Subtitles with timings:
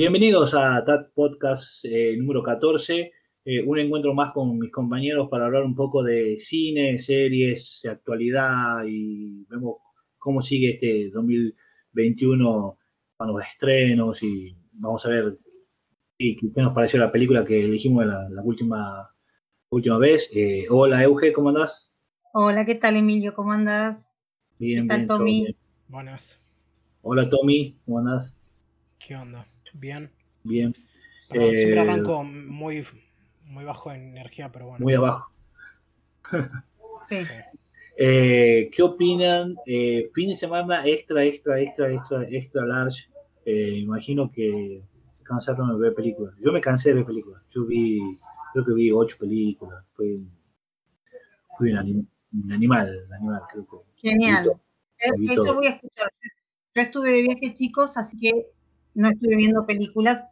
[0.00, 3.10] Bienvenidos a TAT Podcast eh, número 14,
[3.44, 8.84] eh, un encuentro más con mis compañeros para hablar un poco de cine, series, actualidad
[8.86, 9.78] y vemos
[10.16, 12.78] cómo sigue este 2021
[13.16, 15.36] con los estrenos y vamos a ver
[16.16, 19.12] qué nos pareció la película que elegimos la, la última,
[19.68, 20.30] última vez.
[20.32, 21.90] Eh, hola Euge, ¿cómo andás?
[22.32, 23.34] Hola, ¿qué tal Emilio?
[23.34, 24.12] ¿Cómo andás?
[24.60, 25.42] Bien, ¿Qué tal bien, Tommy?
[25.42, 25.56] bien.
[25.88, 26.40] Buenas.
[27.02, 28.36] Hola Tommy, ¿cómo andás?
[29.00, 29.44] ¿Qué onda?
[29.78, 30.10] Bien.
[30.42, 30.74] Bien.
[31.28, 32.84] Perdón, Eh, siempre arranco muy,
[33.44, 34.82] muy bajo en energía, pero bueno.
[34.84, 35.32] Muy abajo.
[37.08, 37.16] Sí.
[37.96, 39.56] Eh, ¿Qué opinan?
[39.66, 43.08] Eh, fin de semana extra, extra, extra, extra, extra large.
[43.44, 44.82] Eh, imagino que
[45.12, 46.34] se cansaron de ver películas.
[46.40, 47.42] Yo me cansé de ver películas.
[47.50, 47.98] Yo vi,
[48.52, 49.84] creo que vi ocho películas.
[49.94, 50.22] Fui,
[51.56, 54.08] fui un, anim- un animal, un animal, creo que.
[54.08, 54.50] Genial.
[54.98, 56.10] Eso voy a escuchar.
[56.74, 58.50] Yo estuve de viaje, chicos, así que
[58.98, 60.24] no estuve viendo películas.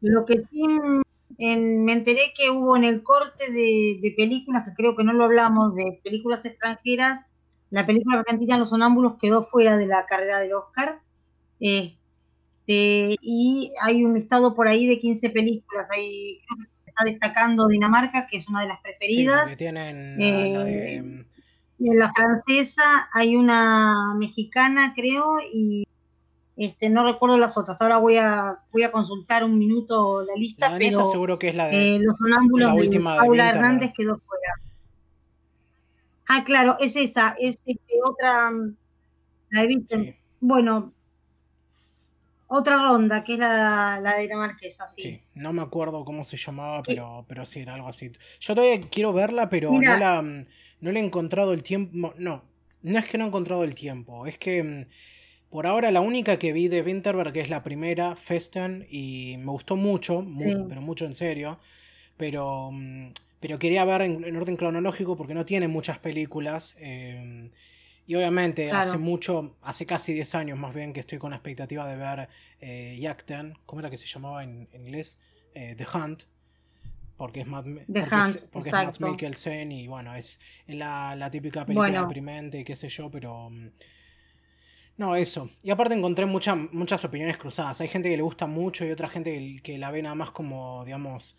[0.00, 0.62] Lo que sí
[1.38, 5.12] en- me enteré que hubo en el corte de, de películas, que creo que no
[5.12, 7.26] lo hablamos, de películas extranjeras,
[7.70, 11.00] la película argentina Los Sonámbulos quedó fuera de la carrera del Oscar.
[11.58, 15.88] Este, y hay un listado por ahí de 15 películas.
[15.90, 19.40] Ahí creo que se está destacando Dinamarca, que es una de las Sí, preferidas.
[19.42, 20.68] porque tienen la.
[20.70, 21.24] Eh,
[21.78, 25.84] de la francesa hay una mexicana, creo, y
[26.66, 27.80] este no recuerdo las otras.
[27.82, 31.48] Ahora voy a voy a consultar un minuto la lista, La danesa pero seguro que
[31.48, 31.96] es la de.
[31.96, 33.56] eh, los sonámbulos la de última de Paula Winterberg.
[33.56, 34.54] Hernández quedó fuera.
[36.28, 38.76] Ah, claro, es esa, es este, otra, mm,
[39.50, 40.06] la de Vincent.
[40.06, 40.92] sí, Bueno,
[42.46, 45.02] otra ronda, que es la, la dinamarquesa, sí.
[45.02, 45.20] sí.
[45.34, 48.12] No me acuerdo cómo se llamaba, pero, pero sí, era algo así.
[48.40, 50.46] Yo todavía quiero verla, pero no la, mm,
[50.80, 52.14] no le he encontrado el tiempo.
[52.18, 52.42] No,
[52.82, 54.26] no es que no he encontrado el tiempo.
[54.26, 54.86] Es que mm,
[55.52, 59.76] por ahora la única que vi de Winterberg es la primera, Festen, y me gustó
[59.76, 60.54] mucho, Sí.
[60.68, 61.60] pero mucho en serio.
[62.16, 66.74] Pero, mm, pero quería ver en, en orden cronológico porque no tiene muchas películas.
[66.80, 67.50] eh,
[68.04, 68.88] y obviamente Claro.
[68.90, 72.28] hace mucho, hace casi 10 años más bien que estoy con la expectativa de ver
[72.60, 72.98] eh,
[73.64, 75.18] ¿cómo era que se llamaba en, en inglés?
[75.54, 76.24] Eh, The Hunt.
[77.16, 79.00] Porque es Matt, porque es- Hunt, porque es Matt.
[79.00, 82.06] Mikkelsen y bueno, es la, la típica película Bueno.
[82.08, 83.50] deprimente y qué sé yo, pero...
[85.02, 85.50] No, eso.
[85.62, 87.80] Y aparte encontré mucha- muchas opiniones cruzadas.
[87.80, 90.30] Hay gente que le gusta mucho y otra gente que, que la ve nada más
[90.30, 91.36] como, digamos,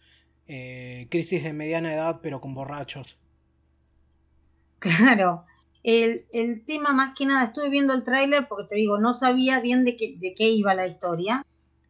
[0.48, 3.18] eh, crisis de mediana edad, pero con borrachos.
[4.80, 5.46] Claro.
[5.84, 9.60] El, el tema más que nada, estuve viendo el tráiler porque te digo, no sabía
[9.60, 11.44] bien de qué, de qué iba la historia,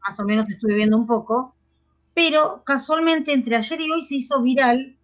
[0.08, 1.56] más o menos estuve viendo un poco,
[2.16, 4.98] pero casualmente entre ayer y hoy se hizo viral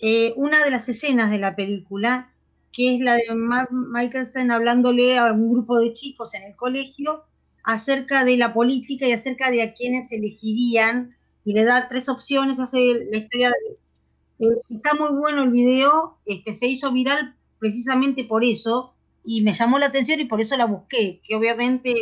[0.00, 2.34] eh, una de las escenas de la película,
[2.76, 7.24] que es la de Matt Mikkelsen hablándole a un grupo de chicos en el colegio
[7.64, 11.16] acerca de la política y acerca de a quienes elegirían,
[11.46, 16.18] y le da tres opciones, hace la historia de, eh, está muy bueno el video,
[16.26, 18.94] este, se hizo viral precisamente por eso,
[19.24, 21.94] y me llamó la atención y por eso la busqué, que obviamente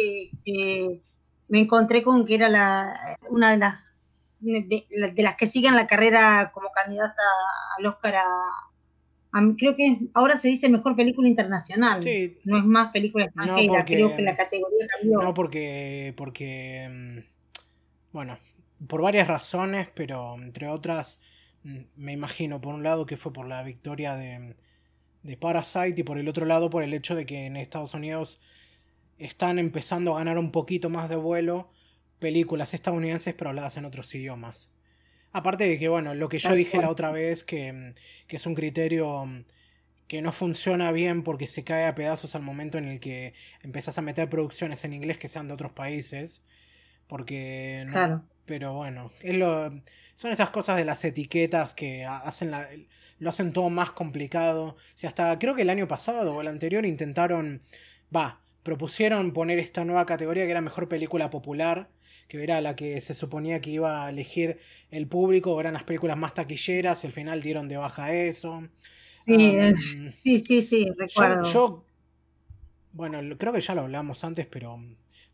[0.45, 1.01] eh,
[1.49, 3.95] me encontré con que era la, una de las
[4.41, 7.23] de, de las que siguen la carrera como candidata
[7.79, 8.64] al Oscar a,
[9.35, 13.43] a- creo que ahora se dice mejor película internacional, Sí, no es más película No,
[13.43, 15.21] extranjera, porque- creo que la categoría cambió.
[15.23, 18.39] no porque, porque, mm, bueno,
[18.87, 21.21] por varias razones, pero entre otras,
[21.65, 24.57] mm, me imagino, por un lado que fue por la victoria de,
[25.23, 28.41] de Parasite y por el otro lado por el hecho de que en Estados Unidos
[29.19, 31.71] están empezando a ganar un poquito más de vuelo
[32.19, 34.71] películas estadounidenses pero habladas en otros idiomas.
[35.35, 37.95] Aparte de que, bueno, lo que yo dije la otra vez, que, mm,
[38.29, 39.45] que es un criterio mm,
[40.07, 43.99] que no funciona bien porque se cae a pedazos al momento en el que empezás
[43.99, 46.41] a meter producciones en inglés que sean de otros países.
[47.07, 48.23] Porque no- Claro.
[48.47, 49.71] pero bueno, es lo,
[50.15, 52.69] son esas cosas de las etiquetas que ha- hacen la-
[53.19, 54.65] lo hacen todo más complicado.
[54.65, 57.63] O sea, hasta creo que el año pasado o el anterior intentaron,
[58.15, 61.89] va, propusieron poner esta nueva categoría que era mejor película popular,
[62.29, 64.59] que era la que se suponía que iba a elegir
[64.91, 68.63] el público, eran las películas más taquilleras al final dieron de baja eso.
[69.17, 71.43] Sí, sí, sí, recuerdo.
[71.53, 71.85] yo-
[72.93, 74.79] bueno, creo que ya lo hablamos antes, pero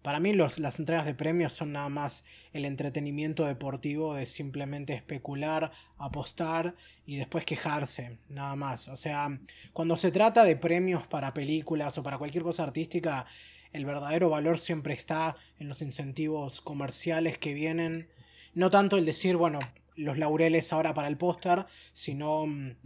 [0.02, 4.94] para mí los- las entregas de premios son nada más el entretenimiento deportivo de simplemente
[4.94, 6.74] especular, apostar
[7.04, 8.88] y después quejarse, nada más.
[8.88, 9.38] O sea,
[9.74, 13.26] cuando se trata de premios para películas o para cualquier cosa artística,
[13.72, 18.08] el verdadero valor siempre está en los incentivos comerciales que vienen.
[18.54, 19.60] No tanto el decir, bueno,
[19.96, 22.76] los laureles ahora para el póster, sino mm,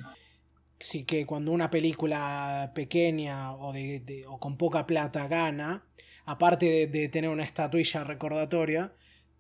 [0.79, 5.85] sí que cuando una película pequeña o, de, o con poca plata gana,
[6.27, 8.93] aparte de, de tener una estatuilla recordatoria,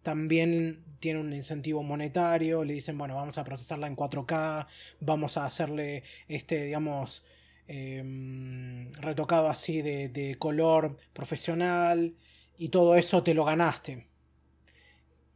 [0.03, 4.67] también tiene un incentivo monetario, le dicen, bueno, vamos a procesarla en 4K,
[5.01, 7.25] vamos a hacerle este, digamos,
[7.67, 12.15] em, retocado así de, color profesional
[12.59, 14.07] y todo eso te lo ganaste.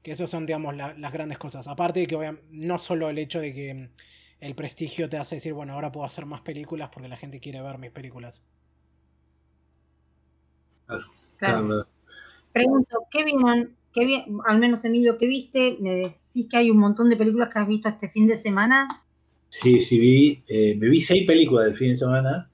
[0.03, 1.69] Que eso son, digamos, las grandes cosas.
[1.69, 3.91] Aparte de que no solo el hecho de que
[4.41, 7.61] el prestigio te hace decir, bueno, ahora puedo hacer más películas porque la gente quiere
[7.61, 8.45] ver mis películas.
[11.39, 11.87] Claro.
[12.53, 13.77] Pregunto, ¿qué vieron
[14.47, 15.79] al menos Emilio, ¿qué viste?
[15.81, 19.05] Me decís que hay un montón de películas que has visto este fin de semana.
[19.49, 22.51] Sí, sí, vi, eh, me vi seis películas del fin de semana,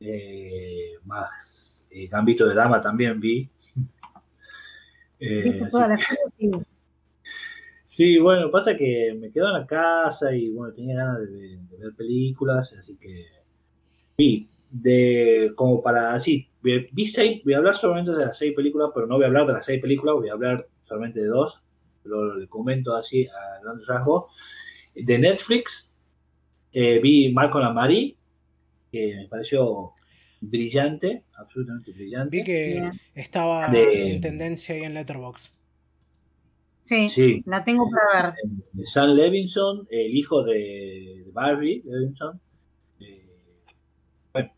[0.00, 3.48] eh, más eh, Gambito de Dama también vi.
[5.20, 6.00] ¿Viste todas las
[6.38, 6.50] sí.
[7.84, 11.94] sí, bueno, pasa que me quedo en la casa y bueno, tenía ganas de, ver
[11.96, 13.26] películas, así que
[14.16, 18.90] vi, de como para así, vi seis, voy a hablar solamente de las seis películas,
[18.94, 21.62] pero no voy a hablar de las seis películas, voy a hablar solamente de dos,
[22.04, 24.26] lo, le comento así a grandes rasgos.
[24.94, 25.87] De Netflix,
[26.80, 28.16] eh, vi Malcolm and Marie,
[28.92, 29.94] que me pareció
[30.40, 32.36] brillante, absolutamente brillante.
[32.36, 35.50] Vi que estaba en tendencia ahí en Letterboxd.
[36.78, 38.86] Sí, sí, la tengo para ver.
[38.86, 42.40] Sam Levinson, el hijo de Barbie Levinson,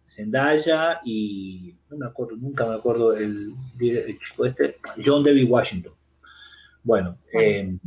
[0.06, 5.94] Zendaya y no me acuerdo, nunca me acuerdo el, chico este, John David Washington.
[6.82, 7.78] Bueno, eh,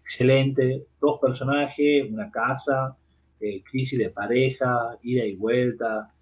[0.00, 2.96] excelente, dos personajes, una casa,
[3.44, 6.14] eh, crisis de pareja, ida y vuelta,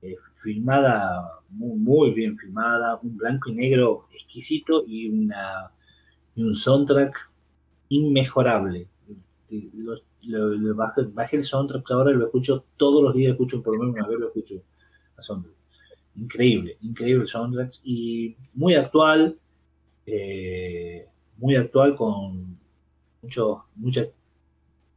[0.00, 5.70] eh, filmada muy, bien filmada, un blanco y negro exquisito y, una,
[6.34, 7.30] y un soundtrack
[7.90, 8.86] inmejorable.
[10.22, 13.96] Lo, bajé, el soundtrack ahora y lo escucho todos los días, escucho por lo menos
[13.96, 14.62] una vez lo escucho
[16.16, 19.38] Increíble, increíble el soundtrack y muy actual,
[20.06, 21.02] eh,
[21.36, 22.58] muy actual con
[23.20, 24.06] mucho, mucha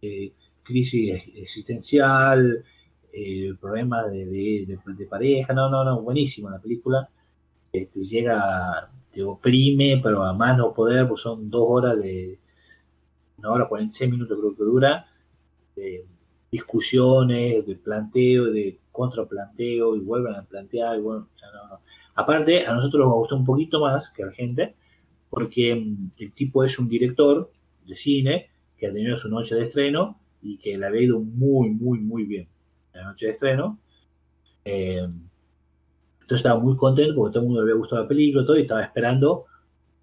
[0.02, 0.32] eh,
[0.64, 2.64] crisis existencial,
[3.60, 7.10] problemas de, pareja, no, no, no, buenísima la película.
[7.72, 12.40] te llega, te oprime, pero a más no poder, pues son dos horas de,
[13.38, 15.06] una hora 46 minutos creo que dura,
[15.76, 16.06] de
[16.52, 21.28] discusiones, de planteo, de contraplanteo, y vuelven a plantear, bueno,
[22.16, 24.76] Aparte, a nosotros nos gustó un poquito más que a la gente,
[25.30, 27.52] porque mm, el tipo es un director
[27.86, 31.70] de cine que ha tenido su noche de estreno y que le había ido muy,
[31.72, 32.48] muy, muy bien
[32.94, 33.80] la noche de estreno.
[34.66, 38.46] Eh, entonces estaba muy contento porque todo el mundo le había gustado la película y
[38.46, 39.46] todo, y estaba esperando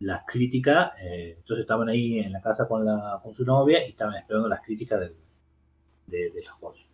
[0.00, 3.90] las críticas, eh, entonces estaban ahí en la casa con, la, con su novia y
[3.90, 5.14] estaban esperando las críticas de,
[6.06, 6.84] de, de cosas.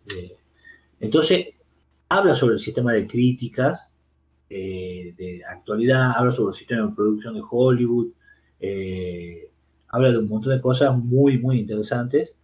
[0.99, 1.47] entonces,
[2.09, 3.91] habla sobre el sistema de críticas
[4.49, 8.07] eh, de actualidad, habla sobre el sistema de producción de Hollywood,
[8.59, 9.49] eh,
[9.89, 12.37] habla de un montón de cosas muy, muy interesantes.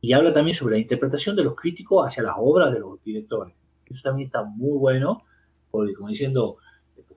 [0.00, 3.54] Y habla también sobre la interpretación de los críticos hacia las obras de los directores.
[3.86, 5.22] Eso también está muy bueno,
[5.70, 6.58] porque como diciendo,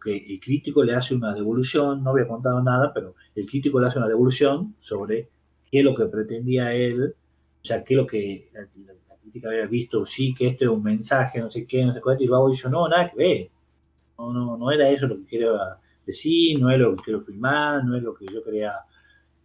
[0.02, 3.88] que el crítico le hace una devolución, no había contado nada, pero el crítico le
[3.88, 5.30] hace una devolución sobre
[5.70, 7.14] qué es lo que pretendía él,
[7.62, 8.66] o sea, qué es lo que la,
[9.22, 12.24] crítica había visto, sí, que esto es un mensaje, no sé qué, no sé cuánto,
[12.24, 13.50] y luego dice, no, nada que ver,
[14.18, 15.58] no, no, no era eso lo que quiero
[16.06, 18.74] decir, no es lo que quiero filmar, no es lo que yo quería,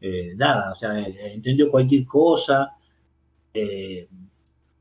[0.00, 0.98] eh, nada, o sea,
[1.32, 2.76] entendió cualquier cosa,
[3.54, 4.08] eh,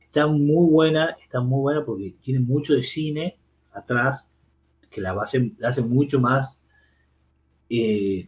[0.01, 3.37] está muy buena, está muy buena porque tiene mucho de cine
[3.73, 4.29] atrás,
[4.89, 6.61] que la base la hace mucho más.
[7.69, 8.27] Eh,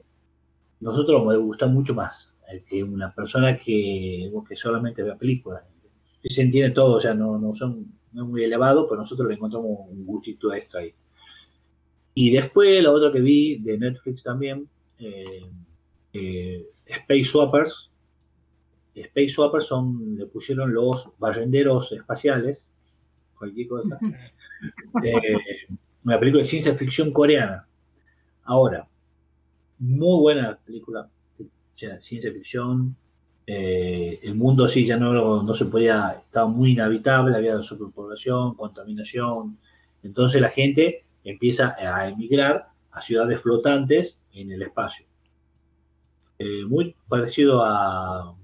[0.79, 5.63] nosotros nos gusta mucho más eh, que una persona que, que solamente vea películas.
[6.23, 9.35] Se entiende todo, o sea, no, no son no es muy elevado, pero nosotros le
[9.35, 10.93] encontramos un gustito extra ahí.
[12.13, 14.67] Y después la otra que vi de Netflix también,
[14.97, 17.91] eh, Space Swappers.
[18.95, 22.71] Space Swappers son, le pusieron los barrenderos espaciales,
[23.37, 23.99] cualquier cosa
[26.07, 27.67] una película de ciencia ficción coreana.
[28.45, 28.87] Ahora,
[29.79, 31.09] muy buena película,
[31.73, 32.95] ciencia ficción.
[33.45, 39.57] Eh, el mundo sí ya no, no se podía, estaba muy inhabitable, había superpoblación, contaminación.
[40.01, 45.06] Entonces la gente empieza a emigrar a ciudades flotantes en el espacio.
[46.39, 48.35] Eh, muy parecido a,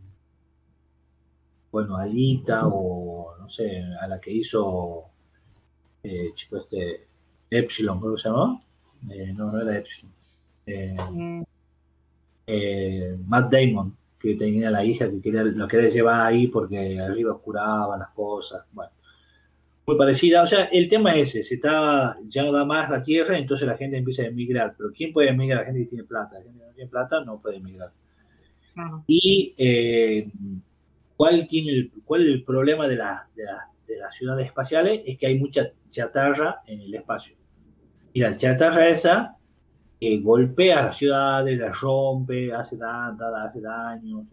[1.71, 5.05] bueno, Alita o no sé, a la que hizo,
[6.03, 7.07] eh, chico, este,
[7.49, 8.59] Epsilon, ¿cómo se llamaba?
[9.09, 10.11] Eh, no, no era Epsilon.
[10.65, 11.43] Eh,
[12.47, 17.33] eh, Matt Damon, que tenía la hija que quería, lo quería llevar ahí porque arriba
[17.33, 18.65] oscuraba las cosas.
[18.71, 18.91] Bueno,
[19.85, 20.43] muy parecida.
[20.43, 23.67] O sea, el tema es ese, se está, ya no da más la tierra, entonces
[23.67, 24.75] la gente empieza a emigrar.
[24.77, 25.59] Pero ¿quién puede emigrar?
[25.59, 26.37] La gente que tiene plata.
[26.37, 27.91] La gente que no tiene plata no puede emigrar.
[29.07, 30.31] Y eh,
[31.15, 33.43] ¿cuál, tiene el, ¿cuál es el problema de, de,
[33.87, 35.01] de las ciudades espaciales?
[35.05, 37.35] Es que hay mucha chatarra en el espacio.
[38.13, 39.37] Y la chatarra esa
[40.05, 44.25] eh, golpea a las ciudades, las rompe, hace, hace daño,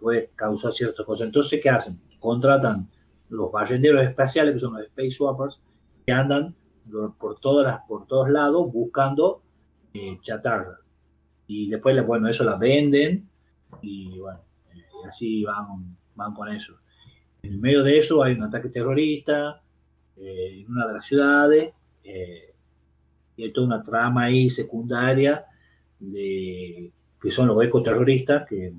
[0.00, 1.26] puede causar ciertas cosas.
[1.26, 2.00] Entonces, ¿qué hacen?
[2.18, 2.88] Contratan
[3.30, 5.60] los barrenderos espaciales, que son los space swappers,
[6.06, 6.54] que andan
[7.18, 9.42] por, todas por todos lados buscando
[9.94, 10.18] eh.
[11.46, 13.28] Y después, bueno, eso la venden
[13.82, 14.40] y bueno,
[14.72, 16.74] eh, así van, van con eso.
[17.42, 19.62] En medio de eso hay un ataque terrorista
[20.16, 21.72] en una de las ciudades
[22.04, 22.54] eh,
[23.36, 25.46] y hay toda una trama ahí secundaria
[25.98, 28.72] de, que son los ecoterroristas, que,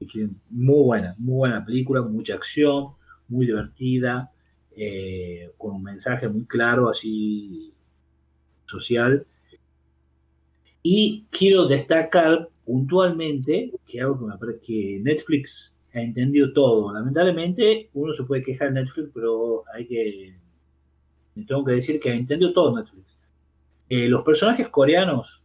[0.00, 2.94] que muy buena, muy buena película, mucha acción,
[3.28, 4.32] muy divertida,
[4.76, 7.72] eh, con un mensaje muy claro, así
[8.66, 9.26] social.
[10.82, 16.92] Y quiero destacar puntualmente que algo que me parece que Netflix ha entendido todo.
[16.92, 20.34] Lamentablemente, uno se puede quejar de Netflix, pero hay que
[21.46, 23.16] tengo que decir que entendió todo Netflix.
[23.88, 25.42] Eh, los personajes coreanos,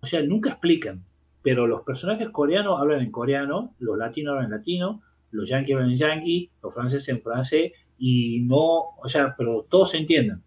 [0.00, 1.04] o sea, nunca explican,
[1.42, 5.02] pero los personajes coreanos hablan en coreano, los latinos hablan en latino,
[5.36, 9.90] los yankees hablan en yankee, los franceses en francés, y no, o sea, pero todos
[9.90, 10.42] se entienden.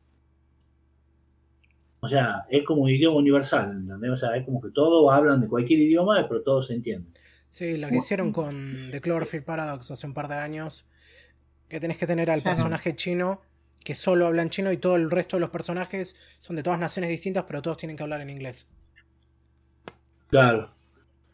[2.02, 4.12] O sea, es como un idioma universal, ¿entendés?
[4.12, 7.14] O sea, es como que todos hablan de cualquier idioma, pero todos se entienden.
[7.50, 10.86] Sí, lo que hicieron con The Cloverfield Paradox hace un par de años,
[11.68, 13.42] que tenés que tener al personaje chino
[13.84, 17.10] que solo hablan chino y todo el resto de los personajes son de todas naciones
[17.10, 18.68] distintas, pero todos tienen que hablar en inglés.
[20.30, 20.70] Claro.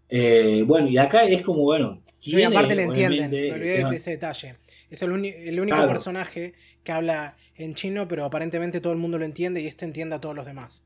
[0.09, 2.01] Eh, bueno, y acá es como, bueno.
[2.25, 4.55] Y aparte le entienden, me olvidé de ese detalle.
[4.89, 6.53] Es el, único personaje
[6.83, 10.21] que habla en chino, pero aparentemente todo el mundo lo entiende y este entiende a
[10.21, 10.83] todos los demás.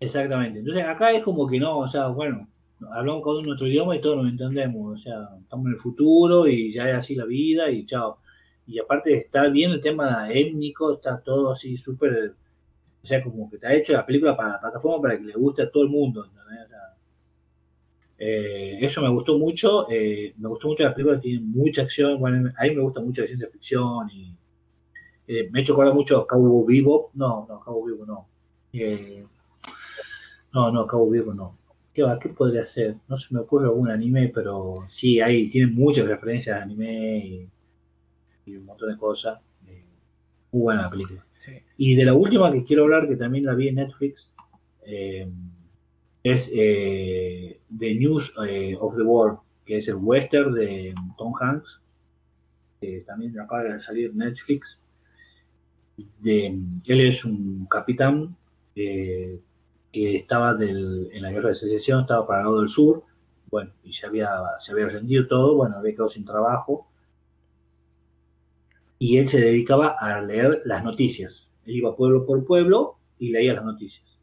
[0.00, 0.60] Exactamente.
[0.60, 2.48] Entonces acá es como que no, o sea, bueno,
[2.92, 4.98] hablamos con nuestro idioma y todos nos entendemos.
[4.98, 8.18] O sea, estamos en el futuro y ya es así la vida y chao
[8.66, 12.34] y aparte está bien el tema étnico, está todo así súper,
[13.02, 15.34] o sea, como que te ha hecho la película para la plataforma para que le
[15.34, 16.26] guste a todo el mundo.
[18.24, 22.52] Eh, eso me gustó mucho, eh, me gustó mucho la película, tiene mucha acción, bueno,
[22.56, 24.32] a mí me gusta mucho la ciencia ficción y
[25.26, 28.28] eh, me he hecho acordar mucho a Cabo Vivo, no, no, Cabo Vivo no.
[30.54, 31.58] no, no, Cabo Vivo no.
[31.92, 32.18] ¿Qué, va?
[32.18, 32.96] ¿Qué podría ser?
[33.08, 37.48] No se me ocurre algún anime, pero sí, ahí tiene muchas referencias a anime y
[38.46, 39.40] y un montón de cosas.
[40.52, 41.24] Muy buena la película.
[41.76, 44.32] Y de la última que quiero hablar, que también la vi en Netflix,
[44.84, 45.28] eh,
[46.22, 48.32] es eh, The News
[48.80, 51.82] of the World, que es el western de Tom Hanks,
[52.80, 54.78] que también acaba de salir Netflix.
[56.20, 56.46] De,
[56.86, 58.36] él es un capitán
[58.74, 59.40] que
[59.92, 63.04] estaba en la guerra de secesión, estaba para el lado del sur,
[63.50, 66.88] bueno, y se había, se había rendido todo, bueno, había quedado sin trabajo,
[68.98, 71.50] y él se dedicaba a leer las noticias.
[71.66, 74.18] Él iba pueblo por pueblo y leía las noticias.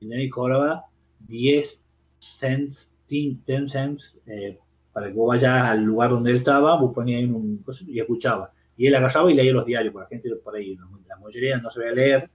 [0.00, 0.86] Y cobraba
[1.26, 1.84] 10
[2.18, 4.58] cents, 10 cents eh,
[4.92, 8.52] para que vos vayas al lugar donde él estaba, vos ponías ahí un y escuchaba.
[8.76, 11.70] Y él agarraba y leía los diarios, porque la gente por ahí, la mayoría no
[11.70, 12.30] sabía leer.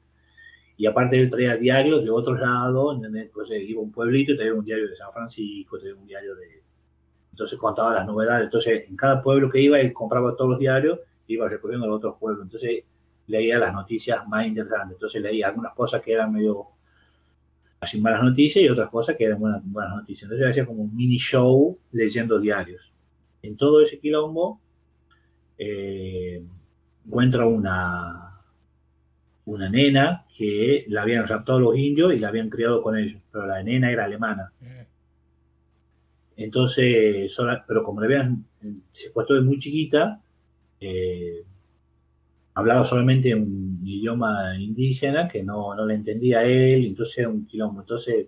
[0.77, 4.53] Y aparte él traía diarios de otros lados, entonces iba a un pueblito y traía
[4.53, 6.63] un diario de San Francisco, traía un diario de...
[7.31, 8.45] Entonces contaba las novedades.
[8.45, 12.15] Entonces en cada pueblo que iba él compraba todos los diarios iba recorriendo los otros
[12.19, 12.43] pueblos.
[12.43, 12.83] Entonces
[13.27, 14.95] leía las noticias más interesantes.
[14.95, 16.67] Entonces leía algunas cosas que eran medio
[17.85, 20.23] así malas noticias y otras cosas que eran buenas, buenas noticias.
[20.23, 22.93] Entonces hacía como un mini show leyendo diarios.
[23.41, 24.59] En todo ese quilombo
[25.57, 26.43] eh,
[27.05, 28.41] encuentra una,
[29.45, 33.45] una nena que la habían raptado los indios y la habían criado con ellos, pero
[33.45, 34.51] la nena era alemana.
[36.37, 37.33] Entonces,
[37.67, 38.45] pero como la habían
[38.91, 40.21] secuestrado de muy chiquita,
[40.79, 41.43] eh,
[42.55, 47.81] hablaba solamente un idioma indígena que no, no le entendía a él, entonces un quilombo.
[47.81, 48.27] Entonces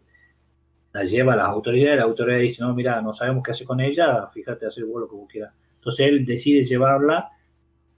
[0.93, 3.79] la lleva a las autoridades, la autoridad dice, no, mira, no sabemos qué hacer con
[3.79, 5.53] ella, fíjate, hacer lo que vos quieras.
[5.75, 7.29] Entonces él decide llevarla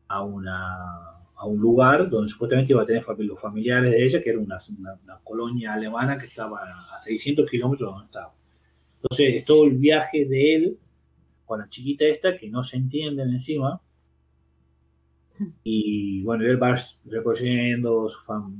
[0.07, 0.75] a, una,
[1.35, 4.57] a un lugar donde supuestamente iba a tener los familiares de ella, que era una,
[4.77, 6.59] una, colonia alemana que estaba
[6.93, 8.33] a 600 kilómetros de donde estaba.
[9.01, 10.79] Entonces es todo el viaje de él
[11.45, 13.81] con la chiquita esta, que no se entienden encima,
[15.63, 18.53] y bueno, él va recorriendo su,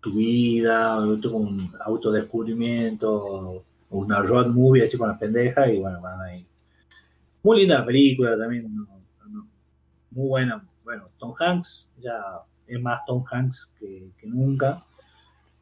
[0.00, 6.46] tu vida, un autodescubrimiento, una road movie así con las pendejas y bueno, van ahí.
[7.42, 8.86] Muy linda la película también,
[10.10, 14.84] muy buena, bueno, Tom Hanks ya es más Tom Hanks que, nunca.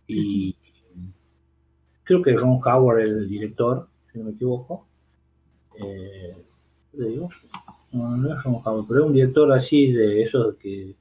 [0.07, 0.57] Y
[2.03, 4.87] creo que Ron Howard es el director, si no me equivoco.
[5.83, 6.37] Eh,
[6.93, 7.31] ¿Qué digo?
[7.93, 10.95] No, no es Ron Howard, pero es un director así de esos que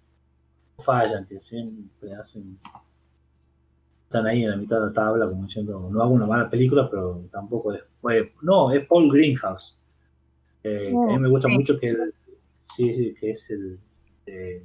[0.77, 2.59] fallan, que siempre hacen.
[4.03, 6.89] Están ahí en la mitad de la tabla, como diciendo, no hago una mala película,
[6.89, 7.81] pero tampoco es.
[8.41, 9.77] no, es Paul Greenhouse.
[10.63, 11.95] Eh, a mí me gusta mucho que
[12.75, 13.79] sí, sí, que es el,
[14.25, 14.63] eh,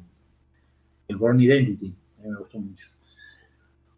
[1.09, 1.95] el Born Identity.
[2.19, 2.96] A mí me gustó mucho.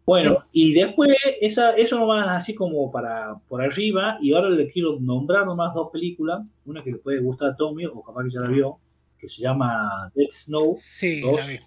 [0.09, 4.99] Bueno, y después, esa, eso nomás así como para por arriba, y ahora le quiero
[4.99, 8.39] nombrar nomás dos películas, una que le puede gustar a Tommy, o capaz que ya
[8.39, 8.79] la vio,
[9.19, 10.73] que se llama Dead Snow.
[10.79, 11.59] Sí, la vi.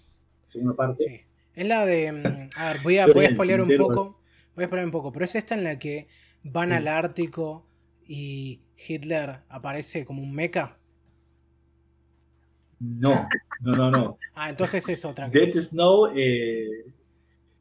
[0.48, 1.04] Segunda parte.
[1.08, 1.20] Sí.
[1.54, 2.10] Es la de.
[2.10, 4.20] Mm, a ver, voy a, voy a spoilear un poco.
[4.56, 6.08] Voy a spoilear un poco, pero es esta en la que
[6.42, 7.64] van al Ártico
[8.08, 10.78] y Hitler aparece como un mecha.
[12.80, 13.28] No,
[13.60, 14.18] no, no, no.
[14.34, 15.28] ah, entonces es otra.
[15.28, 16.86] Dead Snow, eh,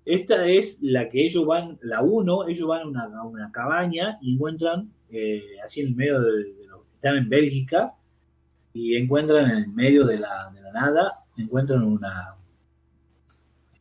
[0.06, 4.34] esta es la que ellos van, la 1, ellos van a una, una cabaña y
[4.34, 6.62] encuentran, eh, así en el medio de, de
[6.96, 7.94] están en Bélgica,
[8.74, 12.36] y encuentran en el medio de la, de la nada, encuentran una,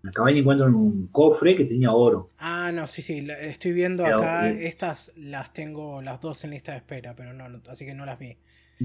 [0.03, 2.31] en la cabaña encuentran un cofre que tenía oro.
[2.39, 6.79] Ah, no, sí, sí, estoy viendo acá, estas las tengo las dos en lista de
[6.79, 8.37] espera, pero no, así que no las vi.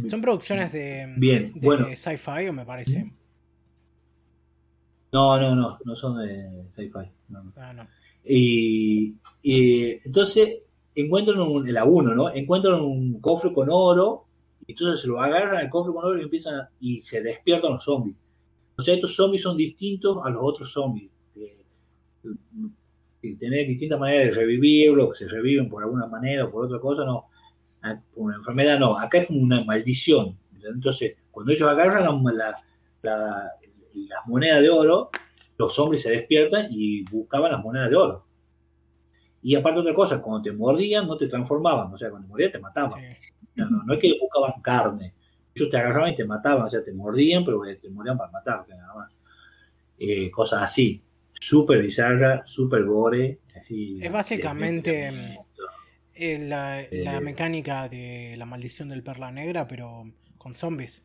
[0.07, 3.11] Son producciones de, Bien, de sci-fi, o me parece.
[5.11, 7.11] No, no, no, no son de sci-fi.
[7.57, 7.87] Ah, no.
[8.23, 9.15] Y,
[10.05, 10.59] entonces
[10.93, 12.33] encuentran un, la 1, ¿no?
[12.33, 14.25] Encuentran un cofre con oro,
[14.65, 17.83] y entonces se lo agarran el cofre con oro y empiezan y se despiertan los
[17.83, 18.15] zombies.
[18.77, 21.11] O sea, estos zombies son distintos a los otros zombies.
[21.33, 21.65] Que,
[23.39, 27.03] tener distintas maneras de revivirlos, que se reviven por alguna manera o por otra cosa,
[27.05, 27.25] no.
[27.81, 28.99] Ah, una enfermedad no.
[28.99, 30.37] Acá es como una maldición.
[30.63, 32.55] Entonces, cuando ellos agarran la,
[33.01, 33.51] la,
[33.95, 35.09] las monedas de oro,
[35.57, 38.25] los zombies se despiertan y buscaban las monedas de oro.
[39.41, 42.51] Y aparte otra cosa, cuando te mordían no te transformaban, o sea, cuando te mordían
[42.51, 43.03] te mataban.
[43.55, 45.13] No, no, no, es que buscaban carne,
[45.53, 48.75] ellos te agarraban y te mataban, o sea, te mordían, pero te morían para matarte
[48.75, 49.11] nada más.
[49.97, 51.01] Eh, cosas así,
[51.33, 53.39] súper bizarra, súper gore.
[53.55, 55.37] Así, es básicamente
[56.13, 61.03] eh, la, la, eh, mecánica de la maldición del perla negra, pero con zombies.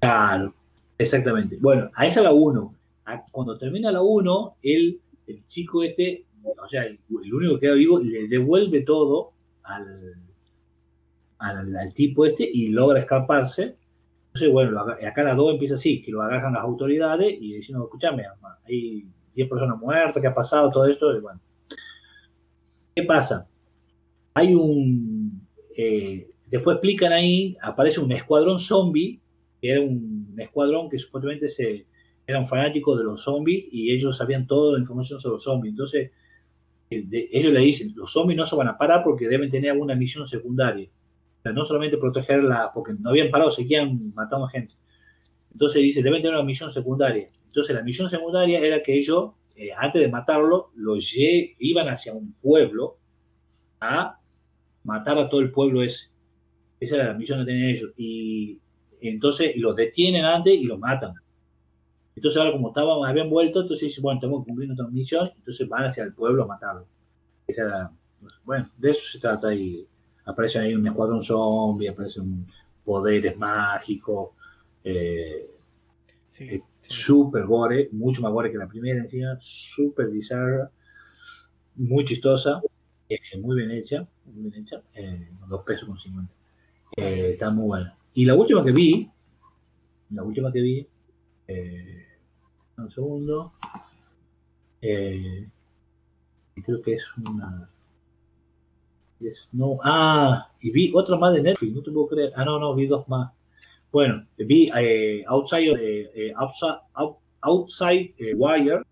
[0.00, 0.54] Claro,
[0.98, 1.58] exactamente.
[1.60, 2.74] Bueno, a esa la 1.
[3.30, 7.98] Cuando termina la 1, el, el chico este, o sea, el, único que queda vivo,
[7.98, 10.14] le devuelve todo al,
[11.38, 13.76] al, al, tipo este y logra escaparse.
[14.26, 17.84] Entonces, bueno, acá la 2 empieza así, que lo agarran las autoridades y dicen, no,
[17.84, 18.24] escúchame,
[18.66, 20.70] hay 10 personas muertas, ¿qué ha pasado?
[20.70, 21.40] Todo esto, y bueno.
[22.94, 23.48] ¿Qué pasa?
[24.34, 25.46] Hay un...
[25.76, 29.20] Eh, después explican ahí, aparece un escuadrón zombie,
[29.70, 31.86] era un escuadrón que supuestamente se,
[32.26, 35.72] era un fanático de los zombies y ellos sabían toda la información sobre los zombies.
[35.72, 36.10] Entonces,
[36.90, 39.94] eh, ellos le dicen, los zombies no se van a parar porque deben tener alguna
[39.94, 40.88] misión secundaria
[41.52, 44.74] no solamente protegerla, porque no habían parado, seguían matando gente.
[45.52, 47.28] Entonces dice, deben tener una misión secundaria.
[47.46, 52.32] Entonces la misión secundaria era que ellos, eh, antes de matarlo, los iban hacia un
[52.40, 52.98] pueblo
[53.80, 54.18] a
[54.84, 56.10] matar a todo el pueblo ese.
[56.80, 57.92] Esa era la misión que tenían ellos.
[57.96, 58.60] Y
[59.08, 61.14] entonces y los detienen antes y los matan.
[62.16, 65.86] Entonces ahora como estaban, habían vuelto, entonces bueno, tenemos que cumplir nuestra misión, entonces van
[65.86, 66.86] hacia el pueblo a matarlo.
[67.46, 67.92] Esa era,
[68.44, 69.86] bueno, de eso se trata ahí
[70.24, 72.46] aparece ahí un escuadrón zombie, aparecen
[72.84, 74.30] poderes mágicos.
[74.82, 75.50] Eh,
[76.26, 80.70] sí, Súper gore, mucho más gore que la primera encima, súper bizarra,
[81.76, 82.60] muy chistosa,
[83.08, 86.32] eh, muy bien hecha, muy bien hecha, eh, dos pesos con 50.
[86.98, 87.96] Eh, está muy buena.
[88.14, 89.08] Y la última que vi,
[90.10, 90.86] la última que vi,
[92.76, 93.52] un segundo,
[94.80, 97.70] creo que es una
[99.52, 102.32] no, ah, y vi otra más de Netflix, no te puedo creer.
[102.36, 103.32] Ah, no, no, vi dos más.
[103.92, 106.32] Bueno, vi eh, Outside, eh,
[107.40, 108.82] Outside, eh, Wire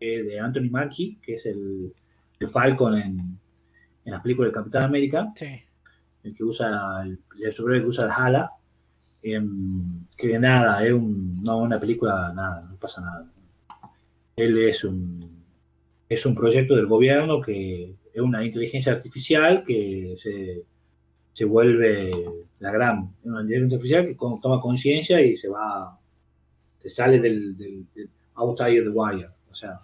[0.00, 1.94] de Anthony Mackie, que es el,
[2.40, 3.38] el Falcon en,
[4.04, 5.32] en las películas del Capitán América.
[5.34, 5.62] Sí.
[6.24, 8.50] El que usa el, el que usa el Hala.
[9.22, 13.26] Em, que nada, es un, no, una película, nada, no pasa nada.
[14.36, 15.44] Él es un,
[16.08, 20.64] es un proyecto del gobierno que es una inteligencia artificial que se,
[21.32, 22.10] se vuelve
[22.60, 25.98] la gran, una inteligencia artificial que toma conciencia y se va,
[26.78, 29.80] se sale del, del, del outside of the wire, o sea,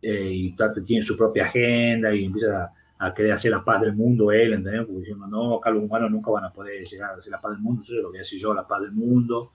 [0.00, 0.56] eh, y
[0.86, 4.54] tiene su propia agenda y empieza a, a, querer hacer la paz del mundo él,
[4.54, 4.84] ¿entendés?
[4.84, 7.52] Porque diciendo, no, acá los humanos nunca van a poder llegar a hacer la paz
[7.52, 9.52] del mundo, entonces lo voy a hacer yo, la paz del mundo.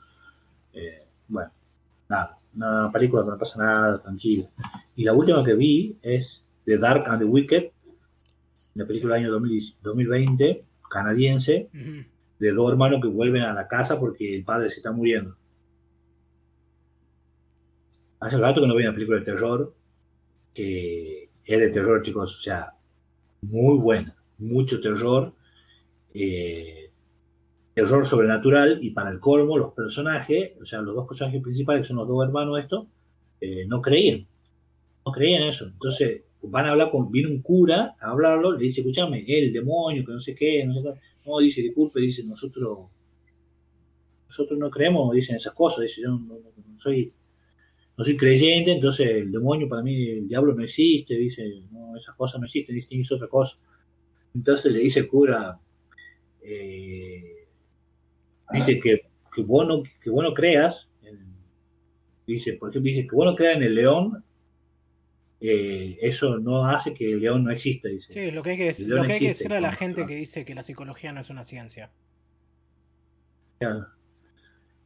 [0.73, 1.51] Eh, bueno,
[2.09, 4.47] nada, una película que no pasa nada, tranquila.
[4.95, 7.71] Y la última que vi es The Dark and the Wicked,
[8.75, 11.69] una película del año 2020, canadiense,
[12.39, 15.35] de dos hermanos que vuelven a la casa porque el padre se está muriendo.
[18.19, 19.73] Hace rato que no veo una película de terror
[20.53, 22.73] que es de terror, chicos, o sea,
[23.43, 25.33] muy buena, mucho terror,
[26.13, 26.89] eh,
[27.73, 31.87] terror sobrenatural y para el colmo los personajes, o sea, los dos personajes principales, que
[31.87, 32.87] son los dos hermanos estos,
[33.41, 34.25] eh, no creían,
[35.05, 35.65] no creían eso.
[35.65, 40.05] Entonces van a hablar con, viene un cura a hablarlo, le dice, escúchame, el demonio,
[40.05, 40.99] que no sé qué, no sé qué.
[41.25, 42.79] No, dice, disculpe, dice, nosotros,
[44.27, 46.37] nosotros no creemos, dicen esas cosas, dice, yo no
[46.77, 47.11] soy
[47.97, 52.15] no soy creyente, entonces el demonio para mí, el diablo no existe, dice, no, esas
[52.15, 53.57] cosas no existen, dice, otra cosa.
[54.33, 55.59] Entonces le dice el cura,
[56.41, 57.45] eh,
[58.51, 59.01] dice que,
[59.33, 60.89] que, vos no, que creas,
[62.25, 64.23] dice, por ejemplo, dice que vos no creas en el león,
[65.39, 68.11] eh, eso no hace que el león no exista, dice.
[68.11, 70.45] Sí, lo que hay que, lo que, hay que decir a la gente que dice
[70.45, 71.91] que la psicología no es una ciencia.
[73.59, 73.85] Claro.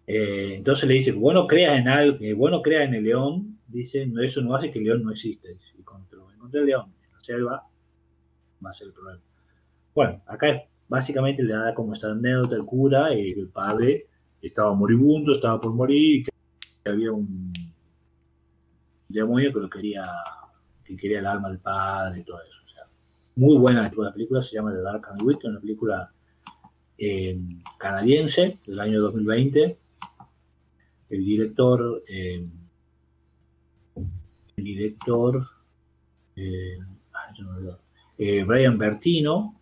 [0.07, 4.09] Eh, entonces le dice, bueno, creas en algo, que bueno, creas en el león, dice,
[4.23, 5.49] eso no hace que el león no exista.
[5.51, 7.67] y cuando encontré el león en la selva,
[8.65, 9.21] va a ser el problema.
[9.93, 14.05] Bueno, acá básicamente le da como esta anécdota el cura, y el padre
[14.41, 16.25] estaba moribundo, estaba por morir,
[16.85, 17.51] y había un
[19.09, 20.07] demonio que lo quería,
[20.85, 22.55] que quería el alma del padre y todo eso.
[23.35, 26.11] muy buena la película, se llama The Dark and Wicked, una película
[26.97, 27.37] eh,
[27.77, 29.77] canadiense del año 2020
[31.09, 32.45] el director, eh,
[34.55, 35.47] el director,
[36.35, 36.77] eh,
[38.17, 39.59] eh, Brian Bertino,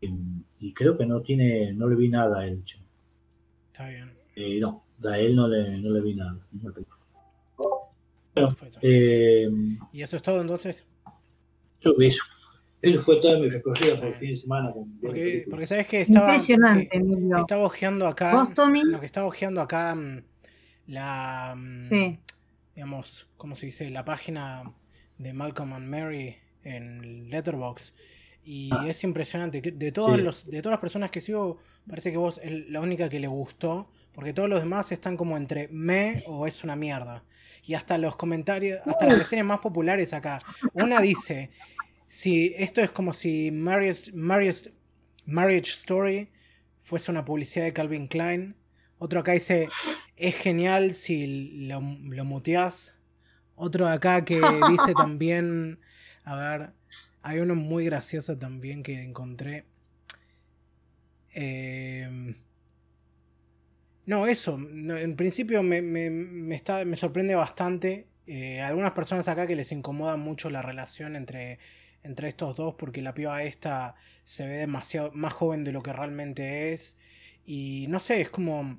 [0.00, 2.62] y creo que no tiene, no le vi nada a él.
[3.72, 4.60] Está bien.
[4.60, 6.38] no, a él no le, no le vi nada.
[9.92, 10.84] ¿Y eso es todo entonces?
[11.80, 12.22] Eso,
[12.82, 14.70] eso fue todo mi recorrido por el fin de semana.
[15.00, 16.88] porque, porque, sabes que estaba, Impresionante,
[17.38, 18.34] estaba ojeando acá.
[18.34, 18.82] ¿Vos, Tommy?
[18.82, 20.22] Lo que estaba ojeando acá mm,
[20.86, 22.18] la, mm,
[22.74, 23.90] digamos, ¿cómo se dice?
[23.90, 24.62] La página
[25.18, 27.92] de Malcolm and Mary en Letterbox
[28.44, 28.84] y ah.
[28.88, 29.60] es impresionante.
[29.60, 33.08] De, todos los, de todas las personas que sigo, parece que vos es la única
[33.08, 37.24] que le gustó, porque todos los demás están como entre me o es una mierda.
[37.64, 40.40] Y hasta los comentarios, hasta las reseñas más populares acá.
[40.72, 41.50] Una dice,
[42.08, 44.72] si esto es como si Marriage, Marriage,
[45.26, 46.28] Marriage Story
[46.80, 48.56] fuese una publicidad de Calvin Klein.
[48.98, 49.68] Otro acá dice,
[50.22, 52.94] es genial si lo, lo muteas.
[53.56, 55.80] Otro acá que dice también,
[56.24, 56.70] a ver,
[57.22, 59.66] hay uno muy gracioso también que encontré.
[61.32, 62.36] Em,
[64.06, 68.06] no, eso, en principio me, me, está, me sorprende bastante.
[68.26, 71.58] Eh, algunas personas acá que les incomoda mucho la relación entre,
[72.04, 75.92] entre estos dos porque la piba esta se ve demasiado más joven de lo que
[75.92, 76.96] realmente es.
[77.44, 78.78] Y no sé, es como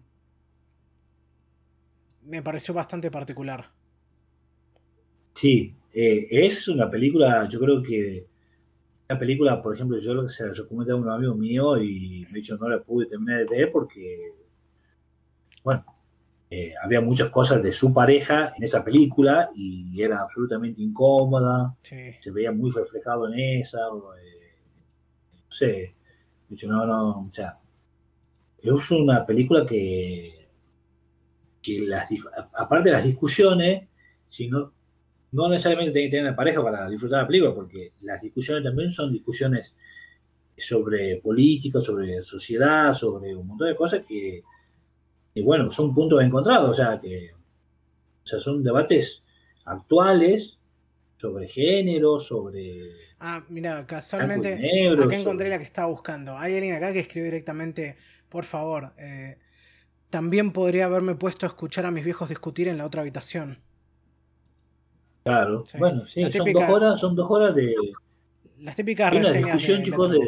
[2.26, 3.70] me pareció bastante particular.
[5.34, 8.26] Sí, eh, es una película, yo creo que
[9.10, 12.26] una película, por ejemplo, yo lo que se la recomendé a un amigo mío y
[12.26, 14.34] de hecho no la pude terminar de ver porque,
[15.64, 15.86] bueno,
[16.50, 22.32] eh, había muchas cosas de su pareja en esa película y era absolutamente incómoda, se
[22.32, 24.56] veía muy reflejado en esa, eh,
[25.46, 25.96] no sé,
[26.48, 27.58] de hecho no, no, o sea,
[28.62, 30.43] es una película que
[31.63, 32.10] que las,
[32.54, 33.88] aparte de las discusiones,
[34.30, 34.71] sino,
[35.32, 38.91] no necesariamente tiene que tener una pareja para disfrutar la película, porque las discusiones también
[38.91, 39.73] son discusiones
[40.58, 44.43] sobre política, sobre sociedad, sobre un montón de cosas que,
[45.41, 47.32] bueno, son puntos encontrados, o sea, que
[48.23, 49.23] o sea, son debates
[49.65, 50.60] actuales
[51.17, 52.91] sobre género, sobre...
[53.19, 56.38] Ah, mira, casualmente acá encontré la que estaba buscando.
[56.38, 57.95] Hay alguien acá que escribió directamente,
[58.28, 59.38] por favor, eh,
[60.13, 63.58] también podría haberme puesto a escuchar a mis viejos discutir en la otra habitación.
[65.23, 67.73] Claro, bueno, sí, son, dos horas, son dos horas de.
[68.60, 70.19] Las típicas una discusión, chicos, de,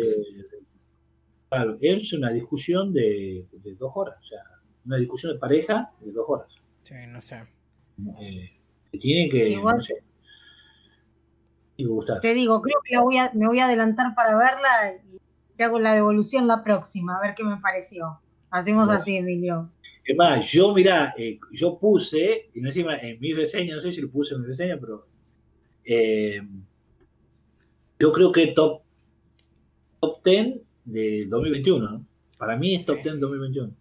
[1.50, 3.46] Claro, es una discusión de,
[3.78, 4.40] dos horas, o sea,
[4.86, 6.48] una discusión de pareja de dos horas.
[6.82, 7.44] Sí, no sé.
[8.20, 8.50] Eh,
[9.00, 9.56] tienen que.
[9.56, 10.02] no sé,
[12.22, 15.20] Te digo, creo que voy a, me voy a adelantar para verla y
[15.56, 18.20] te hago la devolución la próxima, a ver qué me pareció.
[18.56, 19.70] Hacemos así, Emilio.
[20.06, 23.92] Es más, yo, mira, eh, yo puse, y no encima en mi reseña, no sé
[23.92, 25.06] si lo puse en mi reseña, pero
[25.84, 26.42] eh,
[28.00, 28.82] yo creo que top,
[30.00, 32.06] top 10 de 2021,
[32.38, 33.74] Para mí es top 10 2021.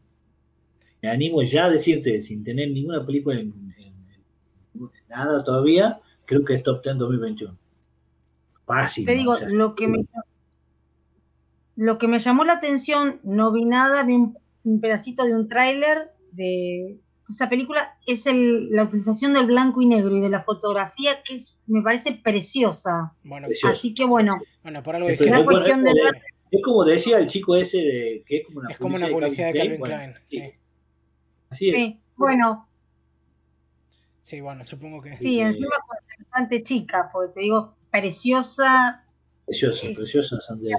[1.03, 3.53] me animo ya a decirte, sin tener ninguna película en,
[5.09, 7.57] nada todavía, creo que es Top 10 2021.
[8.67, 9.07] Fácil.
[9.07, 10.05] Te digo, lo que me
[11.77, 14.37] lo que me llamó la atención, no vi nada, vi un,
[14.81, 16.99] pedacito de un tráiler de
[17.29, 21.37] esa película, es el, la utilización del blanco y negro y de la fotografía que
[21.37, 23.15] es, me parece preciosa.
[23.23, 28.25] Bueno, Así que bueno, bueno por algo es, es, como decía el chico ese de
[28.27, 30.15] que es como una, es como publicidad, de Calvin Klein.
[30.21, 30.43] sí.
[31.49, 31.77] Así es.
[31.77, 32.69] Sí, bueno.
[34.23, 35.41] Sí, bueno, supongo que sí.
[35.41, 39.04] encima es bastante chica, porque te digo, preciosa.
[39.47, 40.75] Preciosa, preciosa Sandra.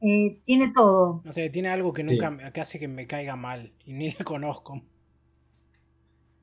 [0.00, 1.22] Eh, tiene todo.
[1.24, 2.60] No sé, tiene algo que nunca sí.
[2.60, 4.82] hace que me caiga mal y ni la conozco.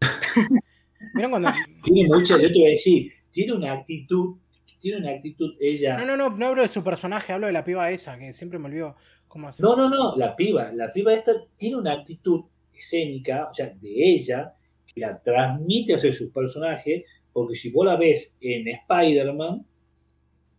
[1.30, 1.52] cuando...
[1.84, 4.38] Tiene mucha, yo te voy a decir, tiene una actitud,
[4.80, 5.98] tiene una actitud ella.
[5.98, 8.58] No, no, no, no hablo de su personaje, hablo de la piba esa, que siempre
[8.58, 8.96] me olvido
[9.28, 9.64] cómo hacer.
[9.64, 13.90] No, no, no, la piba, la piba esta tiene una actitud escénica, o sea, de
[13.92, 14.54] ella,
[14.88, 19.66] que la transmite hacia su personaje, porque si vos la ves en Spider-Man,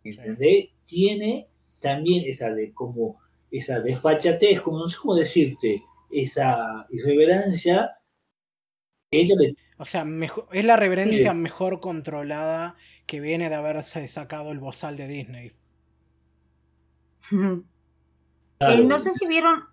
[0.05, 0.71] ¿entendés?
[0.85, 1.49] Tiene
[1.81, 7.91] también esa de como esa desfachatez, como no sé cómo decirte, esa irreverencia.
[9.11, 9.35] Ella
[9.79, 14.97] O sea, mejor, es la reverencia mejor controlada que viene de haberse sacado el bozal
[14.97, 15.53] de Disney.
[17.33, 19.65] Eh, no sé si vieron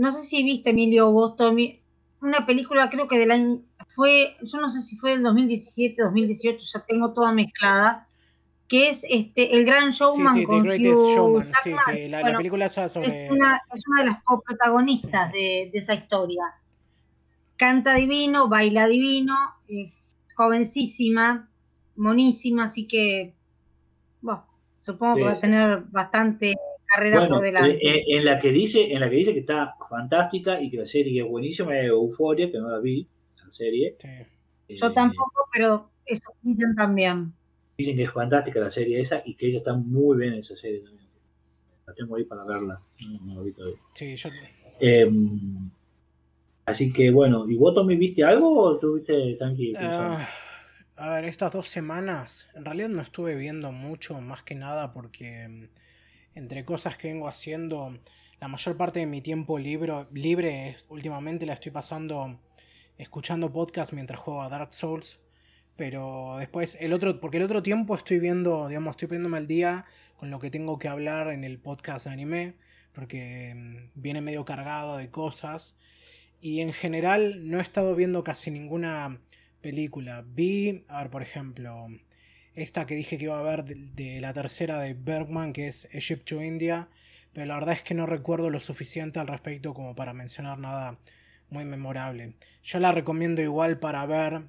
[0.00, 1.82] no sé si viste, Emilio, vos, Tommy,
[2.22, 6.64] una película creo que del año, fue, yo no sé si fue del 2017, 2018,
[6.72, 8.08] ya tengo toda mezclada,
[8.70, 12.66] que es este El Gran Showman sí, sí, con Greatest Showman, sí, que la, película
[12.66, 13.26] es, sobre...
[13.26, 16.44] es, una, es una de las coprotagonistas de, de esa historia.
[17.56, 19.34] Canta divino, baila divino,
[19.66, 21.50] es jovencísima,
[21.96, 23.34] monísima, así que,
[24.20, 24.46] bueno,
[24.78, 26.54] supongo que va a tener bastante
[26.86, 27.72] carrera por delante.
[27.72, 30.76] Eh, eh, en, la que dice, en la que dice que está fantástica y que
[30.76, 33.04] la serie es buenísima, es Euforia, que no la vi,
[33.44, 33.96] la serie.
[34.68, 37.34] Yo eh, tampoco, pero eso dicen también.
[37.80, 40.54] Dicen que es fantástica la serie esa y que ella está muy bien en esa
[40.54, 41.08] serie también.
[41.86, 42.78] La tengo ahí para verla.
[43.24, 43.44] No, no
[43.94, 44.28] Sí, yo...
[44.78, 45.70] Em,
[46.66, 49.78] así que bueno, ¿y vos Tommy viste algo o estuviste tranquilo?
[49.80, 50.18] Uh,
[50.96, 55.70] a ver, estas dos semanas, en realidad no estuve viendo mucho, más que nada porque
[56.34, 57.98] entre cosas que vengo haciendo,
[58.40, 62.38] la mayor parte de mi tiempo libre, libre últimamente la estoy pasando
[62.98, 65.18] escuchando podcast mientras juego a Dark Souls.
[65.80, 69.86] Pero después, el otro, porque el otro tiempo estoy viendo, digamos, estoy poniéndome al día
[70.18, 72.54] con lo que tengo que hablar en el podcast de anime,
[72.92, 75.78] porque mm, viene medio cargado de cosas.
[76.38, 79.22] Y en general no he estado viendo casi ninguna
[79.62, 80.22] película.
[80.26, 81.86] Vi, a ver, por ejemplo,
[82.52, 86.28] esta que dije que iba a ver de, la tercera de Bergman, que es Egypt
[86.28, 86.90] to India,
[87.32, 90.98] pero la verdad es que no recuerdo lo suficiente al respecto como para mencionar nada
[91.48, 92.34] muy memorable.
[92.62, 94.42] Yo la recomiendo igual para ver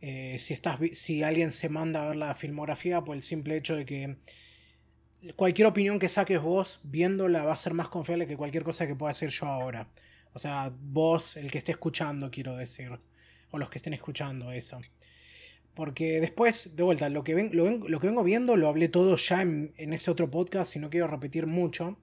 [0.00, 3.74] eh, si, estás, si alguien se manda a ver la filmografía por el simple hecho
[3.76, 4.16] de que
[5.34, 8.94] cualquier opinión que saques vos viéndola va a ser más confiable que cualquier cosa que
[8.94, 9.88] pueda decir yo ahora.
[10.32, 12.90] O sea, vos, el que esté escuchando, quiero decir.
[13.50, 14.78] O los que estén escuchando eso.
[15.74, 19.42] Porque después, de vuelta, lo que, ven, lo, que vengo viendo lo hablé todo ya
[19.42, 21.98] en, ese otro podcast y no quiero repetir mucho.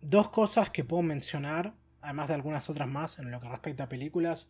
[0.00, 3.88] dos cosas que puedo mencionar, además de algunas otras más en lo que respecta a
[3.88, 4.48] películas,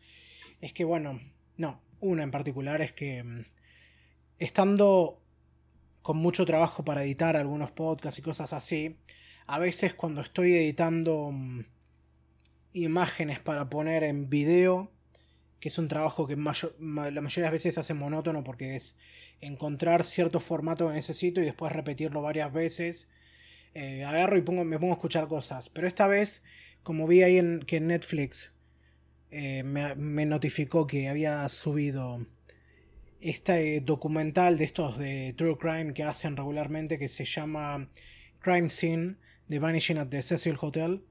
[0.61, 1.21] es que, bueno,
[1.57, 3.45] no, una en particular es que mm,
[4.39, 5.21] estando
[6.03, 8.97] con mucho trabajo para editar algunos podcasts y cosas así,
[9.47, 11.61] a veces cuando estoy editando mm,
[12.73, 14.91] imágenes para poner en video,
[15.61, 18.97] que es un trabajo que la mayoría de las veces hace monótono porque es
[19.41, 23.09] encontrar cierto formato que necesito y después repetirlo varias veces.
[23.75, 25.71] Eh, agarro y me pongo a escuchar cosas.
[25.71, 26.43] Pero esta vez,
[26.83, 28.53] como vi ahí en, que Netflix
[29.31, 32.27] eh, me, notificó que había subido
[33.21, 37.89] este documental de estos de True Crime que hacen regularmente que se llama
[38.41, 39.17] Crime Scene,
[39.49, 41.05] The Vanishing at the Cecil Hotel.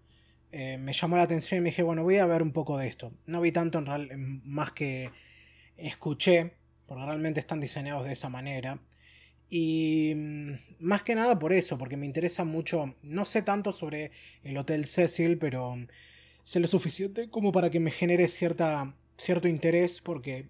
[0.51, 2.87] Eh, me llamó la atención y me dije, bueno, voy a ver un poco de
[2.87, 3.13] esto.
[3.25, 4.09] No vi tanto en real,
[4.43, 5.09] más que
[5.77, 6.53] escuché,
[6.85, 8.79] porque realmente están diseñados de esa manera.
[9.53, 14.11] Y mm, más que nada por eso, porque me interesa mucho, no sé tanto sobre
[14.43, 15.75] el Hotel Cecil, pero
[16.45, 20.47] sé lo suficiente como para que me genere cierta, cierto interés, porque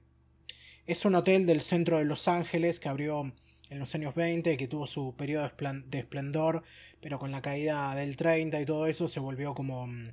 [0.86, 3.34] es un hotel del centro de Los Ángeles que abrió
[3.72, 5.50] en los años 20, que tuvo su periodo
[5.88, 6.64] de esplendor,
[7.02, 10.12] pero con la caída del 30 y todo eso se volvió como mm,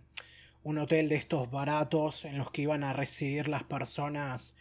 [0.62, 4.54] un hotel de estos baratos en los que iban a residir las personas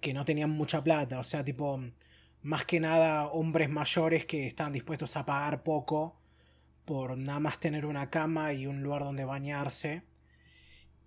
[0.00, 1.80] que no tenían mucha plata, o sea, tipo,
[2.42, 6.18] más que nada hombres mayores que estaban dispuestos a pagar poco
[6.84, 10.02] por nada más tener una cama y un lugar donde bañarse.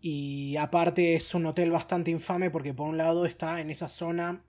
[0.02, 4.44] Y aparte es un hotel bastante infame porque por un lado está en esa zona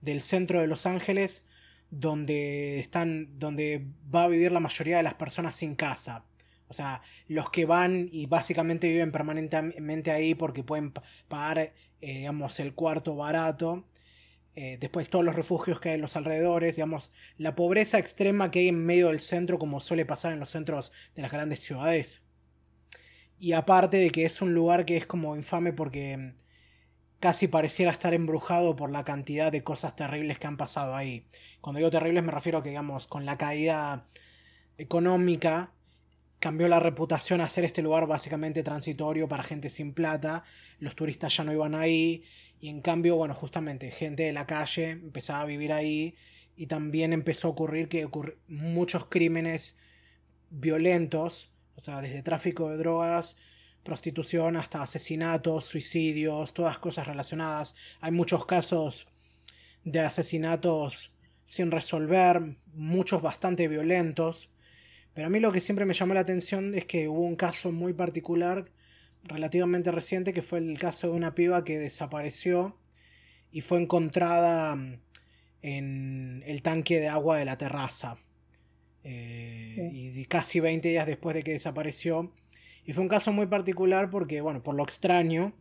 [0.00, 1.44] del centro de Los Ángeles
[1.90, 6.24] donde están donde va a vivir la mayoría de las personas sin casa.
[6.68, 10.92] O sea, los que van y básicamente viven permanentemente ahí porque pueden
[11.28, 13.84] pagar, eh, digamos, el cuarto barato.
[14.58, 18.60] Eh, después todos los refugios que hay en los alrededores, digamos, la pobreza extrema que
[18.60, 22.22] hay en medio del centro como suele pasar en los centros de las grandes ciudades.
[23.38, 26.34] Y aparte de que es un lugar que es como infame porque mm,
[27.20, 31.26] casi pareciera estar embrujado por la cantidad de cosas terribles que han pasado ahí.
[31.60, 34.08] Cuando digo terribles me refiero a que, digamos, con la caída
[34.78, 35.72] económica
[36.38, 40.44] cambió la reputación a ser este lugar básicamente transitorio para gente sin plata.
[40.78, 42.24] Los turistas ya no iban ahí.
[42.60, 46.14] Y en cambio, bueno, justamente gente de la calle empezaba a vivir ahí.
[46.56, 48.08] Y también empezó a ocurrir que
[48.48, 49.76] muchos crímenes
[50.50, 53.36] violentos, o sea, desde tráfico de drogas,
[53.82, 57.74] prostitución hasta asesinatos, suicidios, todas cosas relacionadas.
[58.00, 59.06] Hay muchos casos
[59.84, 61.12] de asesinatos
[61.44, 64.50] sin resolver, muchos bastante violentos.
[65.14, 67.70] Pero a mí lo que siempre me llamó la atención es que hubo un caso
[67.72, 68.70] muy particular,
[69.28, 72.78] relativamente reciente, que fue el caso de una piba que desapareció
[73.50, 75.00] y fue encontrada mm,
[75.62, 78.18] en el tanque de agua de la terraza.
[79.04, 82.32] Eh, y casi 20 días después de que desapareció.
[82.84, 85.52] Y fue un caso muy particular porque, bueno, por lo extraño.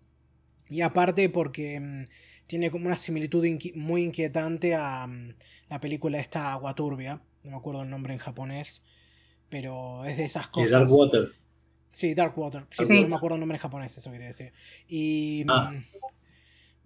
[0.67, 2.05] Y aparte porque mm,
[2.47, 5.35] tiene como una similitud muy inquietante a mm,
[5.69, 7.21] la película esta Agua Turbia.
[7.43, 8.81] No me acuerdo el nombre en japonés
[9.49, 10.71] pero es de esas cosas.
[10.71, 11.31] Dark Water.
[11.95, 12.65] Sí, Dark Water.
[12.71, 14.51] Sí, no me acuerdo el nombre en japonés, eso quería decir.
[14.85, 15.71] Y ah.
[15.71, 15.85] mm,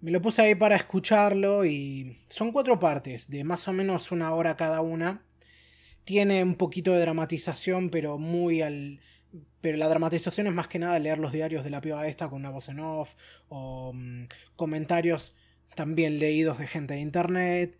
[0.02, 4.32] me lo puse ahí para escucharlo y son cuatro partes, de más o menos una
[4.32, 5.24] hora cada una.
[6.04, 9.00] Tiene un poquito de dramatización, pero muy al...
[9.60, 12.38] Pero la dramatización es más que nada leer los diarios de la piba esta con
[12.38, 13.16] una voz en off
[13.48, 15.34] o mm, comentarios
[15.74, 17.76] también leídos de gente de internet.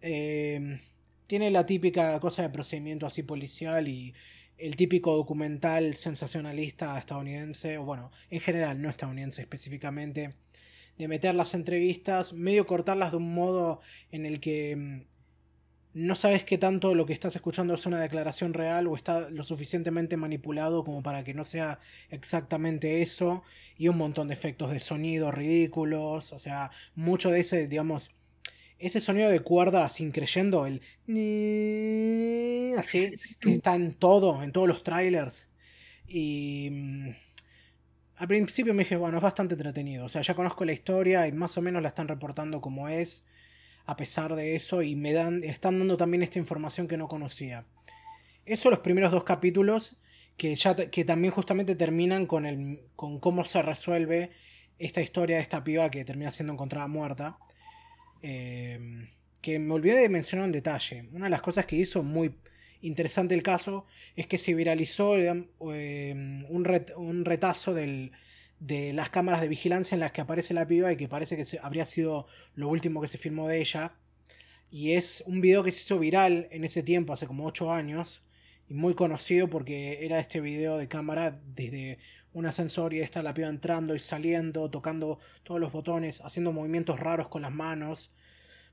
[0.00, 0.78] Eh,
[1.26, 4.14] tiene la típica cosa de procedimiento así policial y
[4.58, 10.34] el típico documental sensacionalista estadounidense, o bueno, en general, no estadounidense específicamente,
[10.98, 15.02] de meter las entrevistas, medio cortarlas de un modo en el que mm,
[15.94, 19.42] no sabes qué tanto lo que estás escuchando es una declaración real o está lo
[19.44, 21.78] suficientemente manipulado como para que no sea
[22.10, 23.42] exactamente eso,
[23.76, 28.10] y un montón de efectos de sonido ridículos, o sea, mucho de ese, digamos,
[28.78, 30.80] ese sonido de cuerda sin creyendo, el
[32.78, 35.46] así, que está en todo, en todos los trailers.
[36.06, 37.08] Y mm,
[38.16, 40.06] al principio me dije, bueno, es bastante entretenido.
[40.06, 43.24] O sea, ya conozco la historia y más o menos la están reportando como es,
[43.84, 47.66] a pesar de eso, y me dan, están dando también esta información que no conocía.
[48.44, 49.98] Eso los primeros dos capítulos,
[50.36, 54.30] que, ya, que también justamente terminan con, el, con cómo se resuelve
[54.78, 57.38] esta historia de esta piba que termina siendo encontrada muerta.
[58.22, 59.08] Em,
[59.40, 61.08] que me olvidé de mencionar un detalle.
[61.12, 62.34] Una de las cosas que hizo muy
[62.82, 65.46] interesante el caso es que se viralizó em,
[66.48, 71.08] un, retazo de las cámaras de vigilancia en las que aparece la piba y que
[71.08, 73.94] parece que habría sido lo último que se filmó de ella.
[74.70, 78.22] Y es un video que se hizo viral en ese tiempo, hace como 8 años,
[78.68, 81.98] y muy conocido porque era este video de cámara desde
[82.32, 87.00] un ascensor y está la piba entrando y saliendo, tocando todos los botones, haciendo movimientos
[87.00, 88.10] raros con las manos.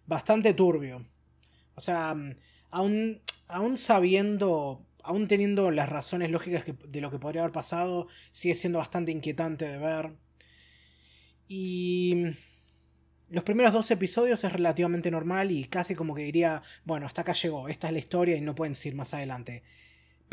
[0.06, 1.06] Bastante turbio.
[1.76, 2.36] O sea, mm,
[2.72, 8.56] aún, aún sabiendo, aún teniendo las razones lógicas de lo que podría haber pasado, sigue
[8.56, 10.12] siendo bastante inquietante de ver.
[11.48, 12.30] Y mm,
[13.30, 17.34] los primeros dos episodios es relativamente normal y casi como que diría, bueno, hasta acá
[17.34, 19.64] llegó, esta es la historia y no pueden seguir más adelante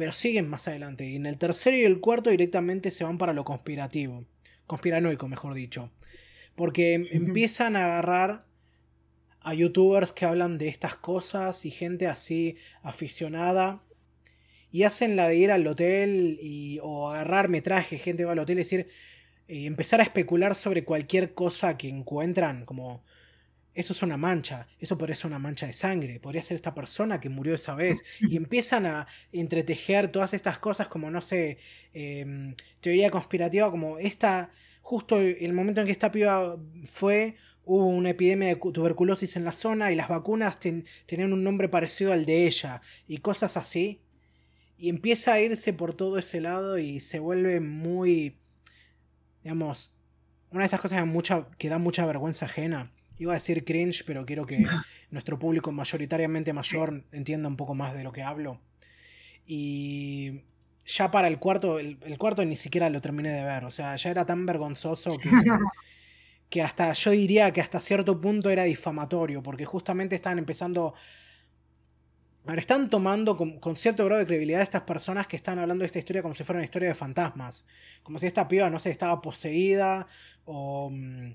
[0.02, 1.06] pero siguen más adelante.
[1.06, 4.24] Y en el tercero y el cuarto directamente se van para lo conspirativo.
[4.66, 5.92] Conspiranoico, mejor dicho.
[6.56, 8.44] Porque empiezan a agarrar
[9.38, 13.84] a youtubers que hablan de estas cosas y gente así aficionada.
[14.72, 18.56] Y hacen la de ir al hotel y, o agarrar metraje, gente va al hotel
[18.56, 18.88] y decir,
[19.46, 23.04] y empezar a especular sobre cualquier cosa que encuentran, como
[23.74, 27.20] eso es una mancha, eso podría ser una mancha de sangre, podría ser esta persona
[27.20, 28.04] que murió esa vez.
[28.20, 31.58] Y empiezan a entretejer todas estas cosas como, no sé,
[31.92, 34.50] em, teoría conspirativa, como esta,
[34.82, 39.52] justo el momento en que esta piba fue, hubo una epidemia de tuberculosis en la
[39.52, 44.02] zona y las vacunas tenían un nombre parecido al de ella y cosas así.
[44.76, 48.38] Y empieza a irse por todo ese lado y se vuelve muy,
[49.42, 49.94] digamos,
[50.50, 52.92] una de esas cosas mucha, que da mucha vergüenza ajena
[53.22, 54.58] Iba a decir cringe, pero quiero que
[55.10, 58.60] nuestro público mayoritariamente mayor entienda un poco más de lo que hablo.
[59.46, 60.42] Y
[60.84, 63.64] ya para el cuarto, el, cuarto ni siquiera lo terminé de ver.
[63.64, 65.30] O sea, ya era tan vergonzoso que,
[66.50, 70.92] que hasta, yo diría que hasta cierto punto era difamatorio, porque justamente estaban empezando...
[72.44, 75.86] Ahora están tomando con, con, cierto grado de credibilidad estas personas que están hablando de
[75.86, 77.64] esta historia como si fuera una historia de fantasmas.
[78.02, 80.08] Como si esta piba, no sé, estaba poseída
[80.44, 81.34] o, mm,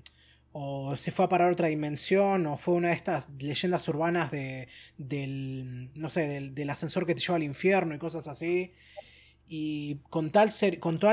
[0.52, 4.30] o se fue a parar a otra dimensión, o fue una de estas leyendas urbanas
[4.30, 8.72] de, del, no sé, del, del, ascensor que te lleva al infierno y cosas así.
[9.48, 10.50] Y con tal,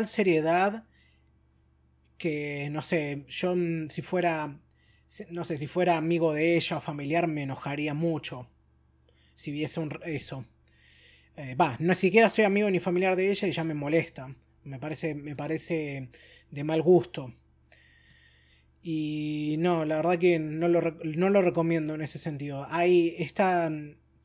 [0.07, 0.83] seriedad
[2.17, 3.55] que, no sé, yo
[3.89, 4.59] si fuera,
[5.29, 8.49] no sé, si fuera amigo de ella o familiar me enojaría mucho
[9.36, 10.45] si viese un, eso.
[11.38, 14.33] Eh, va, no siquiera soy amigo ni familiar de ella y ya me molesta.
[14.63, 16.09] Me parece, me parece
[16.49, 17.33] de mal gusto.
[18.88, 22.67] Y no, la verdad que no lo, no lo recomiendo en ese sentido.
[22.69, 23.71] Hay esta,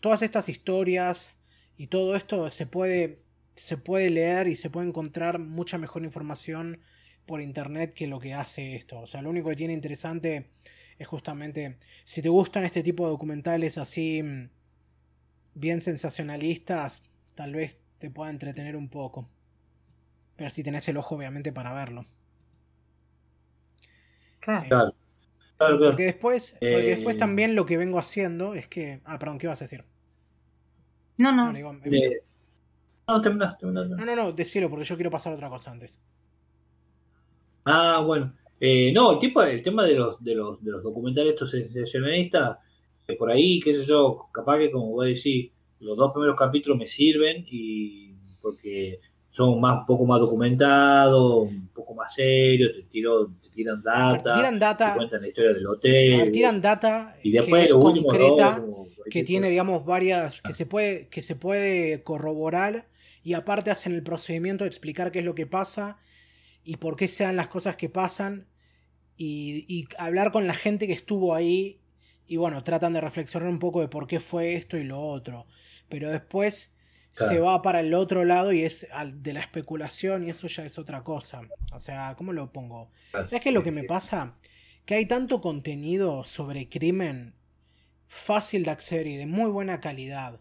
[0.00, 1.30] todas estas historias
[1.78, 3.22] y todo esto se puede,
[3.54, 6.80] se puede leer y se puede encontrar mucha mejor información
[7.24, 9.00] por internet que lo que hace esto.
[9.00, 10.50] O sea, lo único que tiene interesante
[10.98, 14.22] es justamente, si te gustan este tipo de documentales así
[15.54, 17.04] bien sensacionalistas,
[17.34, 19.26] tal vez te pueda entretener un poco.
[20.36, 22.04] Pero si tenés el ojo obviamente para verlo.
[24.40, 24.94] Claro.
[25.58, 29.00] Porque después, porque después Eh, también lo que vengo haciendo es que.
[29.04, 29.84] Ah, perdón, ¿qué vas a decir?
[31.18, 31.52] No, No, no.
[31.52, 32.22] digo, Eh,
[33.08, 34.06] no, terminás, terminás, no, terminás.
[34.06, 36.00] no, no, decilo porque yo quiero pasar a otra cosa antes.
[37.64, 38.32] Ah, bueno.
[38.58, 42.58] Eh, no, el, tipo, el tema de los, de los, de los documentales estos sensacionalistas,
[43.06, 46.36] que por ahí, qué sé yo, capaz que como voy a decir, los dos primeros
[46.36, 51.48] capítulos me sirven y porque son más, un poco más documentados,
[52.00, 56.16] más serios, te, tiro, te tiran data, tiran data, te cuentan la historia del hotel.
[56.18, 59.84] ver, tiran data y que después es los últimos concreta, dos, como que tiene, digamos,
[59.84, 60.42] varias.
[60.42, 60.54] que Ah.
[60.54, 62.88] se puede, que se puede corroborar.
[63.22, 65.98] Y aparte hacen el procedimiento de explicar qué es lo que pasa
[66.64, 68.46] y por qué se dan las cosas que pasan.
[69.16, 71.80] Y, y hablar con la gente que estuvo ahí.
[72.26, 75.46] Y bueno, tratan de reflexionar un poco de por qué fue esto y lo otro.
[75.88, 76.70] Pero después
[77.14, 77.32] Claro.
[77.34, 80.64] se va para el otro lado y es al- de la especulación y eso ya
[80.64, 81.42] es otra cosa.
[81.72, 82.90] O sea, ¿cómo lo pongo?
[83.12, 84.36] ¿Sabes qué es lo que me pasa?
[84.86, 87.34] Que hay tanto contenido sobre crimen
[88.08, 90.40] fácil de acceder y de muy buena calidad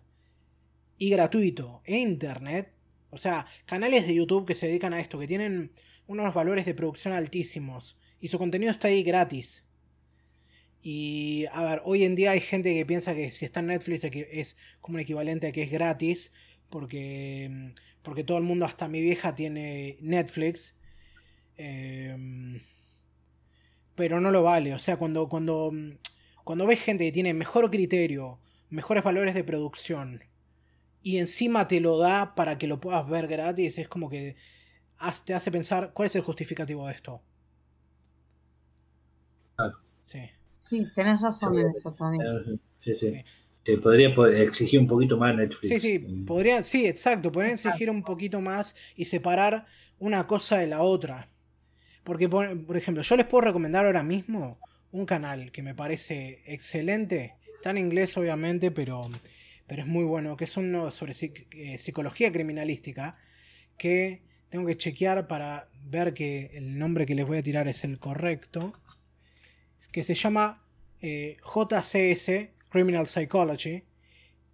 [0.97, 2.71] y gratuito en internet.
[3.09, 5.71] O sea, canales de YouTube que se dedican a esto, que tienen
[6.07, 9.63] unos valores de producción altísimos y su contenido está ahí gratis.
[10.81, 14.03] Y a ver, hoy en día hay gente que piensa que si está en Netflix
[14.05, 16.31] es como un equivalente a que es gratis,
[16.69, 20.75] porque, porque todo el mundo, hasta mi vieja, tiene Netflix.
[21.57, 22.61] Em,
[23.95, 24.73] pero no lo vale.
[24.73, 25.71] O sea, cuando, cuando,
[26.43, 28.39] cuando ves gente que tiene mejor criterio,
[28.69, 30.23] mejores valores de producción,
[31.01, 34.35] y encima te lo da para que lo puedas ver gratis, es como que
[35.25, 37.21] te hace pensar cuál es el justificativo de esto.
[39.55, 39.77] Claro.
[40.05, 40.29] Sí.
[40.55, 42.61] Sí, tenés razón en eso también.
[42.79, 43.09] Sí, sí.
[43.09, 43.23] Sí.
[43.65, 44.09] Se podría
[44.41, 45.67] exigir un poquito más Netflix.
[45.67, 46.25] Sí, sí, Mm.
[46.25, 49.65] podría, sí, exacto, podrían exigir un poquito más y separar
[49.99, 51.29] una cosa de la otra.
[52.03, 54.59] Porque, por, por ejemplo, yo les puedo recomendar ahora mismo
[54.91, 57.35] un canal que me parece excelente.
[57.55, 59.07] Está en inglés, obviamente, pero,
[59.67, 63.17] pero es muy bueno, que es uno sobre psic- eh, psicología criminalística,
[63.77, 67.83] que tengo que chequear para ver que el nombre que les voy a tirar es
[67.83, 68.73] el correcto,
[69.91, 70.63] que se llama
[71.01, 73.83] eh, JCS, Criminal Psychology,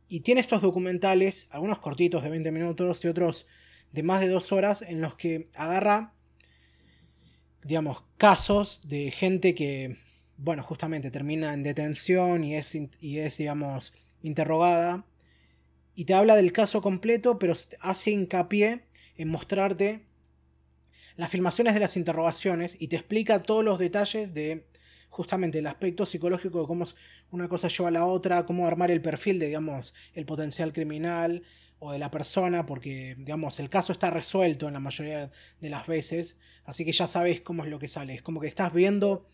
[0.07, 3.47] y tiene estos documentales, algunos cortitos de 20 minutos y otros
[3.91, 6.13] de más de dos horas, en los que agarra,
[7.63, 9.97] digamos, casos de gente que,
[10.38, 15.05] bueno, justamente termina en detención y es, y es digamos, interrogada.
[15.95, 18.84] Y te habla del caso completo, pero hace hincapié
[19.18, 20.05] en mostrarte
[21.16, 24.66] las filmaciones de las interrogaciones y te explica todos los detalles de
[25.16, 26.86] justamente el aspecto psicológico de cómo
[27.32, 31.43] una cosa lleva a la otra, cómo armar el perfil de, digamos, el potencial criminal
[31.80, 35.88] o de la persona, porque, digamos, el caso está resuelto en la mayoría de las
[35.88, 36.36] veces,
[36.66, 38.13] así que ya sabes cómo es lo que sale.
[38.13, 39.30] Es como que estás viendo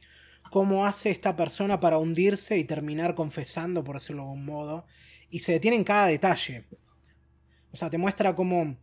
[0.52, 4.86] cómo hace esta persona para hundirse y terminar confesando, por decirlo de algún modo,
[5.32, 6.66] y se detiene en cada detalle.
[7.72, 8.78] O sea, te muestra cómo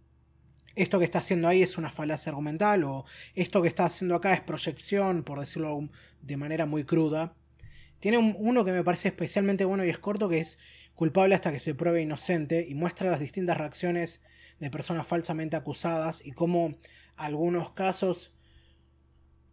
[0.78, 3.04] esto que está haciendo ahí es una falacia argumental o
[3.34, 5.88] esto que está haciendo acá es proyección, por decirlo
[6.22, 7.34] de manera muy cruda.
[8.00, 10.58] Tiene un- uno que me parece especialmente bueno y es corto, que es
[10.94, 14.20] culpable hasta que se pruebe inocente y muestra las distintas reacciones
[14.60, 16.76] de personas falsamente acusadas y cómo
[17.16, 18.32] algunos casos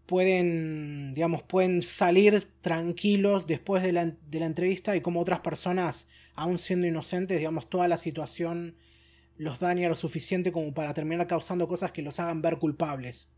[0.05, 6.07] pueden, digamos, pueden salir tranquilos después de la, de la entrevista y como otras personas,
[6.35, 8.75] aún siendo inocentes, digamos, toda la situación
[9.37, 13.29] los daña lo suficiente como para terminar causando cosas que los hagan ver culpables.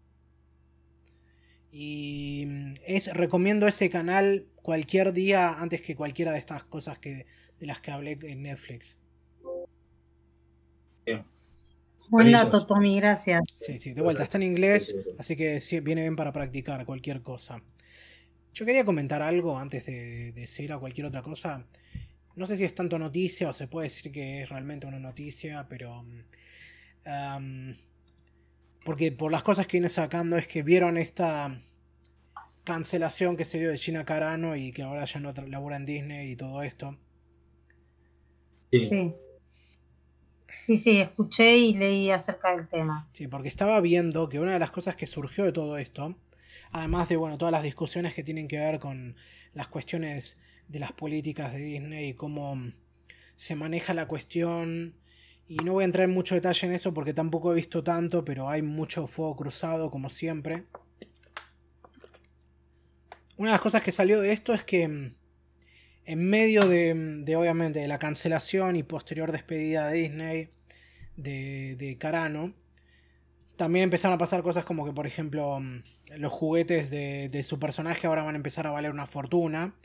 [1.72, 7.26] Y mm, es, recomiendo ese canal cualquier día antes que cualquiera de estas cosas que,
[7.60, 8.98] de las que hablé en Netflix.
[12.10, 13.41] Buen dato, Tommy, gracias.
[13.58, 17.62] Sí, sí, de vuelta, está en inglés, así que viene bien para practicar cualquier cosa.
[18.54, 21.66] Yo quería comentar algo antes de, de seguir a cualquier otra cosa.
[22.38, 25.68] No sé si es tanto noticia o se puede decir que es realmente una noticia,
[25.68, 26.04] pero...
[27.04, 27.72] Mm,
[28.86, 31.60] porque por las cosas que viene sacando es que vieron esta
[32.64, 36.32] cancelación que se dio de China Carano y que ahora ya no labura en Disney
[36.32, 36.96] y todo esto.
[38.72, 39.14] Sí.
[40.60, 43.10] Sí, sí, escuché y leí acerca del tema.
[43.14, 46.16] Sí, porque estaba viendo que una de las cosas que surgió de todo esto,
[46.72, 49.16] además de bueno, todas las discusiones que tienen que ver con
[49.54, 52.72] las cuestiones de las políticas de Disney y cómo
[53.36, 54.95] se maneja la cuestión.
[55.47, 58.26] Y no voy a entrar en mucho detalle en eso porque tampoco he visto tanto,
[58.26, 60.65] pero hay mucho fuego cruzado como siempre.
[63.38, 65.15] Una de las cosas que salió de esto es que mm,
[66.05, 66.93] en medio de,
[67.24, 70.49] de obviamente de la cancelación y posterior despedida de Disney
[71.15, 72.53] de, de Carano,
[73.57, 75.84] también empezaron a pasar cosas como que, por ejemplo, mm,
[76.18, 79.76] los juguetes de, de, su personaje ahora van a empezar a valer una fortuna.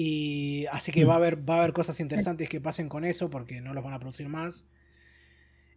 [0.00, 3.30] Y así que va a haber, va a haber cosas interesantes que pasen con eso
[3.30, 4.64] porque no los van a producir más.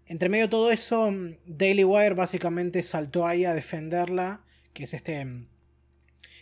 [0.05, 1.11] Entre medio de todo eso,
[1.47, 4.43] Daily Wire básicamente saltó ahí a defenderla,
[4.73, 5.25] que es este,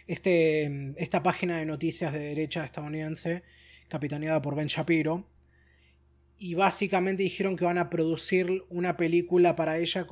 [0.07, 3.43] este, esta página de noticias de derecha estadounidense,
[3.87, 5.25] capitaneada por Ben Shapiro.
[6.37, 10.05] Y básicamente dijeron que van a producir una película para ella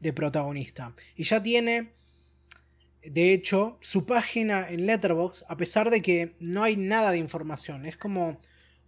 [0.00, 0.96] de protagonista.
[1.14, 1.92] Y ya tiene
[3.04, 7.86] de hecho, su página en Letterboxd, a pesar de que no hay nada de información,
[7.86, 8.40] es como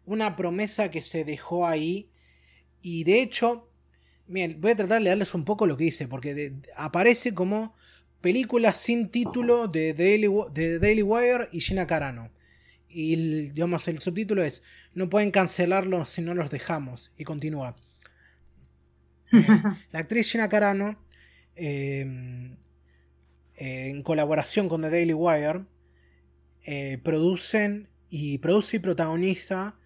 [0.05, 2.11] una promesa que se dejó ahí.
[2.81, 3.71] Y de hecho,
[4.27, 7.75] bien, voy a tratar de darles un poco lo que dice, porque aparece como
[8.21, 12.31] película sin título de Daily, de Daily Wire y Gina Carano.
[12.89, 13.17] Y
[13.51, 14.63] digamos, el subtítulo es,
[14.95, 17.13] no pueden cancelarlo si no los dejamos.
[17.19, 17.77] Y continúa.
[19.91, 20.99] la actriz Gina Carano
[21.57, 22.57] eh,
[23.57, 25.65] en colaboración con The Daily Wire,
[26.65, 29.79] eh, producen y produce y protagoniza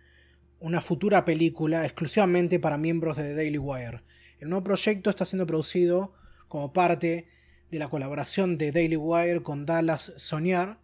[0.59, 4.03] una futura película exclusivamente para miembros de The Daily Wire.
[4.39, 6.13] El nuevo proyecto está siendo producido
[6.49, 7.29] como parte
[7.71, 10.77] de la colaboración de Daily Wire con Dallas Sonier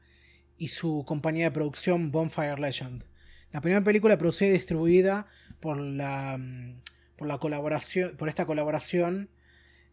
[0.56, 3.04] y su compañía de producción Bonfire Legend.
[3.52, 5.26] La primera película producida y distribuida
[5.60, 6.82] por la, mm,
[7.16, 9.30] por la colaboración, por esta colaboración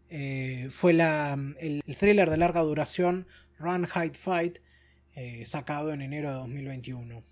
[0.10, 3.28] eh, fue la, el, thriller de larga duración
[3.58, 4.60] Run, Hide, Fight,
[5.16, 7.24] eh, sacado en enero de 2021.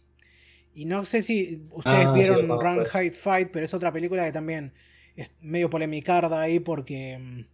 [0.74, 2.96] Y no sé si ustedes ah, vieron Run, pues.
[2.96, 4.74] Hide, Fight, pero es otra película que también
[5.16, 7.18] es medio polemicarda ahí porque...
[7.18, 7.46] Mm,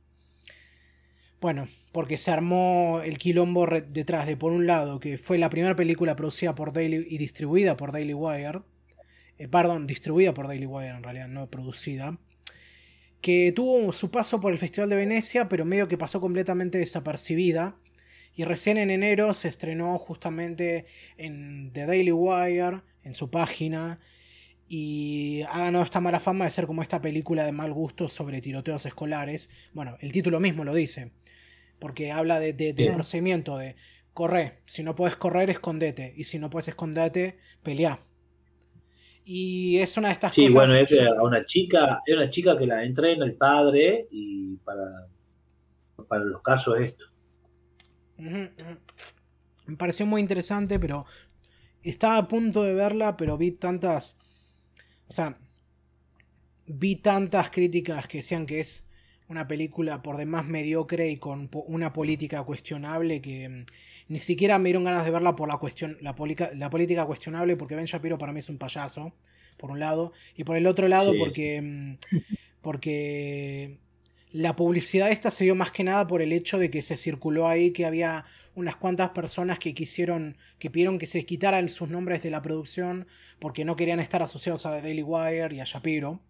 [1.39, 5.75] bueno, porque se armó el quilombo detrás de, por un lado, que fue la primera
[5.75, 8.61] película producida por Daily y distribuida por Daily Wire.
[9.37, 12.17] Eh, perdón, distribuida por Daily Wire en realidad, no producida
[13.21, 17.75] que tuvo su paso por el Festival de Venecia, pero medio que pasó completamente desapercibida.
[18.35, 20.85] Y recién en enero se estrenó justamente
[21.17, 23.99] en The Daily Wire, en su página,
[24.69, 28.41] y ha ganado esta mala fama de ser como esta película de mal gusto sobre
[28.41, 29.49] tiroteos escolares.
[29.73, 31.11] Bueno, el título mismo lo dice,
[31.79, 33.75] porque habla de, procedimiento de
[34.13, 38.01] correr, si no puedes correr, escondete, y si no puedes esconderte, pelea.
[39.29, 40.47] Y es una de estas cosas.
[40.47, 40.89] Sí, bueno, es
[41.21, 45.09] una chica, es una chica que la entrena el padre y para,
[46.07, 47.03] para los casos esto.
[48.17, 51.05] Me pareció muy interesante, pero
[51.83, 54.15] estaba a punto de verla, pero vi tantas.
[55.09, 55.37] O sea,
[56.65, 58.86] vi tantas críticas que decían que es
[59.29, 63.65] una película por demás mediocre y con una política cuestionable que mm,
[64.09, 66.15] ni siquiera me dieron ganas de verla por la, cuestión, la,
[66.55, 69.13] la política cuestionable porque Ben Shapiro para mí es un payaso,
[69.57, 71.97] por un lado, y por el otro lado porque, mm,
[72.61, 73.79] porque
[74.31, 77.47] la publicidad esta se dio más que nada por el hecho de que se circuló
[77.47, 78.25] ahí que había
[78.55, 83.07] unas cuantas personas que quisieron, que pidieron que se quitaran sus nombres de la producción
[83.39, 86.21] porque no querían estar asociados a Daily Wire y a Shapiro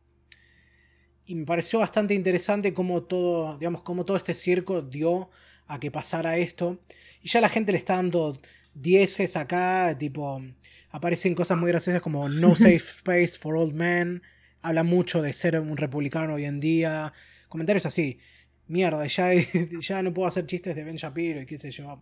[1.28, 5.30] y me pareció bastante interesante cómo todo, digamos, cómo todo este circo dio
[5.68, 6.80] a que pasara esto.
[7.22, 8.40] Y ya la gente le está dando
[8.74, 10.42] dieces acá, tipo,
[10.90, 14.24] aparecen cosas muy graciosas como No Safe Space for Old Men,
[14.62, 17.12] habla mucho de ser un republicano hoy en día,
[17.50, 18.20] comentarios así,
[18.68, 19.32] mierda, ya,
[19.82, 22.02] ya no puedo hacer chistes de Ben Shapiro y qué sé yo.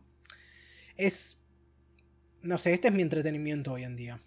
[0.98, 1.40] Es,
[2.44, 4.22] no sé, este es mi entretenimiento hoy en día.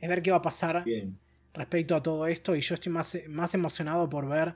[0.00, 0.84] Es ver qué va a pasar
[1.56, 4.54] respecto a todo esto y yo estoy más, más emocionado por ver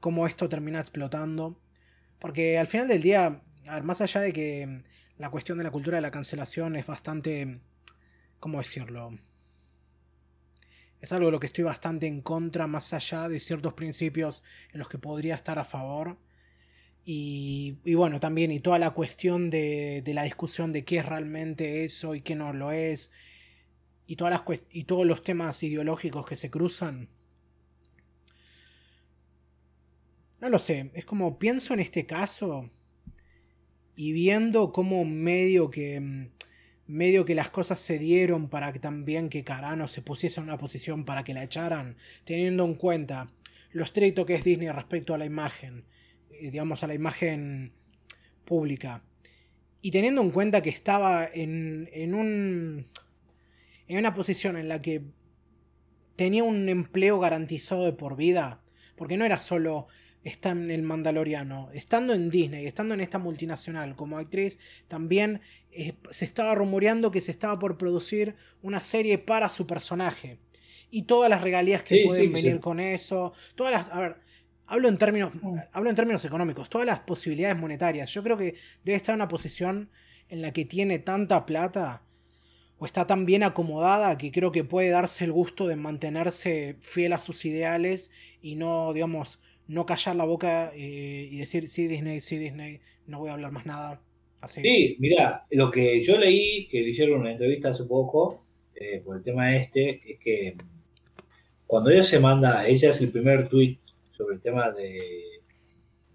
[0.00, 1.60] cómo esto termina explotando.
[2.18, 3.42] Porque al final del día,
[3.82, 4.82] más allá de que
[5.18, 7.60] la cuestión de la cultura de la cancelación es bastante,
[8.40, 9.18] ¿cómo decirlo?
[11.00, 14.78] Es algo de lo que estoy bastante en contra, más allá de ciertos principios en
[14.80, 16.18] los que podría estar a favor.
[17.10, 21.84] Y, bueno, también y toda la cuestión de, de, la discusión de qué es realmente
[21.84, 23.10] eso y qué no lo es.
[24.08, 27.08] Y, todas las y todos los temas ideológicos que se cruzan.
[30.40, 32.70] No lo sé, es como pienso en este caso
[33.94, 36.30] y viendo cómo medio que
[36.86, 40.56] medio que las cosas se dieron para que también que Carano se pusiese en una
[40.56, 43.30] posición para que la echaran, teniendo en cuenta
[43.72, 45.84] lo estricto que es Disney respecto a la imagen,
[46.30, 47.74] eh, digamos a la imagen
[48.46, 49.04] pública,
[49.82, 52.86] y teniendo en cuenta que estaba en, en un
[53.88, 55.02] en una posición en la que
[56.16, 58.62] tenía un empleo garantizado de por vida,
[58.96, 59.88] porque no era solo
[60.28, 61.70] está en el Mandaloriano.
[61.72, 65.40] Estando en Disney, estando en esta multinacional como actriz, también
[65.72, 70.38] eh, se estaba rumoreando que se estaba por producir una serie para su personaje.
[70.90, 73.32] Y todas las regalías que pueden venir con eso.
[73.54, 73.88] Todas las.
[73.90, 74.16] A ver,
[74.66, 75.32] hablo en términos.
[75.72, 76.70] Hablo en términos económicos.
[76.70, 78.10] Todas las posibilidades monetarias.
[78.10, 79.90] Yo creo que debe estar en una posición
[80.28, 82.02] en la que tiene tanta plata.
[82.78, 87.12] O está tan bien acomodada que creo que puede darse el gusto de mantenerse fiel
[87.12, 88.10] a sus ideales
[88.40, 93.18] y no, digamos, no callar la boca eh, y decir, sí, Disney, sí, Disney, no
[93.18, 94.00] voy a hablar más nada.
[94.40, 94.62] Así.
[94.62, 99.16] Sí, mira, lo que yo leí, que le hicieron una entrevista hace poco, eh, por
[99.16, 100.54] el tema este, es que
[101.66, 103.76] cuando ella se manda, ella es el primer tweet
[104.16, 105.24] sobre el tema de,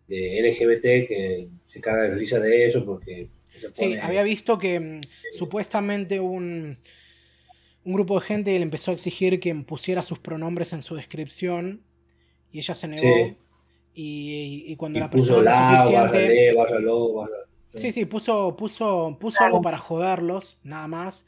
[0.07, 3.30] LGBT, que se caga de risa de eso, porque...
[3.74, 5.01] sí, había visto que mm,
[5.38, 6.78] supuestamente un,
[7.86, 11.82] un grupo de gente le empezó a exigir que pusiera sus pronombres en su descripción
[12.51, 13.36] y ella se negó.
[13.95, 16.53] Y, cuando la persona suficiente.
[17.76, 21.26] Sí, sí, puso, puso, puso algo para joderlos, nada más.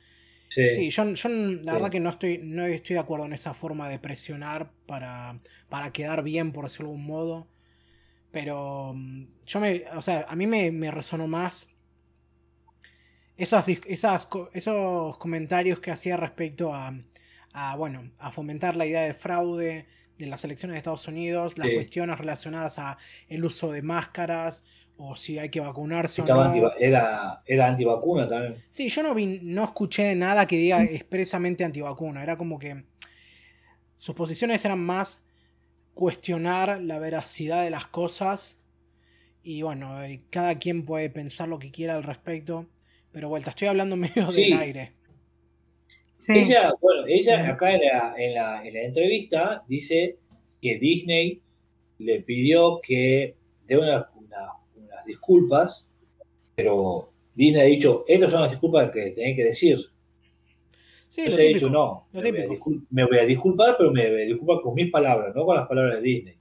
[0.50, 3.90] Sí, yo, yo, la verdad que no estoy, no estoy de acuerdo en esa forma
[3.90, 7.48] de presionar para, para quedar bien, por decirlo de algún modo.
[8.32, 11.68] Pero mm, yo me, o sea, a mí me, me resonó más
[13.38, 16.94] esas, esas, esos comentarios que hacía respecto a,
[17.54, 21.70] a, bueno, a fomentar la idea de fraude, de las elecciones de Estados Unidos, las
[21.70, 24.64] cuestiones relacionadas a el uso de máscaras
[24.98, 26.72] o si hay que vacunarse o no.
[26.80, 28.56] era, era antivacuna también.
[28.70, 32.24] Sí, yo no vi, no escuché nada que diga expresamente antivacuna.
[32.24, 32.86] Era como que
[33.98, 35.22] sus posiciones eran más
[35.94, 38.58] cuestionar la veracidad de las cosas.
[39.44, 42.68] Y bueno, eh, cada quien puede pensar lo que quiera al respecto.
[43.16, 44.92] Pero vuelta, estoy hablando medio del aire.
[46.28, 50.18] Ella, bueno, ella acá en la, entrevista dice
[50.62, 51.42] que Disney
[52.00, 54.08] le pidió que dé unas
[55.08, 55.88] disculpas,
[56.56, 59.78] pero Disney ha dicho, estas son las disculpas que tenés que decir.
[61.08, 64.74] Sí, Entonces he dicho, no, me voy, a disculpar, pero me voy a disculpar con
[64.74, 66.36] mis palabras, no con las palabras de Disney.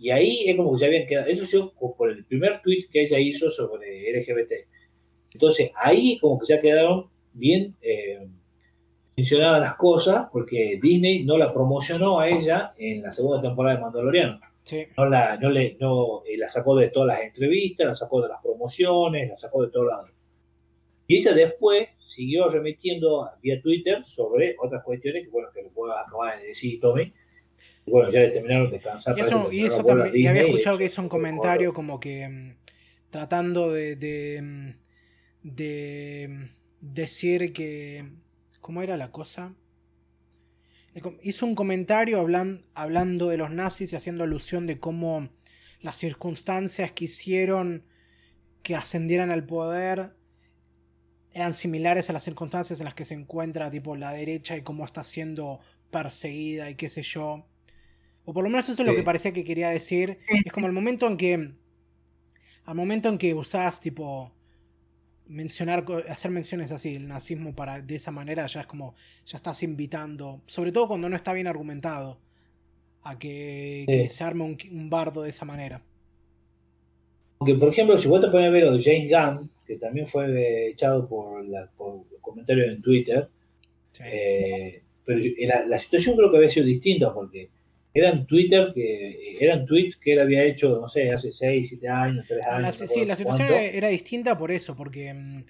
[0.00, 3.02] y ahí es como que ya habían quedado, eso sí por el primer tweet que
[3.02, 4.75] ella hizo sobre LGBT.
[5.36, 8.26] Entonces ahí como que ya quedaron bien eh,
[9.16, 13.82] mencionaba las cosas porque Disney no la promocionó a ella en la segunda temporada de
[13.82, 14.40] Mandaloriano.
[14.96, 18.28] No, la, no, le, no eh, la sacó de todas las entrevistas, la sacó de
[18.28, 20.10] las promociones, la sacó de todos lados.
[21.06, 25.96] Y ella después siguió remitiendo vía Twitter sobre otras cuestiones que, bueno, que lo puedo
[25.96, 27.12] acabar de decir Tommy.
[27.86, 29.16] Bueno, ya le terminaron de cansar.
[29.16, 32.56] Y eso, y eso también, y había escuchado que hizo un comentario como que mm,
[33.10, 34.85] tratando de, de, mm,
[35.54, 38.10] de decir que
[38.66, 39.54] ¿Cómo era la cosa?
[41.22, 45.28] Hizo un comentario hablando de los nazis y haciendo alusión de cómo
[45.82, 47.84] las circunstancias que hicieron
[48.64, 50.16] que ascendieran al poder
[51.32, 54.84] eran similares a las circunstancias en las que se encuentra tipo la derecha y cómo
[54.84, 55.60] está siendo
[55.92, 57.46] perseguida y qué sé yo.
[58.24, 60.16] O por lo menos eso es lo que parecía que quería decir.
[60.44, 61.52] Es como el momento en que.
[62.64, 64.32] Al momento en que usás tipo
[65.28, 69.62] mencionar, hacer menciones así, el nazismo para, de esa manera ya es como, ya estás
[69.62, 72.18] invitando, sobre todo cuando no está bien argumentado,
[73.02, 75.80] a que, se arme un, bardo de esa manera.
[77.38, 80.06] Porque, por ejemplo, si vos te pones a ver lo de James Gunn, que también
[80.06, 83.28] fue echado por, la, por comentarios en Twitter,
[84.00, 87.48] eh, pero la, la, situación creo que había sido distinta porque
[88.00, 92.24] eran Twitter que eran tweets que él había hecho, no sé, hace 6, 7 años,
[92.28, 92.76] 3 años.
[92.76, 95.44] sí, la situación era, distinta por eso, porque, mm,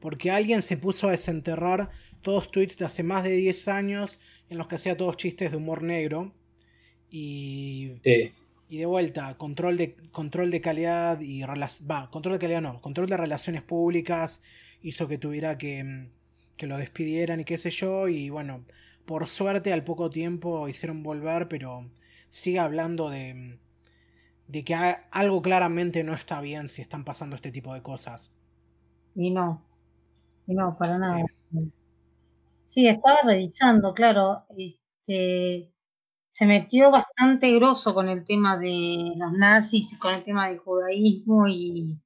[0.00, 1.90] porque alguien se puso a desenterrar
[2.22, 4.18] todos tweets de hace más de 10 años
[4.48, 6.32] en los que hacía todos chistes de humor negro.
[7.10, 7.92] Y,
[8.72, 13.06] y de vuelta, control de, control de calidad y va, control de calidad no, control
[13.06, 14.40] de relaciones públicas
[14.82, 16.06] hizo que tuviera que,
[16.56, 18.08] que lo despidieran y qué sé yo.
[18.08, 18.64] Y bueno,
[19.04, 21.90] por suerte al poco tiempo hicieron volver, pero
[22.28, 23.58] sigue hablando de,
[24.48, 28.32] de que algo claramente no está bien si están pasando este tipo de cosas.
[29.14, 29.62] Y no,
[30.46, 31.24] y no, para nada.
[32.64, 35.72] Sí, estaba revisando, claro, este,
[36.30, 40.58] se metió bastante grosso con el tema de los nazis y con el tema del
[40.58, 42.00] judaísmo y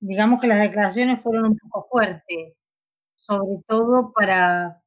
[0.00, 2.54] digamos que las declaraciones fueron un poco fuertes,
[3.16, 4.82] sobre todo para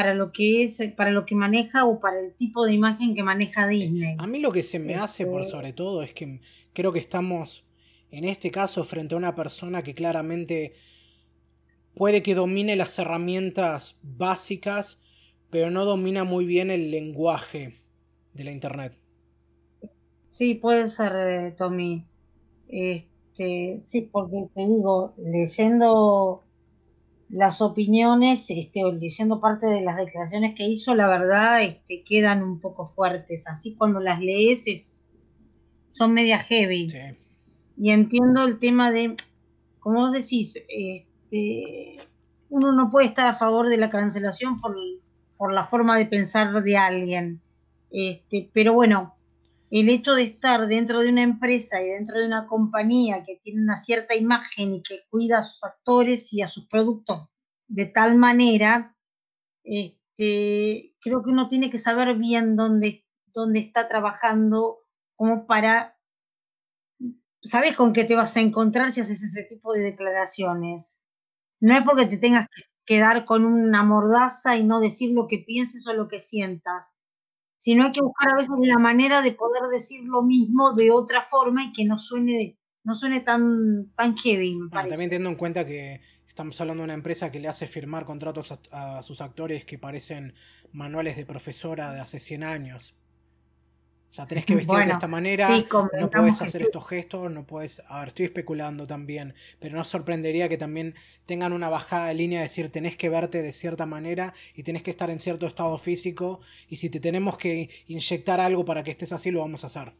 [0.00, 3.22] para lo que es, para lo que maneja o para el tipo de imagen que
[3.22, 4.16] maneja Disney.
[4.18, 6.40] A mí lo que se me hace por este sobre todo es que
[6.72, 7.66] creo que estamos
[8.10, 10.72] en este caso frente a una persona que claramente
[11.94, 14.98] puede que domine las herramientas básicas,
[15.50, 17.74] pero no domina muy bien el lenguaje
[18.32, 18.96] de la internet.
[20.28, 22.06] Sí, puede ser, eh, Tommy.
[22.68, 26.42] Este, sí, porque te digo, leyendo
[27.30, 32.60] las opiniones, este, leyendo parte de las declaraciones que hizo, la verdad, este, quedan un
[32.60, 33.46] poco fuertes.
[33.46, 35.06] Así cuando las lees es,
[35.88, 36.88] son media heavy.
[37.76, 39.14] Y entiendo el tema de,
[39.78, 41.96] como vos decís, este,
[42.48, 44.76] uno no puede estar a favor de la cancelación por,
[45.36, 47.40] por la forma de pensar de alguien.
[47.92, 49.14] Este, pero bueno,
[49.70, 53.62] el hecho de estar dentro de una empresa y dentro de una compañía que tiene
[53.62, 57.32] una cierta imagen y que cuida a sus actores y a sus productos
[57.70, 58.96] de tal manera,
[59.62, 64.80] este, creo que uno tiene que saber bien dónde, dónde está trabajando
[65.14, 65.96] como para,
[67.42, 71.00] sabes con qué te vas a encontrar si haces ese tipo de declaraciones.
[71.60, 75.38] No es porque te tengas que quedar con una mordaza y no decir lo que
[75.38, 76.96] pienses o lo que sientas
[77.60, 81.20] sino hay que buscar a veces la manera de poder decir lo mismo de otra
[81.20, 84.58] forma y que no suene, no suene tan, tan heavy.
[84.72, 88.58] también teniendo en cuenta que estamos hablando de una empresa que le hace firmar contratos
[88.72, 90.32] a sus actores que parecen
[90.72, 92.94] manuales de profesora de hace 100 años.
[94.10, 95.48] O sea, tenés que vestir de esta manera,
[95.96, 97.80] no puedes hacer estos gestos, no puedes...
[97.86, 100.96] A ver, estoy especulando también, pero no sorprendería que también
[101.26, 104.82] tengan una bajada de línea, de decir, tenés que verte de cierta manera y tenés
[104.82, 108.90] que estar en cierto estado físico y si te tenemos que inyectar algo para que
[108.90, 109.92] estés así, lo vamos a hacer.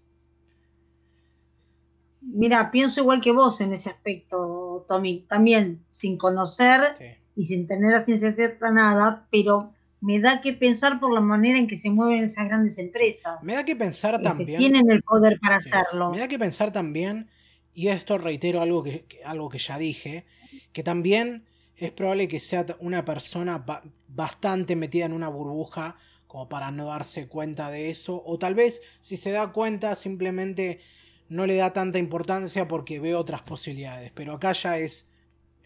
[2.20, 7.92] Mira, pienso igual que vos en ese aspecto, Tommy, también sin conocer y sin tener
[7.92, 11.90] la ciencia cierta nada, pero me da que pensar por la manera en que se
[11.90, 13.42] mueven esas grandes empresas.
[13.44, 14.59] Me da que pensar también.
[14.59, 16.11] tienen el poder para hacerlo.
[16.11, 17.28] Me da que pensar también,
[17.74, 20.24] y esto reitero algo que, algo que ya dije,
[20.72, 21.44] que también
[21.76, 23.64] es probable que sea una persona
[24.09, 25.96] bastante metida en una burbuja
[26.26, 30.80] como para no darse cuenta de eso, o tal vez si se da cuenta simplemente
[31.28, 35.09] no le da tanta importancia porque ve otras posibilidades, pero acá ya es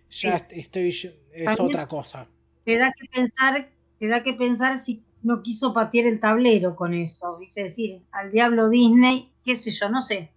[0.09, 0.89] ya estoy
[1.33, 2.29] es otra cosa.
[2.65, 3.74] Te da que pensar
[4.05, 7.63] te da que pensar si no quiso patear el tablero con eso, ¿viste?
[7.65, 10.31] decir, al diablo Disney, qué sé yo, no sé.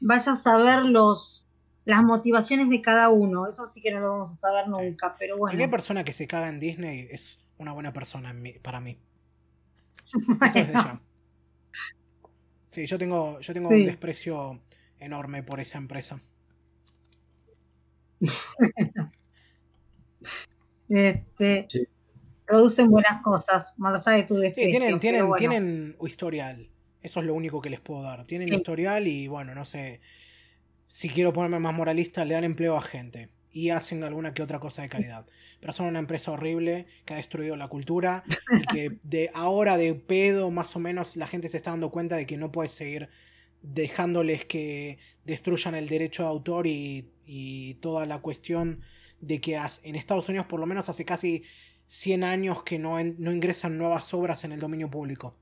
[0.00, 1.46] Vaya a saber los,
[1.86, 5.38] las motivaciones de cada uno, eso sí que no lo vamos a saber nunca, pero
[5.38, 5.52] bueno.
[5.52, 8.98] Cualquier persona que se caga en Disney es una buena persona para mí.
[10.04, 10.18] Eso
[10.58, 11.00] es de ya.
[12.70, 14.60] Sí, yo tengo, yo tengo un desprecio
[14.98, 16.20] enorme por esa empresa.
[20.90, 21.66] este,
[22.46, 24.72] producen buenas cosas, más allá de tu desprecio.
[24.72, 26.70] Sí, tienen, tienen, tienen historial.
[27.02, 28.24] Eso es lo único que les puedo dar.
[28.26, 30.00] Tienen historial y bueno, no sé.
[30.88, 33.30] Si quiero ponerme más moralista, le dan empleo a gente.
[33.50, 35.26] Y hacen alguna que otra cosa de calidad.
[35.60, 38.24] Pero son una empresa horrible que ha destruido la cultura.
[38.50, 42.16] Y que de ahora de pedo, más o menos, la gente se está dando cuenta
[42.16, 43.08] de que no puede seguir
[43.62, 48.82] dejándoles que destruyan el derecho de autor y, y toda la cuestión
[49.20, 51.42] de que en Estados Unidos, por lo menos hace casi
[51.86, 55.34] 100 años que no, no ingresan nuevas obras en el dominio público.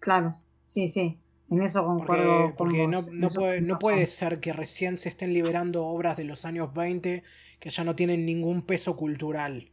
[0.00, 1.18] Claro, sí, sí.
[1.50, 2.54] En eso concuerdo.
[2.56, 6.72] Porque, no, puede, no puede ser que recién se estén liberando obras de los años
[6.72, 7.22] 20
[7.60, 9.70] que ya no tienen ningún peso cultural.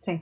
[0.00, 0.20] Sí.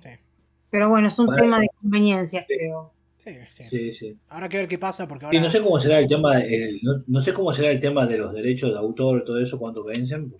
[0.71, 2.93] Pero bueno, es un tema de conveniencia, creo.
[3.17, 3.93] Sí, sí.
[3.93, 5.41] sí, Habrá que ver qué pasa porque ahora...
[5.41, 6.35] no sé cómo será el tema,
[6.83, 9.59] no, no, sé cómo será el tema de los derechos de autor y todo eso
[9.59, 10.33] cuando vencen,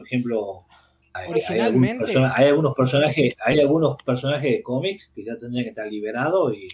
[0.00, 0.64] por ejemplo,
[1.12, 6.68] hay, algunos personajes, hay algunos personajes de cómics que ya tendrían que estar liberados y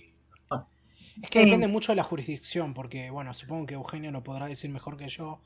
[1.21, 4.71] es que depende mucho de la jurisdicción, porque bueno, supongo que Eugenio no podrá decir
[4.71, 5.41] mejor que yo,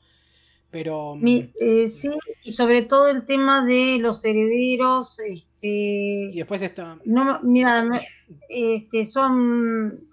[0.69, 1.17] Pero.
[1.25, 2.09] Eh, sí,
[2.43, 5.17] y sobre todo el tema de los herederos.
[5.19, 6.99] Este, y después está.
[7.03, 7.89] No, mira,
[8.47, 10.10] este, son.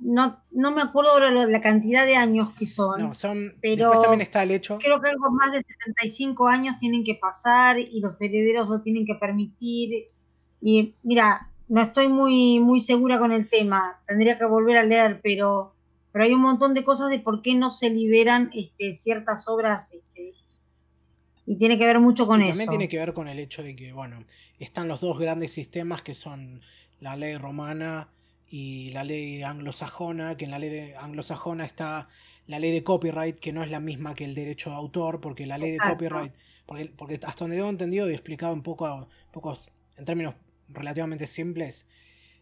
[0.00, 3.00] No, no me acuerdo ahora la cantidad de años que son.
[3.00, 3.56] No, son.
[3.60, 4.78] Pero también está el hecho.
[4.78, 9.04] Creo que algo más de 75 años tienen que pasar y los herederos lo tienen
[9.04, 10.06] que permitir.
[10.60, 14.00] Y mira, no estoy muy, muy segura con el tema.
[14.06, 15.74] Tendría que volver a leer, pero
[16.12, 19.92] pero hay un montón de cosas de por qué no se liberan este, ciertas obras
[19.92, 20.34] este,
[21.46, 22.50] y tiene que ver mucho con eso.
[22.50, 24.24] También tiene que ver con el hecho de que, bueno,
[24.58, 26.60] están los dos grandes sistemas que son
[27.00, 28.08] la ley romana
[28.50, 32.08] y la ley anglosajona, que en la ley de anglosajona está
[32.46, 35.46] la ley de copyright, que no es la misma que el derecho de autor, porque
[35.46, 36.32] la ley de copyright,
[36.64, 39.58] porque, porque, hasta donde tengo entendido y explicado un poco, un poco
[39.96, 40.34] en términos
[40.68, 41.86] relativamente simples,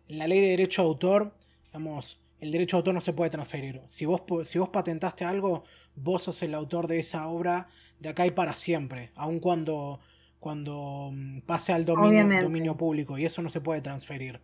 [0.08, 1.36] en la ley de derecho de autor,
[1.66, 3.82] digamos, el derecho de autor no se puede transferir.
[3.88, 5.64] Si vos, si vos patentaste algo,
[5.96, 10.00] vos sos el autor de esa obra de acá y para siempre, aun cuando,
[10.38, 14.40] cuando mm, pase al dominio, dominio público, y eso no se puede transferir.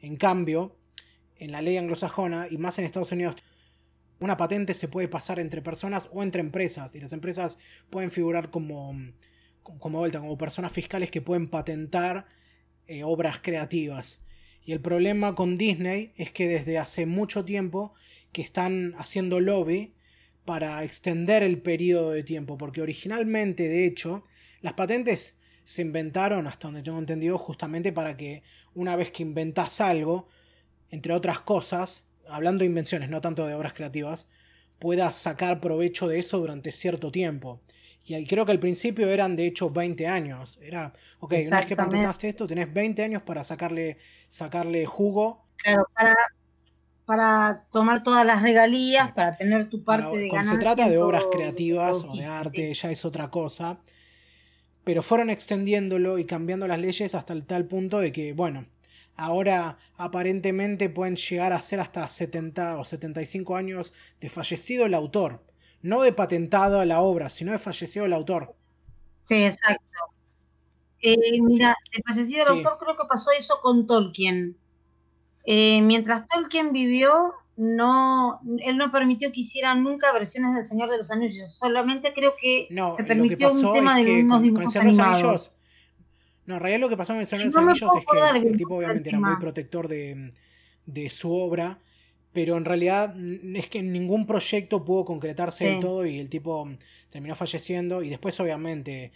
[0.00, 0.74] En cambio,
[1.38, 3.36] en la ley anglosajona, y más en Estados Unidos,
[4.18, 7.58] una patente se puede pasar entre personas o entre empresas, y las empresas
[7.90, 8.94] pueden figurar como,
[9.62, 12.26] como, vuelta, como personas fiscales que pueden patentar
[12.86, 14.20] eh, obras creativas.
[14.64, 17.94] Y el problema con Disney es que desde hace mucho tiempo
[18.32, 19.94] que están haciendo lobby
[20.44, 24.24] para extender el periodo de tiempo, porque originalmente, de hecho,
[24.62, 28.42] las patentes se inventaron, hasta donde tengo entendido, justamente para que
[28.74, 30.28] una vez que inventas algo,
[30.90, 34.28] entre otras cosas, hablando de invenciones, no tanto de obras creativas,
[34.78, 37.60] puedas sacar provecho de eso durante cierto tiempo.
[38.04, 40.60] Y creo que al principio eran de hecho 20 años.
[40.62, 45.44] Era, ok, una vez que patentaste esto, tenés 20 años para sacarle, sacarle jugo.
[45.56, 46.14] Claro, para,
[47.04, 50.54] para tomar todas las regalías, para tener tu parte de ganancia.
[50.54, 53.80] se trata de obras creativas o de arte, ya es otra cosa.
[54.84, 58.66] Pero fueron extendiéndolo y cambiando las leyes hasta el tal punto de que, bueno,
[59.16, 65.40] ahora aparentemente pueden llegar a ser hasta 70 o 75 años de fallecido el autor
[65.86, 68.54] no de patentado a la obra, sino de fallecido el autor.
[69.22, 69.82] Sí, exacto.
[71.00, 74.56] Eh, mira, de fallecido el autor creo que pasó eso con Tolkien.
[75.44, 80.98] Eh, mientras Tolkien vivió, no, él no permitió que hicieran nunca versiones del Señor de
[80.98, 81.56] los Anillos.
[81.56, 85.52] Solamente creo que se permitió un tema de unos dibujos animados.
[86.46, 88.56] No, en realidad lo que pasó con el Señor de los Anillos es que el,
[88.56, 90.32] tipo obviamente era muy protector de,
[90.86, 91.80] de su obra
[92.36, 93.16] pero en realidad
[93.54, 96.68] es que ningún proyecto pudo concretarse del todo y el tipo
[97.08, 99.10] terminó falleciendo y después obviamente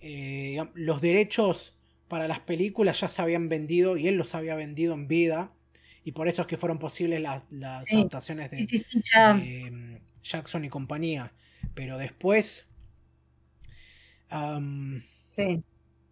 [0.00, 1.76] eh, los derechos
[2.08, 5.52] para las películas ya se habían vendido y él los había vendido en vida
[6.04, 7.42] y por eso es que fueron posibles las,
[7.92, 8.66] adaptaciones de,
[9.70, 11.34] mm, Jackson y compañía.
[11.74, 12.66] Pero después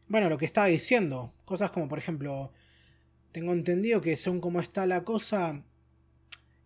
[0.09, 2.53] bueno lo que estaba diciendo cosas como por ejemplo
[3.33, 5.63] tengo entendido que según cómo está la cosa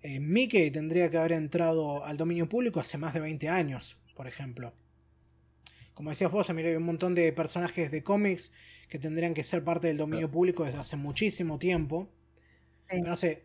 [0.02, 4.26] eh, Mickey tendría que haber entrado al dominio público hace más de 20 años, por
[4.26, 4.72] ejemplo.
[5.94, 8.52] Como decías vos, hay un montón de personajes de cómics
[8.88, 12.08] que tendrían que ser parte del dominio público desde hace muchísimo tiempo.
[13.04, 13.44] no sé.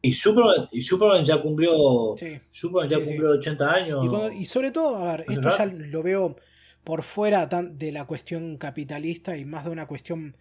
[0.00, 2.16] Y Superman, ya cumplió.
[2.50, 4.34] Superman ya cumplió 80 años.
[4.34, 6.36] Y, sobre todo, a ver, esto ya lo veo
[6.84, 10.36] por fuera de la cuestión capitalista y más de una cuestión,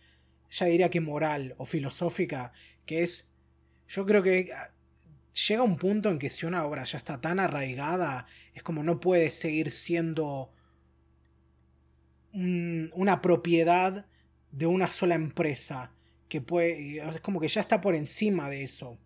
[0.50, 2.52] ya diría que moral o filosófica,
[2.86, 3.28] que es
[3.88, 4.72] yo creo que ah,
[5.48, 9.00] llega un punto en que si una obra ya está tan arraigada, es como no
[9.00, 10.54] puede seguir siendo
[12.34, 14.06] una propiedad
[14.52, 15.92] de una sola empresa.
[16.30, 17.00] Que puede.
[17.00, 18.98] Es como que ya está por encima de eso.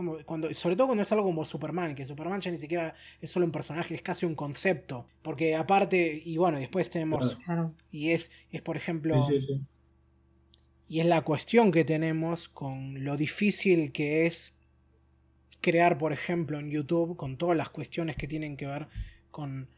[0.00, 3.30] Como cuando, sobre todo cuando es algo como Superman, que Superman ya ni siquiera es
[3.30, 5.06] solo un personaje, es casi un concepto.
[5.20, 7.36] Porque aparte, y bueno, después tenemos.
[7.90, 9.28] Y es, es por ejemplo.
[10.88, 14.54] Y es la cuestión que tenemos con lo difícil que es
[15.60, 18.88] crear, por ejemplo, en YouTube, con todas las cuestiones que tienen que ver
[19.30, 19.68] con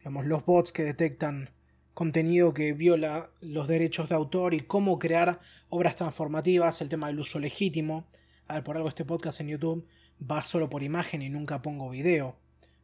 [0.00, 1.48] digamos, los bots que detectan
[1.94, 5.40] contenido que viola los derechos de autor y cómo crear
[5.70, 8.04] obras transformativas, el tema del uso legítimo.
[8.48, 9.86] A ver, por algo este podcast en YouTube
[10.28, 12.36] va solo por imagen y nunca pongo video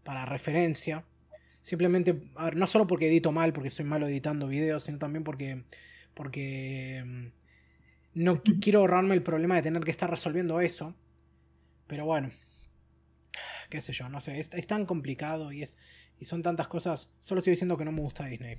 [0.04, 1.04] para referencia.
[1.62, 5.24] Simplemente, a ver, no solo porque edito mal, porque soy malo editando videos, sino también
[5.24, 5.64] porque,
[6.12, 7.26] porque mm,
[8.22, 10.94] no quiero ahorrarme el problema de tener que estar resolviendo eso.
[11.86, 12.30] Pero bueno,
[13.70, 15.74] qué sé yo, no sé, es, tan complicado y, es,
[16.20, 17.10] y son tantas cosas.
[17.20, 18.58] Solo estoy diciendo que no me gusta Disney.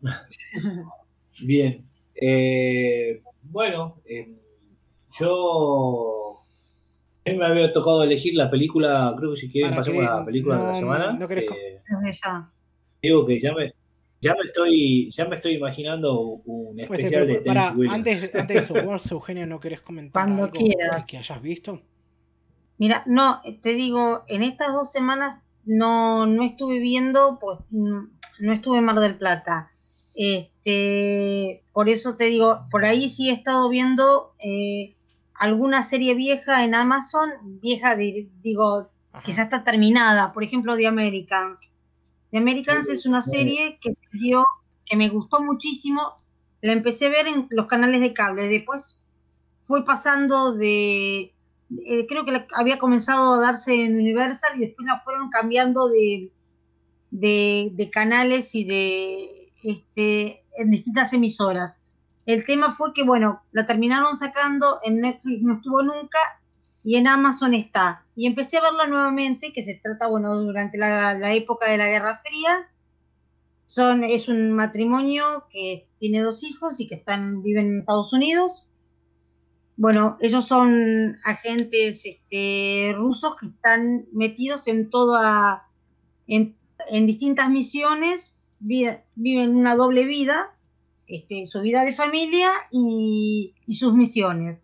[1.42, 1.86] Bien.
[2.14, 4.34] Eh, bueno, eh,
[5.18, 6.29] yo
[7.26, 10.08] A mí me había tocado elegir la película, creo que si quieren Para pasemos que-
[10.08, 11.12] a la película de la semana.
[11.12, 12.50] no querés eh, Desde ya.
[13.02, 13.74] digo que ya me,
[14.22, 18.58] ya me estoy, ya me estoy imaginando un especial pero de para, antes, antes de
[18.60, 21.06] eso, vos, Eugenia, ¿no querés comentar Cuando algo quieras.
[21.06, 21.82] que hayas visto?
[22.78, 27.98] Mira, no, te digo, en estas dos semanas no, no estuve viendo, pues mm,
[28.40, 29.70] no estuve en Mar del Plata.
[30.14, 34.94] Este, por eso te digo, por ahí sí he estado viendo eh,
[35.40, 37.30] alguna serie vieja en Amazon,
[37.60, 39.24] vieja, di- digo, Ajá.
[39.24, 41.58] que ya está terminada, por ejemplo, The Americans.
[42.30, 44.44] The Americans es una serie que dio,
[44.84, 46.16] que me gustó muchísimo,
[46.60, 48.98] la empecé a ver en los canales de cable, después
[49.66, 51.32] fue pasando de,
[51.86, 55.88] eh, creo que la- había comenzado a darse en Universal y después la fueron cambiando
[55.88, 56.30] de,
[57.10, 61.79] de, de canales y de este, en distintas emisoras.
[62.32, 66.18] El tema fue que, bueno, la terminaron sacando, en Netflix no estuvo nunca
[66.84, 68.06] y en Amazon está.
[68.14, 72.20] Y empecé a verla nuevamente, que se trata, bueno, durante la, época de la Guerra
[72.24, 72.68] Fría.
[73.66, 78.64] Son, es un matrimonio que tiene dos hijos y que están, viven en Estados Unidos.
[79.76, 85.68] Bueno, ellos son agentes este, rusos que están metidos en toda,
[86.28, 86.56] en,
[86.88, 90.54] en distintas misiones, viven una doble vida,
[91.10, 94.62] este, su vida de familia y, y sus misiones.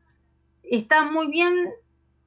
[0.62, 1.54] Está muy bien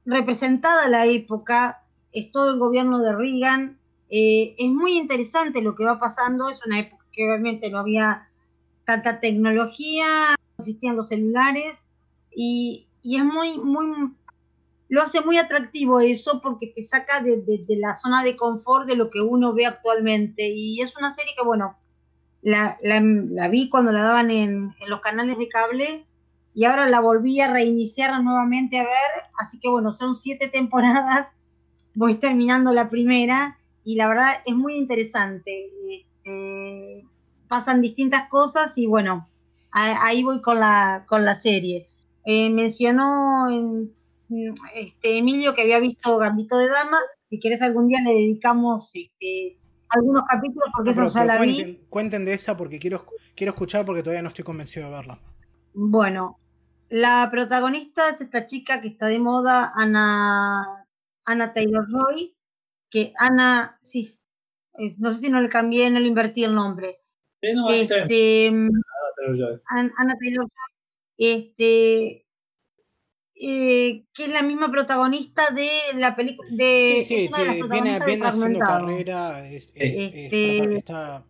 [0.04, 5.84] representada la época, es todo el gobierno de Reagan, eh, es muy interesante lo que
[5.84, 8.28] va pasando, es una época que obviamente no había
[8.84, 10.06] tanta tecnología,
[10.58, 11.88] no existían los celulares
[12.34, 14.12] y, y es muy, muy,
[14.88, 18.86] lo hace muy atractivo eso porque te saca de, de- de la zona de confort
[18.88, 21.76] de lo que uno ve actualmente y es una serie que bueno,
[22.42, 26.06] la, la- vi cuando la daban en, en los canales de cable
[26.54, 28.92] y ahora la volví a reiniciar nuevamente a ver,
[29.38, 31.28] así que bueno, son siete temporadas,
[31.94, 35.70] voy terminando la primera y la verdad es muy interesante.
[35.90, 37.06] Este,
[37.48, 39.28] pasan distintas cosas y bueno,
[39.72, 41.88] ahí voy con la, con la serie.
[42.24, 43.94] Eh, mencionó en-
[44.74, 49.59] este, Emilio que había visto Gambito de Dama, si querés algún día le dedicamos este,
[49.90, 51.54] algunos capítulos porque No, eso pero- ya la vi.
[51.56, 55.20] cuenten, cuenten de esa porque quiero, quiero escuchar porque todavía no estoy convencido de verla.
[55.74, 56.38] Bueno,
[56.88, 60.86] la protagonista es esta chica que está de moda, Ana,
[61.24, 62.34] Ana Taylor Joy,
[62.90, 64.18] que Ana, sí,
[64.98, 67.00] no sé si no le cambié, no le invertí el nombre.
[67.40, 67.68] Sí, no.
[67.70, 70.74] Este, An- Ana Taylor Joy,
[71.18, 72.26] este,
[73.42, 75.68] eh, que es la misma protagonista de
[75.98, 79.72] la película, de, Sí, sí, es una de las te- viene, de haciendo carrera, es,
[79.74, 81.24] es- es- Este- está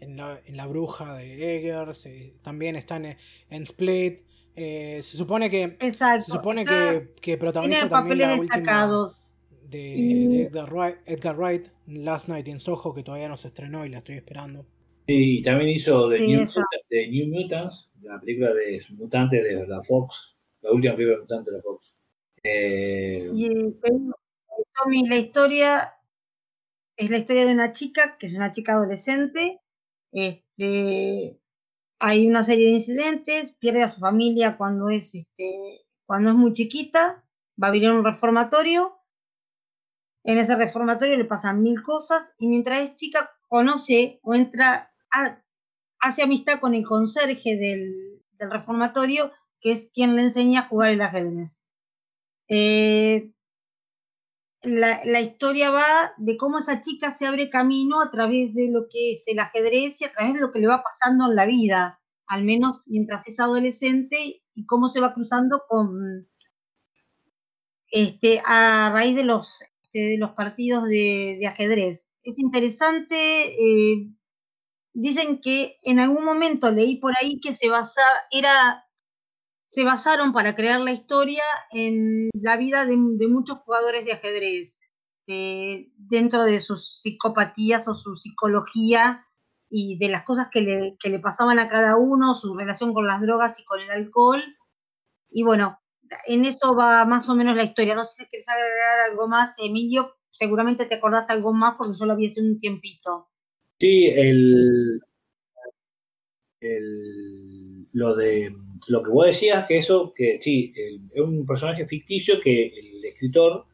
[0.00, 3.16] en la, en la bruja de Eggers, eh, también está en,
[3.50, 4.20] en Split.
[4.60, 6.24] eh, se supone que Exacto.
[6.26, 9.14] se supone está- que, que protagoniza también la última
[9.62, 13.48] de, Y- de Edgar, Wright, Edgar Wright, Last Night in Soho, que todavía no se
[13.48, 14.66] estrenó y la estoy esperando.
[15.06, 16.46] Y también hizo The, Sí, New,
[16.88, 21.52] The New Mutants, la película de mutantes de la Fox, la última película de mutantes
[21.52, 21.94] de la Fox.
[22.42, 23.74] Eh, Y eh,
[24.74, 25.94] Tommy, la historia
[26.96, 29.60] es la historia de una chica, que es una chica adolescente.
[30.12, 31.40] Este,
[32.00, 36.52] hay una serie de incidentes, pierde a su familia cuando es, este, cuando es muy
[36.52, 37.24] chiquita,
[37.62, 38.94] va a vivir en un reformatorio.
[40.24, 45.42] En ese reformatorio le pasan mil cosas y mientras es chica conoce o entra, a-
[46.00, 50.92] hace amistad con el conserje del, del reformatorio, que es quien le enseña a jugar
[50.92, 51.62] el ajedrez.
[52.48, 53.32] Eh,
[54.62, 58.86] la, la historia va de cómo esa chica se abre camino a través de lo
[58.90, 61.46] que es el ajedrez y a través de lo que le va pasando en la
[61.46, 66.28] vida, al menos mientras es adolescente, y cómo se va cruzando con
[67.90, 69.48] este a raíz de los
[69.88, 72.06] este, de los partidos de, de ajedrez.
[72.22, 74.10] Es interesante, eh,
[74.92, 78.84] dicen que en algún momento leí por ahí que se basa, era
[79.68, 84.80] se basaron para crear la historia en la vida de, muchos jugadores de ajedrez,
[85.26, 89.26] eh, dentro de sus psicopatías o su psicología
[89.68, 93.06] y de las cosas que le, que le pasaban a cada uno, su relación con
[93.06, 94.42] las drogas y con el alcohol.
[95.30, 95.78] Y bueno,
[96.26, 97.94] en eso va más o menos la historia.
[97.94, 100.14] No sé si quieres agregar algo más, Emilio.
[100.30, 103.28] Seguramente te acordás algo más porque yo lo vi hace un tiempito.
[103.78, 105.02] sí, el,
[106.60, 108.54] el- lo de
[108.88, 113.04] lo que vos decías, que eso, que sí, el- es un personaje ficticio que el
[113.04, 113.66] escritor,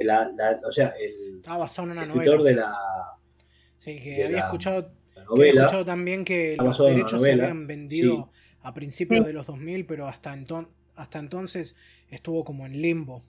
[0.00, 2.50] la, la- o sea, el Estaba basado en una escritor novela.
[2.50, 2.72] de la,
[3.78, 7.16] Sí, que había la- escuchado, la que había novela, escuchado también que los derechos se
[7.16, 8.30] novela, habían vendido
[8.62, 9.26] a principios Sí.
[9.26, 11.76] de los 2000, pero hasta, enton- hasta entonces
[12.10, 13.24] estuvo como en limbo.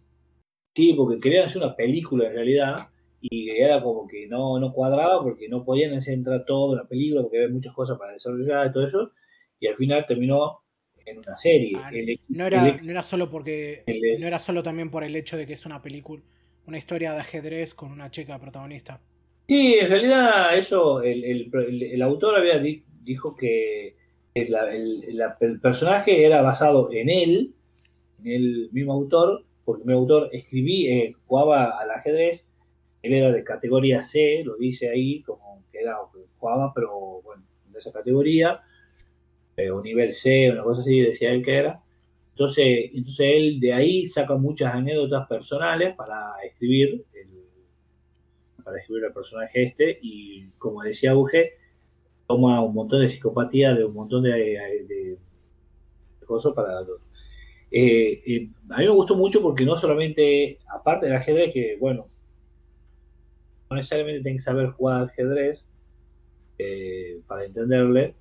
[0.75, 2.89] Sí, porque querían hacer una película en realidad
[3.21, 7.21] y era como que no, no cuadraba porque no podían centrar todo en la película
[7.23, 9.11] porque había muchas cosas para desarrollar y todo eso
[9.59, 10.59] y al final terminó
[11.05, 11.77] en una serie.
[11.77, 11.91] Ah,
[12.29, 13.83] no, era, no era solo porque
[14.19, 16.21] no era solo también por el hecho de que es una película,
[16.65, 18.99] una historia de ajedrez con una chica protagonista.
[19.47, 23.95] Sí, en realidad eso, el, autor había dijo que
[24.33, 27.53] es el, personaje era basado en él,
[28.23, 32.47] en el mismo autor, porque mi autor escribí, eh, jugaba al ajedrez,
[33.03, 35.95] él era de categoría C, lo dice ahí, como que era,
[36.37, 38.61] jugaba, pero bueno, de esa categoría,
[39.57, 41.81] eh, o nivel C, una cosa así, decía él que era.
[42.31, 47.29] Entonces, entonces él de ahí saca muchas anécdotas personales para escribir el,
[48.63, 51.53] para escribir el personaje este y como decía Auge,
[52.27, 55.17] toma un montón de psicopatía de un montón de, de,
[56.25, 56.81] cosas para
[57.71, 62.07] eh, eh, a mí me gustó mucho porque no solamente, aparte del ajedrez, que bueno,
[63.69, 65.65] no necesariamente tiene que saber jugar ajedrez
[66.57, 68.15] eh, para entenderle,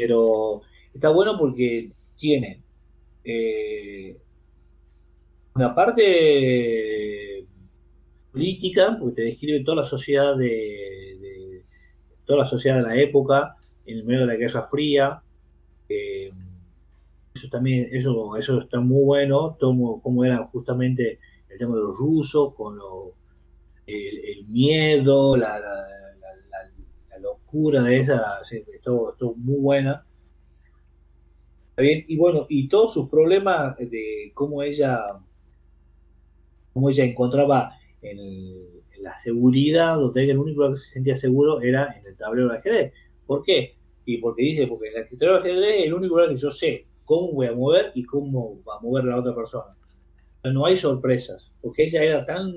[0.00, 0.62] pero
[0.94, 2.62] está bueno porque tiene
[5.54, 7.46] una parte
[8.32, 11.64] política, porque te describe toda la sociedad de,
[12.24, 15.22] toda la sociedad de la época, en el medio de la Guerra Fría.
[15.88, 21.98] eso también, eso, eso está muy bueno, como, como era justamente el tema de los
[21.98, 22.78] rusos, con
[23.86, 25.58] el, miedo, la,
[27.52, 30.06] de esa, estuvo, muy buena.
[31.76, 35.00] Bien, y bueno, y todos sus problemas de cómo ella,
[36.72, 37.72] cómo ella encontraba
[38.02, 42.58] en, la seguridad, donde el único que se sentía seguro era en el tablero de
[42.58, 42.92] ajedrez.
[43.26, 43.76] ¿Por qué?
[44.04, 46.50] Y porque dice, porque en el tablero de ajedrez es el único lugar que yo
[46.50, 49.74] sé cómo voy a mover y cómo va a mover la otra persona.
[50.44, 52.52] no hay sorpresas, porque ella era tan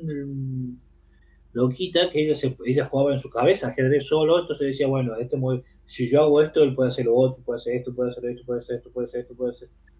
[1.53, 5.37] loquita que ella, se, ella jugaba en su cabeza ajedrez solo, entonces decía, bueno, este
[5.85, 8.43] si yo hago esto, él puede hacer lo otro, puede hacer esto, puede hacer esto,
[8.45, 9.93] puede hacer esto, puede hacer esto, puede hacer esto.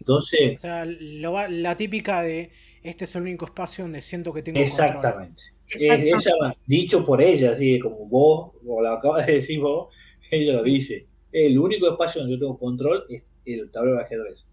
[0.00, 0.56] Entonces...
[0.56, 2.50] O sea, la típica de
[2.82, 5.42] este es el único espacio donde siento que tengo Exactamente.
[5.78, 9.92] Ella, dicho por ella, así como vos, como lo acabas de decir vos,
[10.30, 11.06] ella lo dice.
[11.32, 14.46] El único espacio donde yo tengo control es el tablero de ajedrez.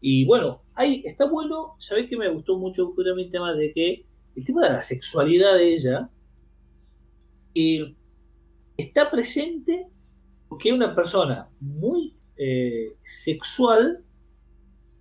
[0.00, 4.04] Y bueno, ahí está bueno, ¿sabés que me gustó mucho el tema de que
[4.36, 6.10] el tema de la sexualidad de ella
[7.54, 7.94] eh,
[8.76, 9.86] está presente
[10.48, 14.04] porque es una persona muy eh, sexual,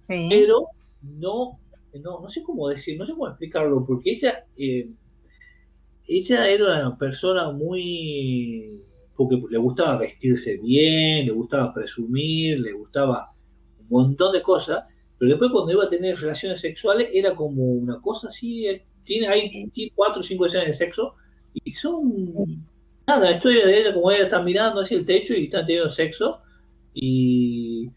[0.07, 0.67] pero
[1.01, 1.61] no
[1.99, 4.89] no, no sé cómo decir, no sé cómo explicarlo, porque ella, eh,
[6.07, 8.82] ella era una persona muy,
[9.15, 13.34] porque le gustaba vestirse bien, le gustaba presumir, le gustaba
[13.79, 14.86] un montón de cosas,
[15.17, 19.28] pero después cuando iba a tener relaciones sexuales era como una cosa así, eh, tiene
[19.28, 21.16] hay cuatro o cinco escenas de sexo
[21.53, 22.66] y son
[23.05, 26.41] nada, estoy de ella como ella está mirando hacia el techo y están teniendo sexo
[26.93, 27.89] y,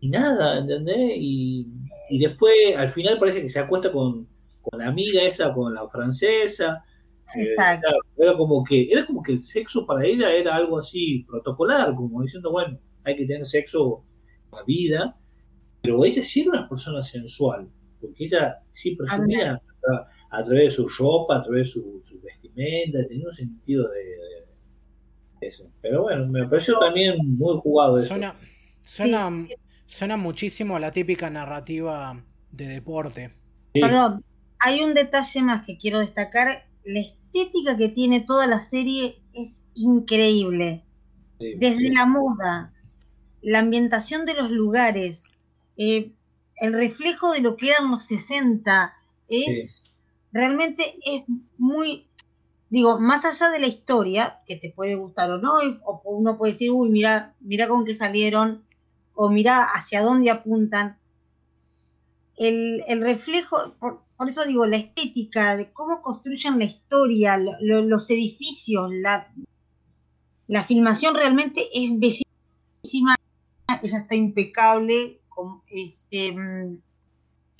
[0.00, 1.12] y nada, ¿entendés?
[1.16, 1.66] Y
[2.08, 4.28] y después al final parece que se acuesta con,
[4.76, 6.84] la amiga esa, con la francesa.
[7.36, 7.88] Eh, Exacto.
[8.16, 12.22] era como que era como que el sexo para ella era algo así protocolar, como
[12.22, 14.04] diciendo, bueno, hay que tener sexo
[14.52, 15.16] la vida,
[15.82, 17.68] pero ella sí era una persona sensual,
[18.00, 19.60] porque ella sí presumía
[20.30, 25.64] a, través de su ropa, a través de su, vestimenta, tenía un sentido de, eso.
[25.82, 28.08] Pero bueno, me pareció también muy jugado eso.
[28.08, 28.34] Suena,
[28.82, 29.30] suena,
[29.86, 33.32] Suena muchísimo a la típica narrativa de deporte.
[33.72, 34.24] Perdón,
[34.58, 36.66] hay un detalle más que quiero destacar.
[36.84, 40.82] La estética que tiene toda la serie es increíble.
[41.38, 42.72] Desde la moda,
[43.42, 45.34] la ambientación de los lugares,
[45.76, 46.12] eh,
[46.56, 48.94] el reflejo de lo que eran los 60,
[49.28, 49.84] es
[50.36, 51.24] realmente es
[51.58, 52.06] muy,
[52.70, 55.54] digo, más allá de la historia, que te puede gustar o no,
[55.84, 58.64] o uno puede decir, uy, mira, mira con qué salieron,
[59.14, 60.98] o mira hacia dónde apuntan.
[62.36, 69.32] El, reflejo, por, eso digo, la estética, de cómo construyen la historia, los edificios, la,
[70.46, 73.14] la filmación realmente es bellísima,
[73.82, 75.20] ella está impecable,
[75.68, 76.36] este,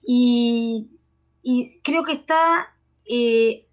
[0.06, 0.88] y,
[1.82, 2.74] creo que está
[3.05, 3.66] eh,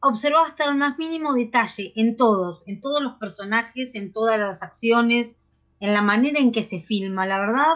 [0.00, 4.62] observado hasta el más mínimo detalle en todos, en todos los personajes, en todas las
[4.62, 5.42] acciones,
[5.80, 7.74] en la manera en que se filma, la verdad.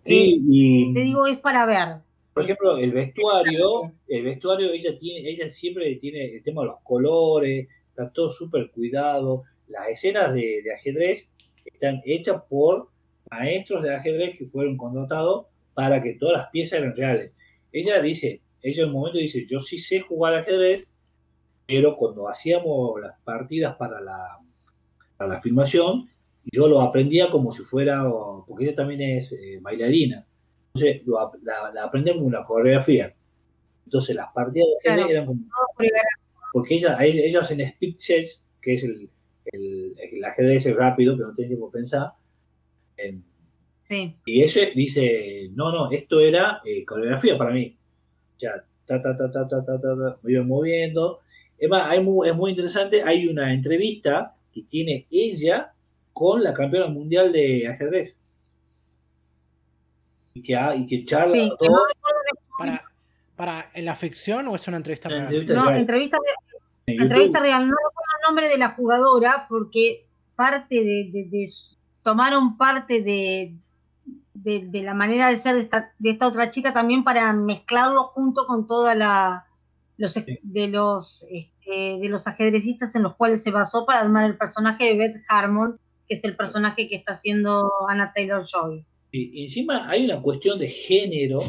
[0.00, 2.02] Sí, eh, y, te digo, es para ver.
[2.32, 6.80] Por ejemplo, el vestuario, el vestuario, ella tiene, ella siempre tiene el tema de los
[6.82, 9.44] colores, está todo súper cuidado.
[9.68, 11.30] Las escenas de, ajedrez
[11.64, 12.88] están hechas por
[13.30, 17.32] maestros de ajedrez que fueron contratados para que todas las piezas eran reales.
[17.72, 20.90] Ella dice, ella en un momento dice, yo sí sé jugar ajedrez,
[21.66, 24.38] pero cuando hacíamos las partidas para la,
[25.16, 26.08] para la filmación,
[26.52, 28.04] yo lo aprendía como si fuera,
[28.46, 30.26] porque ella también es eh, bailarina,
[30.74, 31.02] entonces
[31.42, 33.14] la, la aprendemos una coreografía.
[33.84, 35.40] Entonces las partidas de ajedrez eran como...
[36.52, 39.10] Porque ella, ellos hacen speed chess, que es el,
[39.46, 42.12] el, el, ajedrez rápido, que no tiene tiempo pensar.
[43.82, 44.16] sí.
[44.24, 47.76] Y ese dice, no, no, esto era eh, coreografía para mí.
[48.40, 51.20] Ya, ta, ta, ta, ta, ta, ta, ta, me iba moviendo.
[51.58, 55.72] Es, más, hay muy, es muy interesante, hay una entrevista que tiene ella
[56.12, 58.18] con la campeona mundial de ajedrez.
[60.34, 61.78] Y que, y que charla Sí, que todo.
[62.58, 62.82] Para,
[63.36, 65.22] para, ¿En la ficción o es una entrevista real?
[65.22, 66.16] entrevista No, real entrevista,
[66.86, 67.02] en YouTube.
[67.04, 67.62] entrevista real.
[67.68, 70.04] No recuerdo el nombre de la jugadora porque
[70.36, 71.50] parte de, de- de-
[72.02, 73.54] tomaron parte de,
[74.42, 78.04] de, de la manera de ser de esta, de esta otra chica también para mezclarlo
[78.14, 79.46] junto con toda la
[79.96, 84.38] los de los este, de los ajedrecistas en los cuales se basó para armar el
[84.38, 88.84] personaje de Beth Harmon, que es el personaje que está haciendo Anna Taylor Joy.
[89.12, 91.40] Y encima hay una cuestión de género,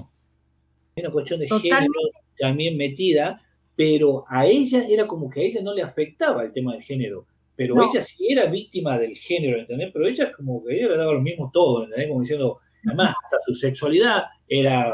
[0.96, 1.76] hay una cuestión de Totalmente.
[1.78, 1.94] género
[2.38, 3.42] también metida,
[3.76, 7.26] pero a ella era como que a ella no le afectaba el tema del género.
[7.56, 7.84] Pero No.
[7.90, 9.92] ella sí era víctima del género, ¿entendés?
[9.94, 12.10] Pero ella es como que ella le daba lo mismo todo, ¿entendés?
[12.10, 14.92] Como diciendo, además, hasta su sexualidad era,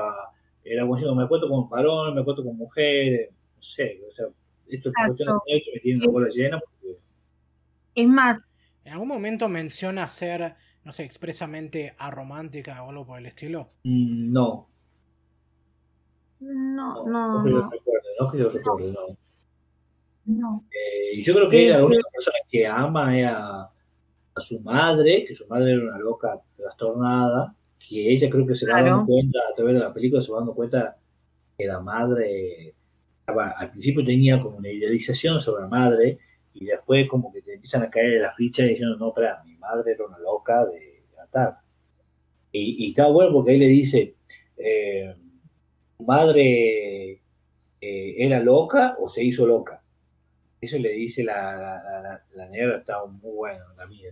[0.63, 4.25] era como diciendo, me acuerdo con varón, me acuerdo con mujer, no sé, o sea,
[4.67, 6.97] esto es cuestiones de que me tienen la bola llena porque
[7.95, 8.39] Es más,
[8.87, 10.55] ¿En algún momento menciona ser,
[10.85, 13.71] no sé, expresamente aromántica o algo por el estilo?
[13.83, 14.69] mm, no,
[16.39, 19.17] no, no, no, no que yo no, recuerde, no que yo recuerde, no.
[20.23, 20.65] no.
[20.71, 23.63] Eh, y yo creo que Eh, ella es la única persona que ama es a,
[23.63, 28.65] a su madre, que su madre era una loca trastornada, que ella creo que se
[28.65, 28.87] va Claro.
[28.89, 30.97] dando cuenta a través de la película, se va dando cuenta
[31.57, 32.75] que la madre
[33.19, 36.17] estaba- al principio tenía como una idealización sobre la madre
[36.53, 39.91] y después como que te empiezan a caer las fichas diciendo, no, espera, mi madre
[39.93, 41.57] era una loca de matar.
[42.51, 44.15] Y, y está bueno porque ahí le dice,
[44.57, 45.15] eh,
[45.97, 47.21] ¿tu madre
[47.81, 49.83] eh, era loca o se hizo loca?
[50.59, 54.11] Eso le dice la, la, la, la- negra, está muy bueno, la mía.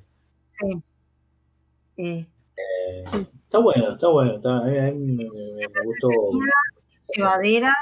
[0.60, 0.84] Sí.
[1.98, 2.26] Eh,
[2.58, 3.04] Eh,
[3.56, 4.62] está bueno, está bueno, está,
[4.92, 6.10] mí me, me- gustó.
[7.16, 7.74] llevadera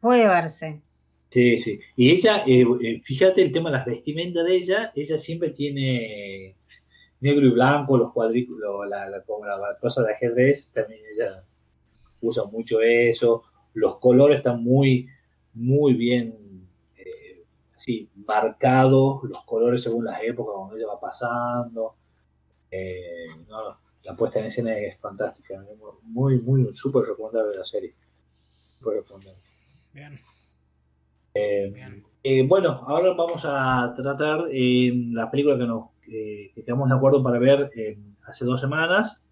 [0.00, 0.82] puede verse.
[1.30, 1.78] Sí, sí.
[1.94, 6.56] Y ella, eh, eh, fíjate el tema de las vestimentas de ella, ella siempre tiene
[7.20, 11.44] negro y blanco, los cuadrículos, la, la, la, la cosa de ajedrez, también ella
[12.22, 13.42] usa mucho eso.
[13.74, 15.08] Los colores están muy,
[15.52, 16.66] muy bien
[16.96, 17.44] eh,
[17.76, 21.92] así, marcados, los colores según las épocas cuando ella va pasando.
[22.70, 23.78] Eh, no,
[24.08, 25.62] la puesta en escena es fantástica,
[26.04, 27.92] muy, muy, súper recomendable la serie.
[28.78, 29.38] Súper recomendable.
[29.92, 30.16] Bien,
[31.34, 32.02] Eh, bien.
[32.22, 36.94] eh, bueno, ahora vamos a tratar eh, la película que nos eh, que quedamos de
[36.96, 39.22] acuerdo para ver eh, hace dos semanas.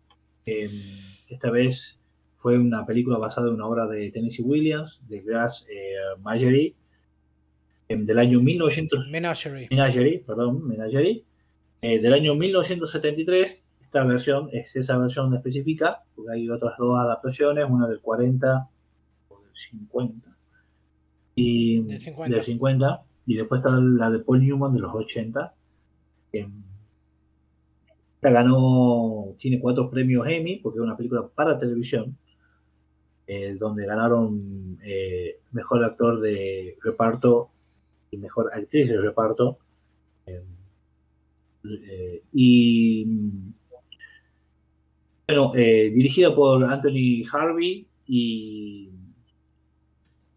[0.45, 0.69] Eh,
[1.29, 1.99] esta vez
[2.35, 5.95] fue una película basada en una obra de Tennessee Williams, de Grass eh,
[7.89, 9.69] eh, del año 1900, Menagerie.
[9.71, 11.25] Menagerie, perdón, Menagerie,
[11.81, 13.66] eh, del año 1973.
[13.87, 18.69] Esta versión es esa versión específica, porque hay otras dos adaptaciones, una del 40
[19.29, 20.37] o del 50.
[21.37, 22.35] Y, Del 50.
[22.35, 25.55] del 50, y después está la de Paul Newman de los 80.
[26.33, 26.49] Eh,
[28.17, 32.17] esta ganó, tiene cuatro premios Emmy, porque es una película para televisión,
[33.29, 37.51] eh, donde ganaron eh, mejor actor de reparto
[38.11, 39.59] y mejor actriz de reparto.
[41.69, 43.46] Eh, y
[45.29, 48.91] bueno, eh, dirigida por Anthony Harvey y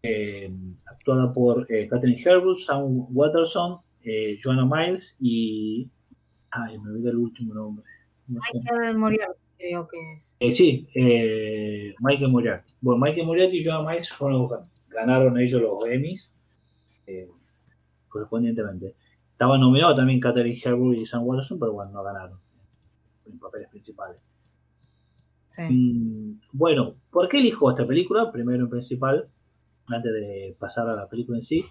[0.02, 0.52] eh,
[0.86, 5.88] actuada por eh, Catherine Herbert, Sam Watterson, eh, Joanna Miles y.
[6.50, 7.84] Ay, me olvidé el último nombre.
[8.26, 8.58] No sé.
[8.58, 10.36] Michael Moriarty creo que es.
[10.40, 12.74] Eh, sí, eh, Michael Moriarty.
[12.80, 16.32] Bueno, Michael Moriarty y Joanna Miles fueron los- ganaron ellos los Emmys
[17.06, 17.28] eh,
[18.08, 18.96] correspondientemente.
[19.30, 22.40] Estaban nominados también Catherine Herbert y Sam Watterson, pero bueno, no ganaron
[23.26, 24.18] en papeles principales.
[25.66, 28.30] Mm, Bueno, ¿por qué elijo esta película?
[28.32, 29.28] Primero en principal,
[29.88, 31.64] antes de pasar a la película en sí.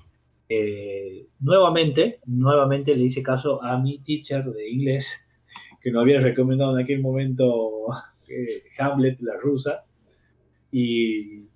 [0.50, 5.28] eh, nuevamente, nuevamente le hice caso a mi teacher de inglés,
[5.82, 7.88] que nos había recomendado en aquel momento
[8.30, 9.86] eh, Hamlet, la rusa.
[10.72, 11.48] Y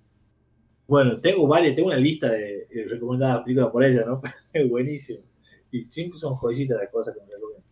[0.86, 4.22] bueno, tengo varias, tengo una lista de, de recomendadas películas por ella, ¿no?
[4.52, 5.20] Es buenísimo.
[5.70, 7.64] Y siempre son joyitas de cosas que me recomiendan.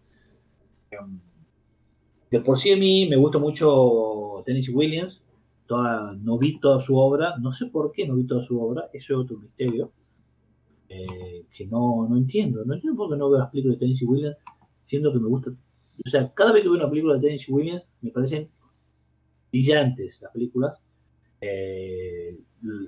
[2.32, 5.22] De por sí a mí me gusta mucho Tennessee Williams,
[5.68, 9.12] no vi toda su obra, no sé por qué no vi toda su obra, eso
[9.12, 9.92] es otro misterio,
[10.88, 14.06] eh, que no, no entiendo, no entiendo por qué no veo las películas de Tennessee
[14.06, 14.38] Williams,
[14.80, 17.90] siendo que me gusta, o sea, cada vez que veo una película de Tennessee Williams
[18.00, 18.48] me parecen
[19.50, 20.78] brillantes las películas,
[21.38, 22.34] eh,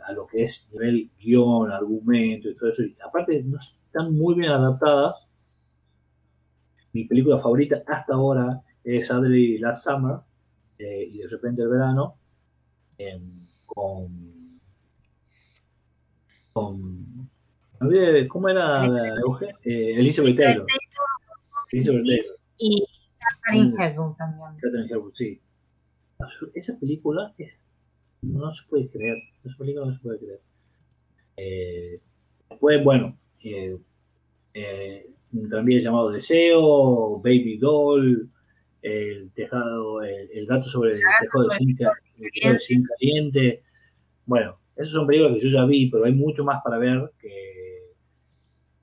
[0.06, 4.52] a lo que es nivel guion, argumento y todo eso, aparte no están muy bien
[4.52, 5.26] adaptadas,
[6.94, 10.18] mi película favorita hasta ahora es Adley Last Summer
[10.78, 12.16] eh, y de repente el verano
[12.98, 14.60] em, con,
[16.52, 17.04] con
[18.28, 18.84] ¿cómo era
[19.64, 20.66] eh, Elizabeth Taylor.
[21.72, 22.36] Elizabeth Taylor.
[22.58, 22.86] Y
[23.18, 24.60] Catherine Hepburn también.
[24.60, 25.40] Catherine Hepburn, sí.
[26.54, 27.64] Esa película es
[28.22, 30.40] no se puede creer esa película no se puede creer.
[31.36, 32.00] Eh,
[32.48, 33.78] después bueno eh,
[34.54, 35.10] eh
[35.50, 38.30] también llamado Deseo, Baby Doll,
[38.84, 41.80] el tejado, el, gato sobre el tejado de zinc,
[42.18, 43.62] el caliente.
[44.26, 47.94] Bueno, esos son películas que yo ya vi, pero hay mucho más para ver que,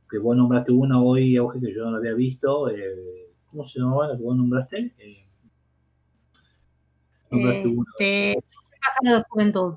[0.09, 2.67] que vos nombraste una hoy, Auge, que yo no la había visto.
[2.69, 4.91] Eh, ¿Cómo se llamaba la que vos nombraste?
[4.97, 5.27] Eh,
[7.29, 7.85] nombraste una.
[7.99, 8.43] Este,
[8.81, 9.75] pájaro de juventud.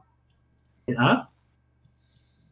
[0.97, 1.31] ¿Ah?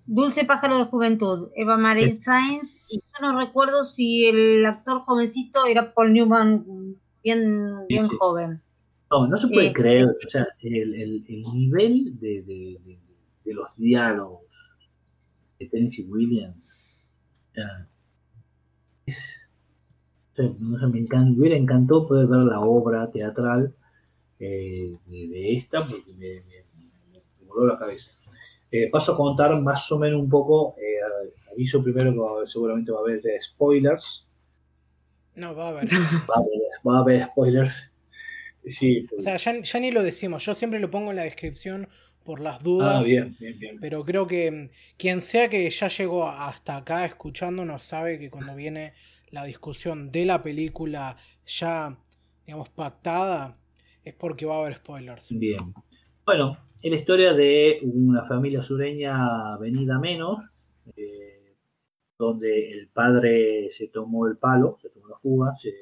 [0.05, 5.65] Dulce Pájaro de Juventud, Eva Marie Sainz, y yo no recuerdo si el actor jovencito
[5.67, 8.61] era Paul Newman, bien, bien joven.
[9.11, 12.81] No, no se puede eh, creer, o sea, el, el, el nivel de, de,
[13.45, 14.41] de, los diálogos
[15.59, 16.75] de Tennessee Williams
[19.07, 19.49] es,
[20.37, 23.75] me, me hubiera encantado poder ver la obra teatral
[24.39, 26.65] eh, de, esta, porque me, me,
[27.41, 28.13] me voló la cabeza.
[28.71, 32.99] Eh, paso a contar más o menos un poco, eh, aviso primero que seguramente va
[32.99, 34.27] a haber spoilers.
[35.35, 35.89] No, va a haber.
[36.87, 37.93] Va a haber, spoilers.
[38.67, 39.07] Sí.
[39.19, 41.89] O sea, ya, ni lo decimos, yo siempre lo pongo en la descripción
[42.25, 43.03] por las dudas.
[43.03, 43.79] Ah, bien, bien, bien.
[43.81, 48.55] Pero creo que mm, quien sea que ya llegó hasta acá escuchándonos sabe que cuando
[48.55, 48.95] viene
[49.31, 51.99] la discusión de la película ya,
[52.47, 53.59] digamos, pactada,
[54.05, 55.37] es porque va a haber spoilers.
[55.37, 55.75] Bien.
[56.25, 60.53] Bueno, es la historia de una familia sureña venida menos,
[60.97, 61.57] eh,
[62.19, 65.73] donde el padre se tomó el palo, se tomó fuga, se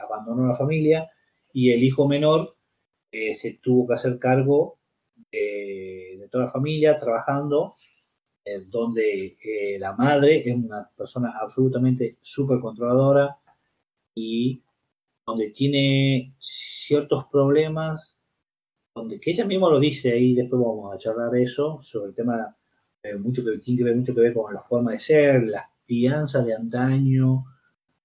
[0.00, 1.10] abandonó la familia
[1.52, 2.48] y el hijo menor
[3.10, 4.78] eh, se tuvo que hacer cargo
[5.32, 7.72] de, toda la familia trabajando,
[8.44, 9.36] eh, donde
[9.78, 13.38] la madre es una persona absolutamente súper controladora
[14.14, 14.62] y
[15.26, 18.18] donde tiene ciertos problemas
[18.98, 22.56] donde que ella misma lo dice ahí, después vamos a charlar eso, sobre el tema,
[23.02, 25.66] eh, mucho que tiene que ver mucho que ver con la forma de ser, las
[25.86, 27.44] crianzas de antaño,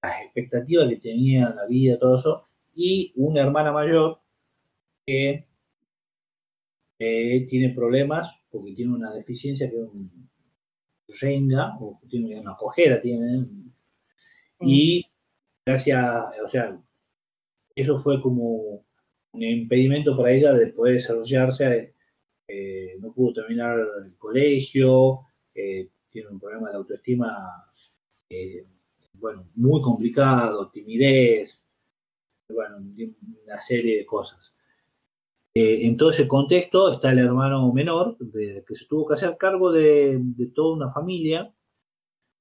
[0.04, 4.20] las expectativas que tenía la vida, todo eso, y una hermana mayor
[5.06, 5.46] que
[6.98, 10.30] tiene problemas porque tiene una deficiencia que es un
[11.20, 13.46] renga, o tiene una cojera, tiene,
[14.62, 15.06] y
[15.66, 16.06] gracias,
[16.44, 16.80] o sea,
[17.76, 18.86] eso fue como
[19.32, 21.96] un impedimento para ella de poder desarrollarse.
[22.48, 25.22] Eh, no pudo terminar el colegio,
[25.56, 27.66] eh, tiene un problema de autoestima,
[28.30, 28.66] eh,
[29.24, 31.66] bueno, muy complicado, timidez,
[32.50, 32.78] bueno,
[33.46, 34.54] una serie de cosas.
[35.54, 38.18] en todo ese contexto está el hermano menor,
[38.68, 41.54] que se tuvo que hacer cargo de, de toda una familia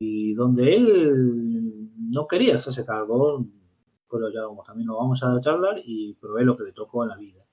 [0.01, 5.81] y donde él no quería hacerse cargo, después ya vamos, también lo vamos a charlar
[5.85, 7.47] y probé lo que le tocó en la vida.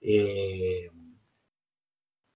[0.00, 0.90] Eh,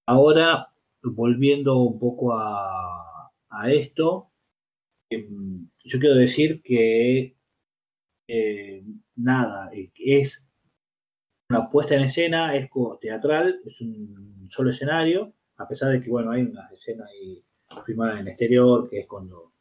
[0.06, 3.32] ahora, volviendo un poco a,
[3.68, 4.30] esto,
[5.10, 7.36] em, yo quiero decir que
[8.28, 8.84] eh,
[9.16, 10.48] nada, es
[11.48, 12.68] una puesta en escena, es
[13.00, 17.42] teatral, es un solo escenario, a pesar de que, bueno, hay unas escenas ahí
[17.84, 19.52] filmadas en el exterior, que es cuando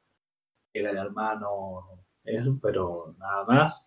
[0.74, 3.82] era el hermano eso, pero nada más.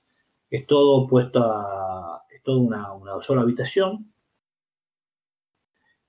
[0.50, 4.12] Es todo puesto a, es todo una, una sola habitación,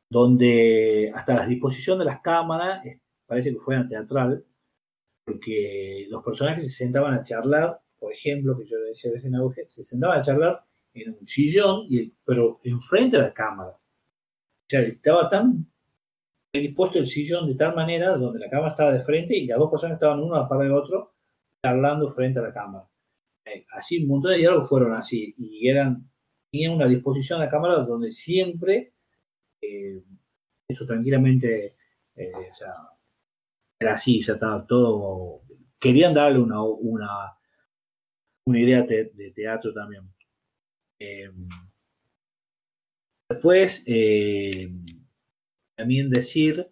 [0.09, 2.83] donde hasta la disposición de las cámaras
[3.25, 4.45] parece que fuera teatral,
[5.29, 9.35] porque los personajes se sentaban a charlar, por ejemplo, que yo decía a veces en
[9.35, 13.69] auge, se sentaban a charlar en un sillón, y, pero enfrente de la cámara.
[13.69, 15.67] O sea, estaba tan
[16.51, 19.69] dispuesto el sillón de tal manera donde la cámara estaba de frente y las dos
[19.69, 21.13] personas estaban uno a la par del otro
[21.63, 22.87] charlando frente a la cámara.
[23.45, 26.09] Eh, así, un montón de diálogos fueron así y eran,
[26.51, 28.93] tenían una disposición a la cámara donde siempre,
[29.61, 30.01] eh,
[30.67, 31.75] eso tranquilamente,
[32.15, 32.71] eh, o sea,
[33.79, 35.41] era así, ya estaba todo,
[35.79, 37.07] querían darle una, una,
[38.45, 40.03] una idea de teatro también.
[43.29, 44.69] Después, eh,
[45.75, 46.71] también decir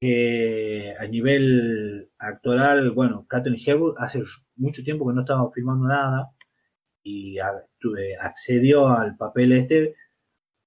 [0.00, 4.22] que a nivel actoral, bueno, Catherine Hepburn hace
[4.56, 6.32] mucho tiempo que no estaba filmando nada
[7.02, 9.94] y accedió al papel este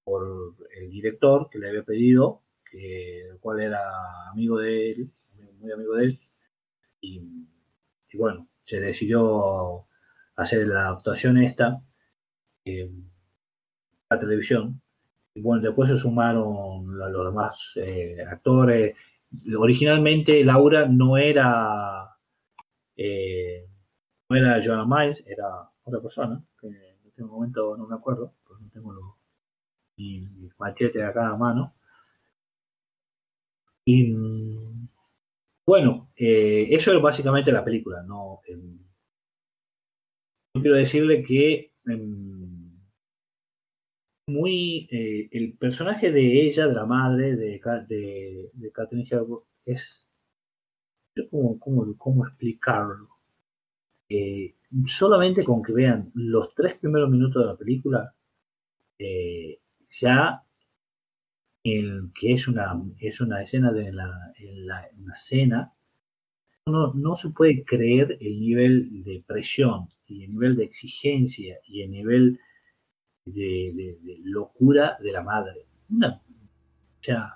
[0.04, 3.82] por el director que le había pedido, que, el cual era
[4.32, 5.12] amigo de él,
[5.74, 6.20] amigo de él,
[7.02, 7.22] y,
[8.18, 9.88] bueno, se decidió
[10.36, 11.82] hacer la actuación esta
[14.10, 14.82] la televisión.
[15.34, 18.96] Y bueno, después se sumaron los demás eh, actores.
[19.58, 22.16] Originalmente Laura no era
[22.96, 23.68] eh,
[24.30, 28.64] no era Joanna Miles, era otra persona, que en este momento no me acuerdo, porque
[28.64, 29.04] no tengo los
[29.98, 30.28] y
[30.58, 31.74] machete a cada mano.
[33.86, 34.14] Y
[35.68, 38.04] bueno, eh, eso es básicamente la película.
[38.04, 38.80] No, em,
[40.54, 42.72] quiero decirle que em,
[44.28, 49.08] muy eh, el personaje de ella, de la madre de, de, de Catherine
[49.66, 50.10] es
[51.32, 53.10] ¿cómo, cómo, cómo explicarlo?
[54.10, 54.56] Eh,
[54.86, 58.16] solamente con que vean los tres primeros minutos de la película,
[59.88, 60.45] ya
[61.66, 65.74] en que es una, es una escena de la, la, una cena,
[66.68, 71.82] no, no, se puede creer el nivel de presión y el nivel de exigencia y
[71.82, 72.40] el nivel
[73.26, 75.66] de, locura de la madre.
[75.90, 77.34] Una, o sea,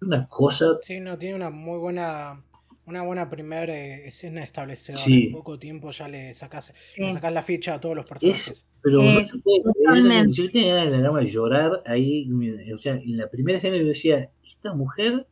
[0.00, 0.78] una cosa...
[0.82, 2.44] Sí, no, tiene una muy buena
[2.86, 4.98] una buena primera eh, escena establecida.
[5.06, 8.64] En poco tiempo ya le sacas, la ficha a todos los personajes.
[8.80, 12.28] pero no se puede, yo, tenía ganas de llorar ahí.
[12.72, 15.26] O sea, en la primera escena yo decía: Esta mujer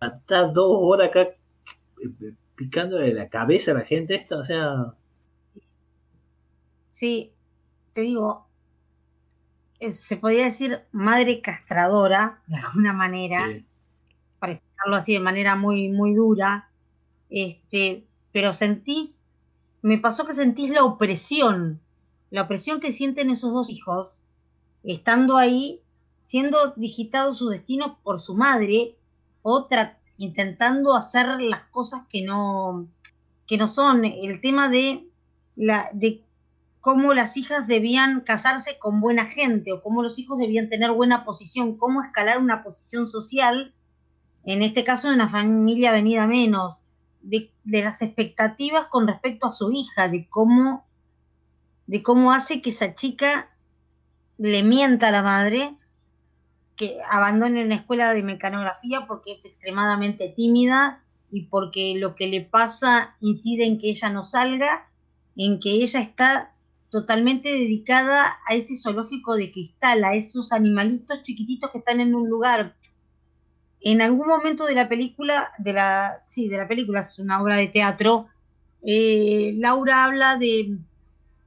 [0.00, 4.94] está dos horas acá eh, picándole la cabeza a la gente, esta, o sea.
[6.86, 7.32] Sí,
[7.92, 8.46] te digo,
[9.80, 13.44] eh, se podría decir madre castradora, de alguna manera
[14.92, 16.70] así de manera muy, muy dura,
[17.30, 19.22] este, pero sentís,
[19.82, 21.80] me pasó que sentís la opresión,
[22.30, 24.20] la opresión que sienten esos dos hijos,
[24.84, 25.80] estando ahí,
[26.22, 28.96] siendo digitados su destino por su madre,
[29.42, 32.88] otra intentando hacer las cosas que no,
[33.46, 34.04] que no son.
[34.04, 35.08] El tema de,
[35.56, 36.22] la, de
[36.80, 41.24] cómo las hijas debían casarse con buena gente o cómo los hijos debían tener buena
[41.24, 43.74] posición, cómo escalar una posición social
[44.48, 46.78] en este caso de una familia venida menos,
[47.20, 50.86] de, las expectativas con respecto a su hija, de cómo,
[51.86, 53.50] de cómo hace que esa chica
[54.38, 55.76] le mienta a la madre,
[56.76, 62.40] que abandone una escuela de mecanografía porque es extremadamente tímida y porque lo que le
[62.40, 64.88] pasa incide en que ella no salga,
[65.36, 66.54] en que ella está
[66.88, 72.30] totalmente dedicada a ese zoológico de cristal, a esos animalitos chiquititos que están en un
[72.30, 72.77] lugar
[73.80, 77.56] en algún momento de la película, de la, sí, de la película, es una obra
[77.56, 78.28] de teatro,
[78.82, 80.78] eh, Laura habla de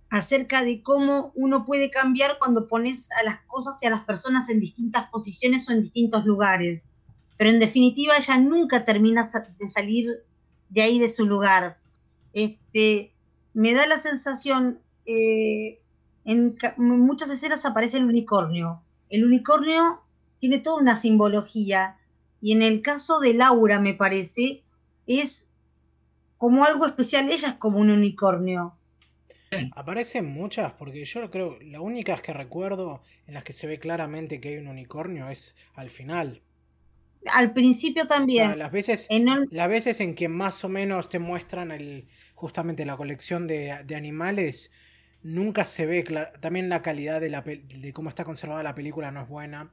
[0.09, 4.49] acerca de cómo uno puede cambiar cuando pones a las cosas y a las personas
[4.49, 6.83] en distintas posiciones o en distintos lugares.
[7.37, 9.27] Pero en definitiva ella nunca termina
[9.57, 10.23] de salir
[10.69, 11.77] de ahí de su lugar.
[12.33, 13.13] Este,
[13.53, 15.79] me da la sensación, eh,
[16.25, 18.81] en muchas escenas aparece el unicornio.
[19.09, 20.01] El unicornio
[20.39, 21.97] tiene toda una simbología
[22.41, 24.63] y en el caso de Laura, me parece,
[25.05, 25.47] es
[26.37, 27.31] como algo especial.
[27.31, 28.75] Ella es como un unicornio.
[29.75, 34.39] Aparecen muchas, porque yo creo, la única que recuerdo en las que se ve claramente
[34.39, 36.41] que hay un unicornio es al final.
[37.27, 38.57] Al principio también.
[38.57, 39.07] las, veces,
[39.51, 44.71] las veces en que más o menos te muestran el, justamente la colección de, animales,
[45.21, 46.03] nunca se ve,
[46.39, 49.69] también la calidad de, la, de cómo está conservada la película no es buena.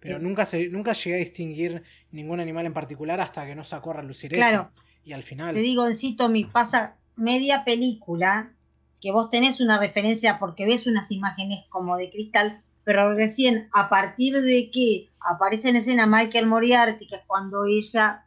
[0.00, 3.92] Pero nunca, se, nunca llegué a distinguir ningún animal en particular hasta que no sacó
[3.92, 4.70] a lucir claro.
[5.04, 5.54] Y al final.
[5.54, 8.52] Te digo en sí, Tommy, pasa media película
[9.00, 13.88] que vos tenés una referencia porque ves unas imágenes como de cristal, pero recién a
[13.88, 18.24] partir de que aparece en escena Michael Moriarty, que es cuando ella,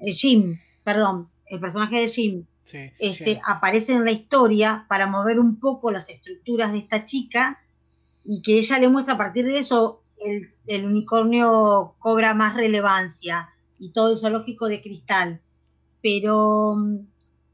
[0.00, 2.44] eh, Jim, perdón, el personaje de Jim,
[2.98, 7.60] este, aparece en la historia para mover un poco las estructuras de esta chica
[8.24, 13.92] y que ella le muestra a partir de eso el, unicornio cobra más relevancia y
[13.92, 15.40] todo el zoológico de cristal.
[16.02, 16.76] Pero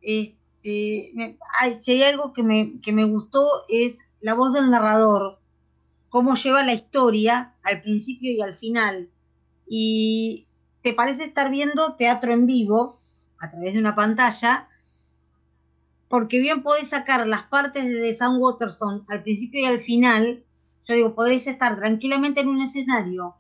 [0.01, 1.13] este,
[1.81, 5.39] si hay algo que me, que me gustó es la voz del narrador,
[6.09, 9.11] cómo lleva la historia al principio y al final.
[9.67, 10.47] Y
[10.83, 12.99] te parece estar viendo teatro en vivo
[13.39, 14.69] a través de una pantalla,
[16.09, 20.45] porque bien podés sacar las partes de Sam Waterston al principio y al final
[20.89, 23.37] yo digo, podréis estar tranquilamente en un escenario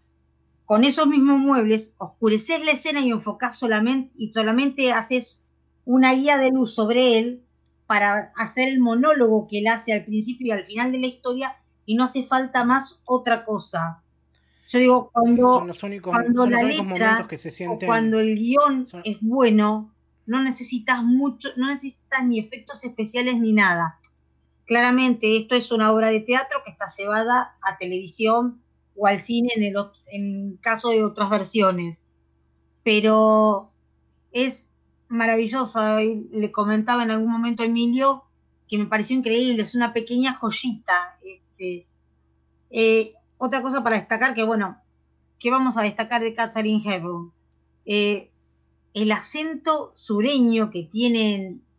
[0.66, 5.40] con esos mismos muebles, oscureces la escena y enfocás solamente, y solamente haces
[5.86, 7.42] una guía de luz sobre él
[7.86, 11.56] para hacer el monólogo que él hace al principio y al final de la historia
[11.86, 14.02] y no hace falta más otra cosa.
[14.68, 15.66] Yo digo, cuando,
[16.02, 19.94] cuando la letra que se o cuando el guion es bueno,
[20.26, 23.98] no necesitas mucho, no necesitas ni efectos especiales ni nada.
[24.68, 28.60] Claramente esto es una obra de teatro que está llevada a televisión
[28.94, 29.74] o al cine en el
[30.12, 32.04] en caso de otras versiones.
[32.84, 33.72] Pero
[34.30, 34.68] es
[35.08, 36.00] maravillosa.
[36.00, 38.24] Le comentaba en algún momento a Emilio
[38.68, 41.18] que me pareció increíble, es una pequeña joyita.
[41.24, 41.86] Este,
[42.68, 44.76] eh, otra cosa para destacar, que bueno,
[45.38, 47.32] ¿qué vamos a destacar de Catherine Hepburn?
[47.86, 48.30] Eh,
[48.92, 50.90] el acento sureño que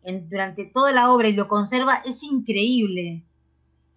[0.04, 3.24] durante toda la obra y lo conserva es increíble.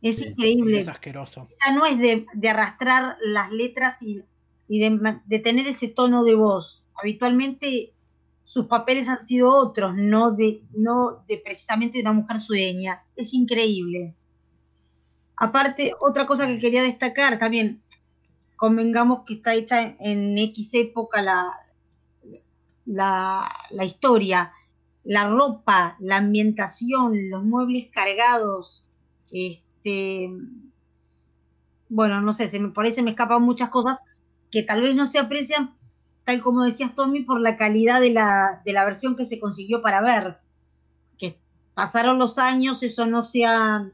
[0.03, 0.81] Es increíble.
[0.81, 1.49] Es asqueroso.
[1.65, 4.23] Ya no es de, arrastrar las letras y,
[4.69, 6.85] de, tener ese tono de voz.
[7.01, 7.93] Habitualmente
[8.45, 13.05] sus papeles han sido otros, no de, no de precisamente una mujer sureña.
[13.15, 14.15] Es increíble.
[15.37, 17.83] Aparte, otra cosa que quería destacar también,
[18.57, 21.53] convengamos que está hecha en X época la,
[22.85, 24.53] la, la historia,
[25.05, 28.85] la ropa, la ambientación, los muebles cargados,
[29.31, 30.31] este,
[31.89, 33.99] bueno, no sé, se me, por ahí se me escapan muchas cosas
[34.51, 35.75] que tal vez no se aprecian,
[36.25, 39.83] tal como decías Tommy, por la calidad de la, de la versión que se consiguió
[39.83, 40.39] para ver.
[41.19, 41.39] Que
[41.75, 43.91] pasaron los años, eso no se ha,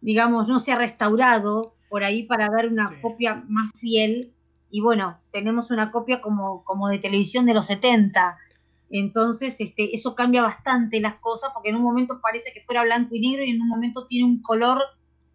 [0.00, 4.32] digamos, no se ha restaurado por ahí para ver una copia más fiel
[4.70, 8.38] y bueno, tenemos una copia como, como de televisión de los 70.
[8.90, 13.14] Entonces, este, eso cambia bastante las cosas, porque en un momento parece que fuera blanco
[13.14, 14.82] y negro y en un momento tiene un color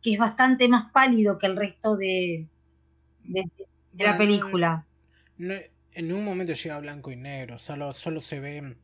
[0.01, 2.47] que es bastante más pálido que el resto de,
[3.23, 3.49] de,
[3.97, 4.85] la película.
[5.37, 8.75] en un momento llega blanco y negro, solo, solo se ve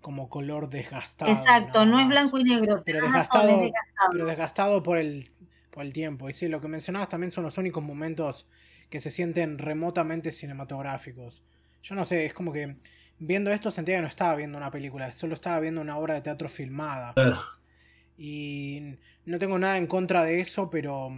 [0.00, 1.30] como color desgastado.
[1.32, 3.70] Exacto, no es blanco y negro, pero desgastado,
[4.12, 5.30] pero desgastado por el,
[5.70, 6.28] por el tiempo.
[6.28, 8.46] Y sí, lo que mencionabas también son los únicos momentos
[8.90, 11.42] que se sienten remotamente cinematográficos.
[11.82, 12.76] Yo no sé, es como que
[13.18, 16.22] viendo esto sentía que no estaba viendo una película, solo estaba viendo una obra de
[16.22, 17.14] teatro filmada.
[18.16, 21.10] Y no tengo nada en contra de eso, pero,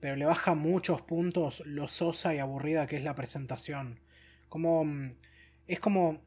[0.00, 4.00] pero le baja muchos puntos lo sosa y aburrida que es la presentación.
[4.48, 4.84] Como
[5.66, 6.20] es como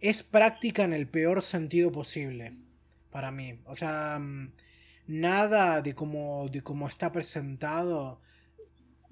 [0.00, 2.54] es práctica en el peor sentido posible
[3.10, 3.58] para mí.
[3.64, 4.20] O sea,
[5.06, 8.20] nada de cómo de cómo está presentado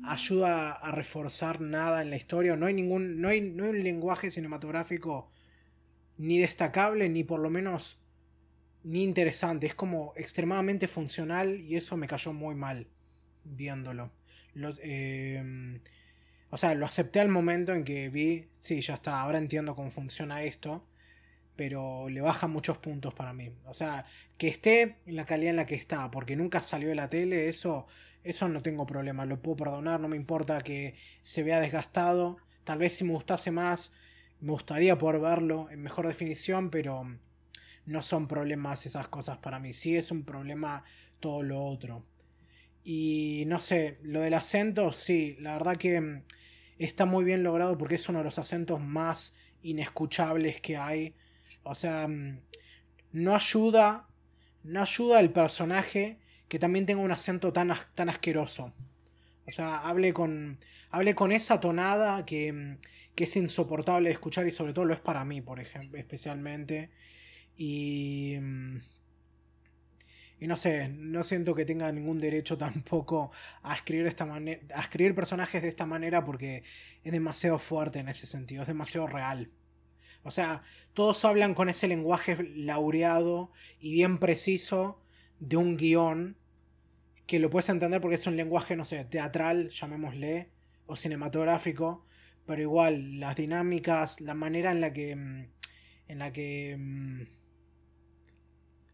[0.05, 2.57] ayuda a reforzar nada en la historia.
[2.57, 3.21] No hay ningún.
[3.21, 5.31] No hay, no hay un lenguaje cinematográfico
[6.19, 7.99] ni destacable, ni por lo menos
[8.85, 9.67] ni interesante.
[9.67, 12.89] Es como extremadamente funcional y eso me cayó muy mal
[13.45, 14.13] viéndolo.
[14.55, 15.81] Los, em,
[16.51, 19.91] o sea, lo acepté al momento en que vi, sí, ya está, ahora entiendo cómo
[19.91, 20.87] funciona esto,
[21.57, 23.53] pero le baja muchos puntos para mí.
[23.67, 24.07] O sea,
[24.39, 27.49] que esté en la calidad en la que está, porque nunca salió de la tele,
[27.49, 27.87] eso
[28.27, 32.39] eso no tengo problema, lo puedo perdonar, no me importa que se vea desgastado.
[32.65, 33.93] Tal vez si me gustase más,
[34.41, 37.07] me gustaría poder verlo en mejor definición, pero
[37.87, 39.73] no son problemas esas cosas para mí.
[39.73, 40.83] Sí es un problema
[41.21, 42.05] todo lo otro.
[42.83, 46.23] Y no sé, lo del acento, sí, la verdad que mm,
[46.79, 51.15] está muy bien logrado porque es uno de los acentos más inescuchables que hay.
[51.63, 52.41] O sea, mm,
[53.13, 54.09] no ayuda,
[54.65, 58.73] no ayuda al personaje que también tenga un acento tan, tan asqueroso.
[59.47, 60.59] O sea, hable con,
[60.91, 62.79] hable con esa tonada que,
[63.15, 66.91] que, es insoportable de escuchar y sobre todo lo es para mí, por ejemplo, especialmente.
[67.57, 68.37] Y,
[70.39, 73.31] y no sé, no siento que tenga ningún derecho tampoco
[73.63, 76.65] a escribir, esta a escribir personajes de esta manera porque
[77.05, 79.51] es demasiado fuerte en ese sentido, es demasiado real.
[80.23, 80.63] O sea,
[80.93, 85.01] todos hablan con ese lenguaje laureado y bien preciso
[85.41, 86.37] de un guion
[87.27, 90.51] que lo puedes entender porque es un lenguaje, no sé, teatral, llamémosle,
[90.87, 92.07] o cinematográfico,
[92.47, 95.17] pero igual las dinámicas, la manera en la que...
[95.17, 95.49] Mm,
[96.09, 96.77] en la que...
[96.79, 97.23] Mm,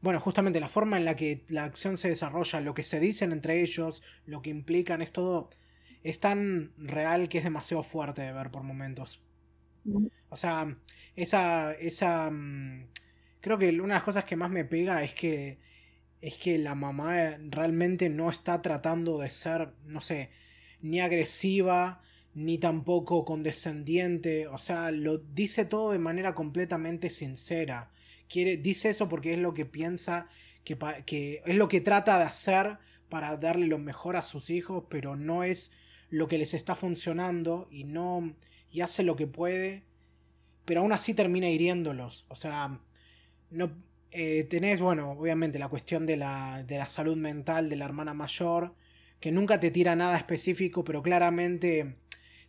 [0.00, 3.30] bueno, justamente la forma en la que la acción se desarrolla, lo que se dicen
[3.30, 5.50] entre ellos, lo que implican, es todo...
[6.02, 9.22] Es tan real que es demasiado fuerte de ver por momentos.
[10.30, 10.76] O sea,
[11.14, 11.72] esa...
[11.74, 12.88] esa mm,
[13.40, 15.60] creo que una de las cosas que más me pega es que
[16.22, 20.30] es que la mamá realmente no está tratando de ser, no sé,
[20.80, 22.00] ni agresiva,
[22.32, 27.90] ni tampoco condescendiente, o sea, lo dice todo de manera completamente sincera.
[28.28, 30.28] Quiere, dice eso porque es lo que piensa,
[30.64, 32.78] que, que es lo que trata de hacer
[33.08, 35.72] para darle lo mejor a sus hijos, pero no es
[36.08, 38.34] lo que les está funcionando y no
[38.70, 39.84] y hace lo que puede,
[40.64, 42.24] pero aún así termina hiriéndolos.
[42.28, 42.80] O sea,
[43.50, 43.72] no
[44.12, 48.12] eh, tenés, bueno, obviamente la cuestión de la, de la salud mental de la hermana
[48.12, 48.74] mayor,
[49.20, 51.96] que nunca te tira nada específico, pero claramente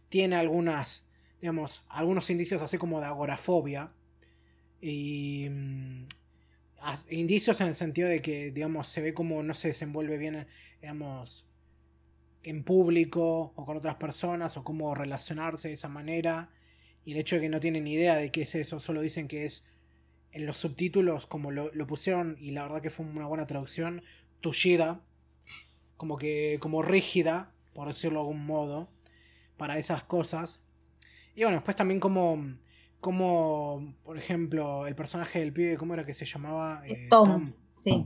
[0.10, 1.07] tiene algunas,
[1.40, 3.94] digamos, algunos indicios así como de agorafobia.
[4.81, 6.06] Y mm,
[7.11, 10.45] indicios en el sentido de que, digamos, se ve como no se desenvuelve bien,
[10.81, 11.48] digamos,
[12.44, 16.49] en público o con otras personas o cómo relacionarse de esa manera.
[17.06, 19.45] Y el hecho de que no tienen idea de qué es eso, solo dicen que
[19.45, 19.64] es
[20.34, 24.01] en los subtítulos, como lo, pusieron, y la verdad que fue una buena traducción,
[24.41, 25.01] tullida,
[25.95, 28.89] como que como rígida, por decirlo de algún modo,
[29.57, 30.60] para esas cosas.
[31.35, 32.57] Y bueno, después también como,
[32.99, 36.81] como por ejemplo, el personaje del pibe, ¿cómo era que se llamaba?
[36.88, 37.53] Eh, Tom.
[37.77, 38.05] Sí.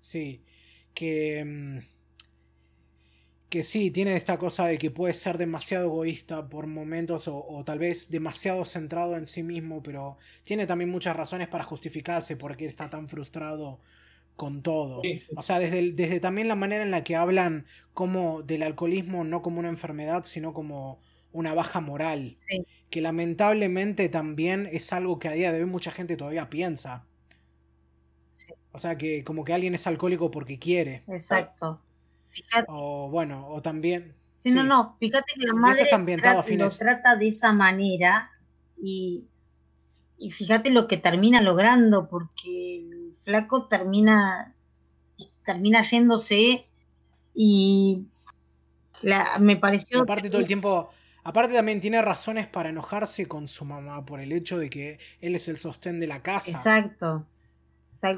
[0.00, 0.44] Sí,
[0.94, 1.78] que mm,
[3.52, 7.78] que sí, tiene esta cosa de que puede ser demasiado egoísta por momentos o, tal
[7.78, 12.64] vez demasiado centrado en sí mismo, pero tiene también muchas razones para justificarse por qué
[12.64, 13.78] está tan frustrado
[14.36, 15.02] con todo.
[15.36, 19.42] O sea, desde, desde también la manera en la que hablan como del alcoholismo no
[19.42, 20.98] como una enfermedad, sino como
[21.30, 22.38] una baja moral,
[22.88, 27.04] que lamentablemente también es algo que a día de hoy mucha gente todavía piensa.
[28.72, 31.02] O sea, que como que alguien es alcohólico porque quiere.
[31.06, 31.82] Exacto.
[32.68, 34.14] O bueno, o también.
[34.38, 38.32] Sí, no, no, fíjate que la madre trata, lo trata de esa manera
[38.82, 39.28] y,
[40.18, 44.54] y fíjate lo que termina logrando, porque el flaco termina,
[45.44, 46.66] termina yéndose
[47.34, 48.06] y
[49.00, 50.02] la, me pareció...
[50.02, 50.90] Aparte todo el tiempo,
[51.22, 55.36] aparte también tiene razones para enojarse con su mamá por el hecho de que él
[55.36, 56.50] es el sostén de la casa.
[56.50, 57.26] Exacto.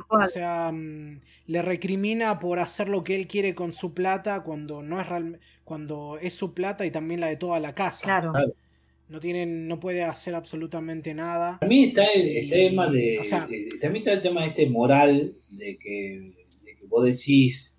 [0.09, 4.83] O sea, mm, le recrimina por hacer lo que él quiere con su plata cuando
[4.83, 8.05] no es real, cuando es su plata y también la de toda la casa.
[8.05, 8.33] Claro.
[9.09, 11.59] No tienen, no puede hacer absolutamente nada.
[11.61, 13.21] También está el, tema de,
[13.79, 16.33] también está el tema este moral de que,
[16.65, 17.71] de que vos decís,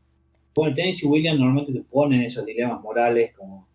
[0.54, 3.68] bueno, Tennessee Williams normalmente te ponen esos dilemas morales como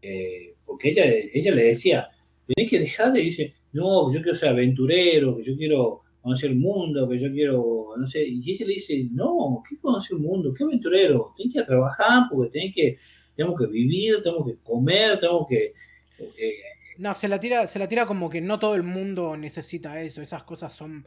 [0.00, 2.08] eh, porque ella, ella le decía,
[2.46, 6.56] tenés que dejar de decir, no, yo quiero ser aventurero, que yo quiero conocer el
[6.56, 10.54] mundo, que yo quiero, no sé, y ella le dice, no, ¿qué conocer el mundo?
[10.54, 11.34] ¿Qué aventurero?
[11.36, 12.96] Tienes que trabajar porque tenés que,
[13.36, 15.74] tenemos que vivir, tenemos que comer, tenemos que...
[16.18, 16.54] Eh,
[16.96, 20.22] no, se la, tira, se la tira como que no todo el mundo necesita eso,
[20.22, 21.06] esas cosas son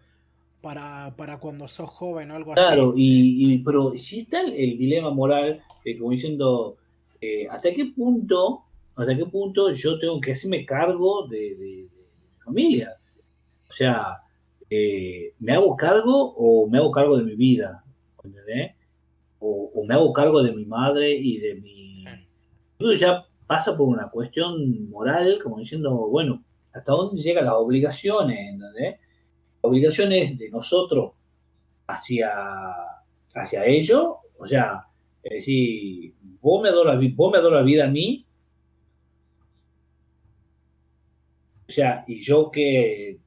[0.62, 2.62] para, para cuando sos joven o algo así.
[2.62, 6.78] Claro, y, pero si está el, dilema moral, eh, como diciendo,
[7.20, 8.66] eh, ¿hasta qué punto,
[8.96, 12.98] hasta qué punto yo tengo que hacerme cargo de, de, de mi familia?
[13.68, 14.22] O sea,
[14.70, 17.84] eh, ¿me hago cargo o me hago cargo de mi vida?
[19.40, 21.96] O, me hago cargo de mi madre y de mi...
[21.98, 22.98] Sí.
[22.98, 28.58] ya pasa por una cuestión moral, como diciendo, bueno, ¿hasta dónde llegan las obligaciones?
[28.60, 28.74] Las
[29.62, 31.14] obligaciones de nosotros
[31.88, 32.30] hacia,
[33.34, 34.08] hacia ellos,
[34.40, 34.86] o sea,
[35.24, 38.26] es decir, vos me, la, vos me la vida a mí,
[41.68, 43.20] o sea, y yo que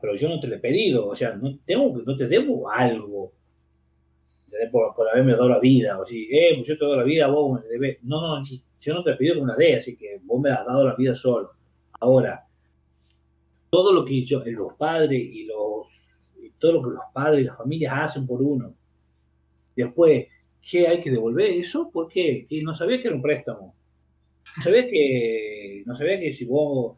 [0.00, 3.32] pero yo no te lo he pedido, o sea, no, tengo, no te debo algo
[4.70, 7.26] por, por haberme dado la vida, o si, eh, pues yo te doy la vida,
[7.28, 7.98] vos me debes.
[8.02, 8.44] No, no,
[8.80, 10.94] yo no te he pedido que una dé, así que vos me has dado la
[10.94, 11.52] vida solo.
[12.00, 12.46] Ahora,
[13.70, 17.56] todo lo que yo, los padres y los, todo lo que los padres y las
[17.56, 18.74] familias hacen por uno,
[19.76, 20.26] después,
[20.60, 21.90] ¿qué hay que devolver eso?
[21.90, 22.46] ¿Por qué?
[22.48, 23.74] Que no sabía que era un préstamo.
[24.56, 26.96] No sabía que, no sabía que si vos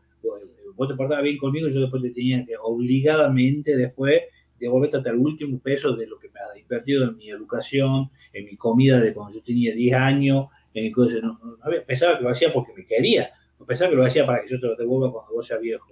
[0.88, 4.22] te portabas bien conmigo, yo después te tenía que obligadamente después
[4.59, 8.44] devolverte hasta el último peso de lo que me ha invertido en mi educación, en
[8.44, 11.18] mi comida de cuando yo tenía 10 años, en mi cosa.
[11.22, 11.38] No,
[11.86, 14.60] pensaba que lo hacía porque me quería, no pensaba que lo hacía para que yo
[14.60, 15.88] te lo devuelva cuando vos seas viejo.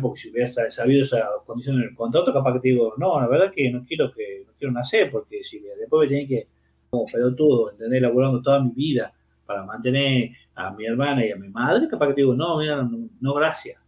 [0.00, 3.28] Porque si hubieras sabido esa condición en el contrato, capaz que te digo, no, la
[3.28, 6.48] verdad que no quiero que no quiero nacer, porque si después me tenía que,
[6.90, 9.12] como pelotudo, entender, laburando toda mi vida
[9.48, 12.86] para mantener a mi hermana y a mi madre, capaz que te digo, no, mira,
[13.18, 13.80] no, gracias.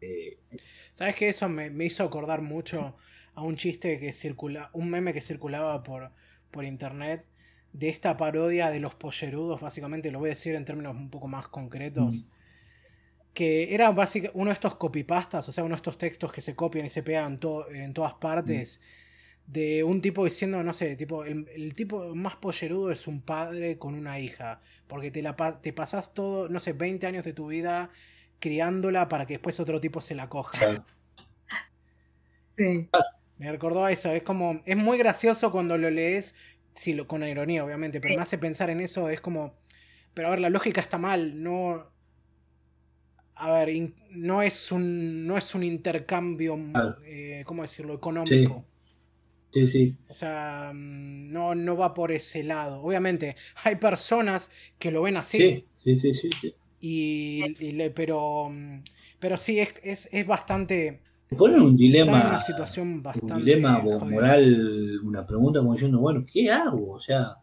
[0.00, 0.38] Eh,
[0.94, 2.96] ¿Sabes que Eso me, hizo acordar mucho
[3.34, 6.10] a un chiste que circula, un meme que circulaba por,
[6.50, 7.26] por internet
[7.74, 11.28] de esta parodia de los pollerudos, básicamente, lo voy a decir en términos un poco
[11.28, 12.24] más concretos.
[13.34, 16.56] Que era básicamente uno de estos copypastas, o sea, uno de estos textos que se
[16.56, 17.38] copian y se pegan
[17.72, 18.80] en todas partes
[19.46, 23.94] de un tipo diciendo, no sé, tipo, el, tipo más pollerudo es un padre con
[23.94, 27.90] una hija, porque te, la, te pasas todo, no sé, 20 años de tu vida
[28.38, 30.84] criándola para que después otro tipo se la coja.
[32.46, 32.88] Sí.
[33.38, 36.34] Me recordó a eso, es como, es muy gracioso cuando lo lees,
[36.74, 39.54] Sí, lo, con ironía, obviamente, pero me hace pensar en eso, es como,
[40.14, 41.90] pero a ver, la lógica está mal, no...
[43.34, 46.58] A ver, no es un, no es un intercambio,
[47.04, 48.54] eh, ¿cómo decirlo?, económico.
[48.54, 48.71] Sí,
[49.52, 49.94] sí.
[50.08, 52.80] O sea, mm, no, no va por ese lado.
[52.82, 55.64] Obviamente, hay personas que lo ven así.
[55.82, 56.54] Sí, sí, sí, sí.
[56.80, 58.82] Y, le, pero, mm,
[59.18, 61.00] pero sí, es, es, es bastante
[61.36, 62.28] ponen un dilema.
[62.28, 63.34] Una situación bastante.
[63.34, 66.92] Un dilema moral, una pregunta como diciendo, bueno, ¿qué hago?
[66.92, 67.36] O sea,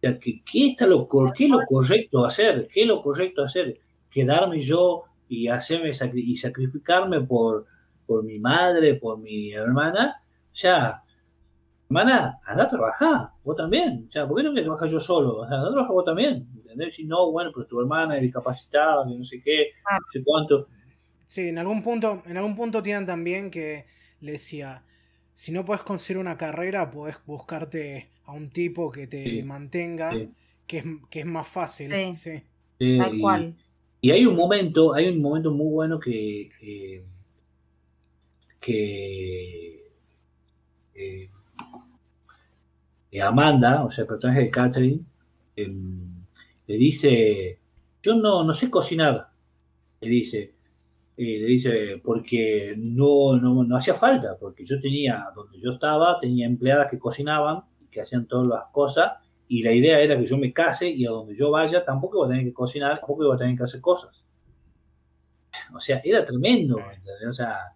[0.00, 2.68] ¿qué, qué está lo, ¿qué es lo correcto hacer?
[2.72, 3.78] ¿Qué es lo correcto hacer?
[4.10, 7.66] ¿Quedarme yo y hacerme y sacrificarme por,
[8.06, 10.22] por mi madre, por mi hermana?
[10.52, 11.02] O sea,
[11.90, 14.04] hermana, anda a trabajar, vos también.
[14.06, 15.38] O sea, ¿por qué no que trabajar yo solo?
[15.38, 16.48] O sea, anda a trabajar vos también.
[16.56, 16.94] ¿Entendés?
[16.94, 20.68] Si no, bueno, pues tu hermana es discapacitada, no sé qué, no sé cuánto.
[21.26, 23.86] Sí, en algún punto, en algún punto tienen también que
[24.20, 24.84] le decía,
[25.32, 30.12] si no puedes conseguir una carrera, puedes buscarte a un tipo que te mantenga,
[30.66, 31.92] Que, es, que es más fácil.
[32.14, 32.42] Sí.
[32.98, 33.56] Tal y, cual.
[34.00, 36.50] Y hay un momento, hay un momento muy bueno que,
[38.60, 39.92] que,
[40.94, 41.30] eh,
[43.18, 45.00] Amanda, o sea, el personaje de Catherine,
[45.56, 46.24] em,
[46.66, 47.58] le dice,
[48.02, 49.28] yo no, no sé cocinar,
[50.00, 50.54] le dice,
[51.16, 56.46] le dice, porque no, no, no, hacía falta, porque yo tenía, donde yo estaba, tenía
[56.46, 59.12] empleadas que cocinaban, que hacían todas las cosas,
[59.48, 62.26] y la idea era que yo me case y a donde yo vaya tampoco iba
[62.26, 64.24] a tener que cocinar, tampoco iba a tener que hacer cosas.
[65.74, 66.78] O sea, era tremendo,
[67.28, 67.74] O sea,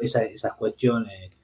[0.00, 1.38] esas cuestiones.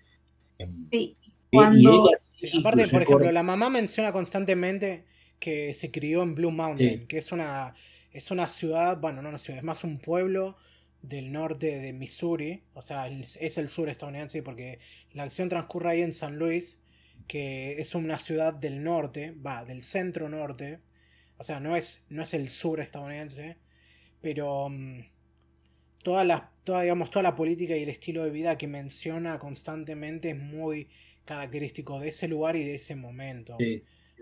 [1.51, 2.51] Sí.
[2.59, 5.05] aparte, por ejemplo, la mamá menciona constantemente
[5.39, 7.75] que se crió en Blue Mountain, que es una
[8.13, 10.57] es una ciudad, bueno, no una ciudad, es más un pueblo
[11.03, 14.81] del norte de Missouri, o sea, es el sur estadounidense porque
[15.13, 16.79] la acción transcurre ahí en San Luis,
[17.27, 20.81] que es una ciudad del norte, va, del centro norte,
[21.39, 23.57] o sea, no es, no es el sur estadounidense,
[24.21, 25.01] pero mm,
[26.03, 30.31] toda, la, toda, digamos, toda la política y el estilo de vida que menciona constantemente
[30.31, 30.89] es muy
[31.31, 33.57] característico de ese lugar y de ese momento.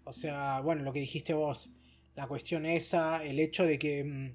[0.04, 1.70] O sea, bueno, lo que dijiste vos,
[2.14, 4.34] la cuestión esa, el hecho de que, mm,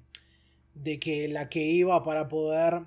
[0.74, 2.86] de que la que iba para poder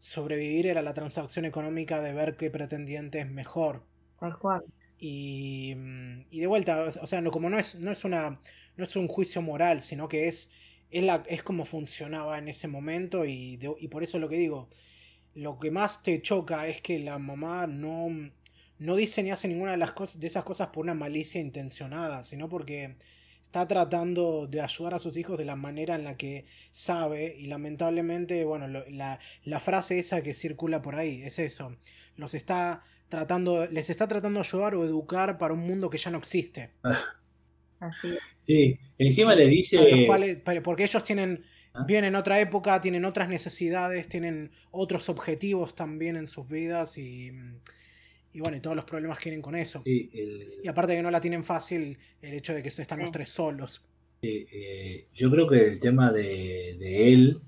[0.00, 3.84] sobrevivir era la transacción económica de ver qué pretendiente es mejor.
[4.18, 4.64] Tal cual.
[4.98, 8.40] Y, mm, y de vuelta, o sea, no, como no es, no es una
[8.76, 10.50] no es un juicio moral, sino que es,
[10.90, 14.68] es, la, es como funcionaba en ese momento y, y por eso lo que digo,
[15.34, 18.08] lo que más te choca es que la mamá no,
[18.78, 22.24] no dice ni hace ninguna de, las cosas, de esas cosas por una malicia intencionada,
[22.24, 22.96] sino porque
[23.42, 27.46] está tratando de ayudar a sus hijos de la manera en la que sabe y
[27.46, 31.76] lamentablemente, bueno, la, la, frase esa que circula por ahí es eso,
[32.16, 36.10] los está tratando, les está tratando de ayudar o educar para un mundo que ya
[36.10, 36.72] no existe.
[37.80, 40.06] Así Sí, encima le dice...
[40.62, 41.44] porque ellos tienen,
[41.74, 41.84] ¿Ah?
[41.86, 47.32] vienen en otra época, tienen otras necesidades, tienen otros objetivos también en sus vidas y
[48.36, 49.80] y bueno, y todos los problemas que vienen con eso.
[49.86, 53.82] Y aparte que no la tienen fácil el hecho de que están los tres solos.
[54.20, 57.40] Eh, yo creo que el tema de, él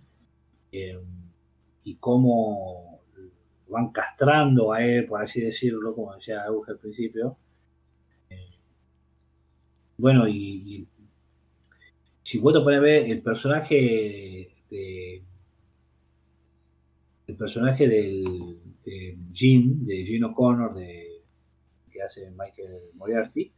[0.72, 0.98] eh,
[1.84, 3.02] y cómo
[3.68, 7.36] van castrando a él, por así decirlo, como decía Auge al principio.
[8.30, 8.48] Eh,
[9.98, 10.88] bueno, y,
[12.22, 15.22] si vos te pones a ver el personaje de,
[17.26, 21.22] el personaje del de Jim, de Gene O'Connor, de,
[21.90, 23.50] que hace Michael Moriarty,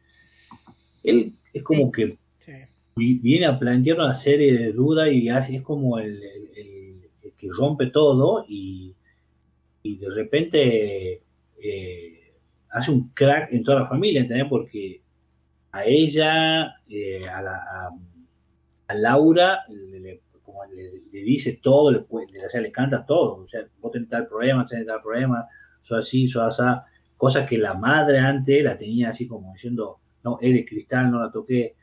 [1.03, 2.17] él es como que
[2.95, 6.21] viene a plantear una serie de dudas y hace, es como el,
[7.37, 8.95] que rompe todo y,
[9.83, 11.21] de repente
[11.63, 12.33] eh,
[12.69, 14.47] hace un crack en toda la familia, ¿entendés?
[14.47, 15.01] Porque
[15.71, 17.89] a ella, eh, a, la,
[18.87, 20.21] a, Laura, le, le,
[21.19, 25.01] dice todo, le, le, le canta todo, o sea, vos tenés tal problema, tenés tal
[25.01, 25.47] problema,
[25.81, 26.63] soy así, soy así,
[27.17, 31.31] cosas que la madre antes la tenía así como diciendo, no, eres cristal, no la
[31.31, 31.75] toqué.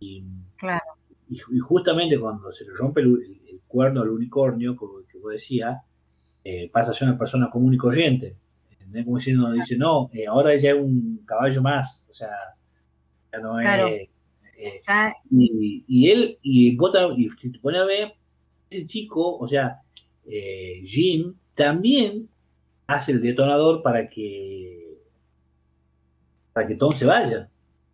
[0.00, 0.24] Y,
[0.56, 0.84] claro.
[1.28, 5.76] y, justamente cuando se le rompe el, cuerno al unicornio, como que vos decías,
[6.44, 8.36] eh, pasa a ser una persona común y corriente.
[9.04, 12.30] Como diciendo, dice, no, eh, ahora ya es un caballo más, o sea,
[13.32, 14.08] ya no es
[15.30, 18.14] y, él, y vos y te pone a ver,
[18.74, 19.80] ese chico, o sea,
[20.26, 22.28] eh, Jim, también
[22.86, 24.98] hace el detonador para que
[26.52, 27.48] para que Tom se vaya.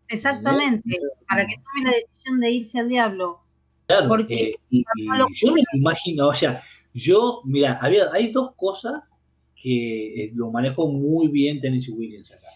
[0.08, 0.98] Exactamente,
[1.28, 3.40] para que tome la decisión de irse al diablo.
[3.86, 4.84] Claro, porque y,
[5.34, 6.62] yo me imagino, o sea,
[6.92, 9.14] yo, mira, había, hay dos cosas
[9.56, 12.48] que eh, lo manejó muy bien Tennessee Williams acá.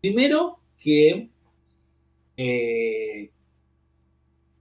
[0.00, 1.30] Primero, que
[2.36, 3.30] eh,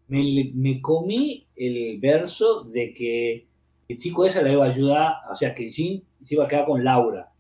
[0.07, 3.47] me, comí el verso de que
[3.87, 6.65] el chico ese le iba a ayudar, o sea, que Jim se iba a quedar
[6.65, 7.31] con Laura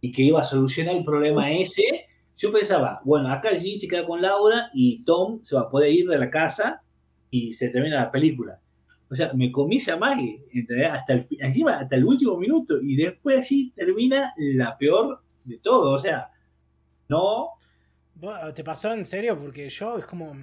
[0.00, 1.82] y que iba a solucionar el problema ese.
[2.36, 5.92] Yo pensaba, bueno, acá Jim se queda con Laura y Tom se va a poder
[5.92, 6.82] ir de la casa
[7.30, 8.60] y se termina la película.
[9.10, 10.38] O sea, me comí esa magia,
[10.92, 11.26] Hasta el,
[11.68, 15.92] hasta el último minuto y después así termina la peor de todo.
[15.92, 16.30] O sea,
[17.08, 17.50] no.
[18.54, 19.38] ¿Te pasó en serio?
[19.38, 20.34] Porque yo es como.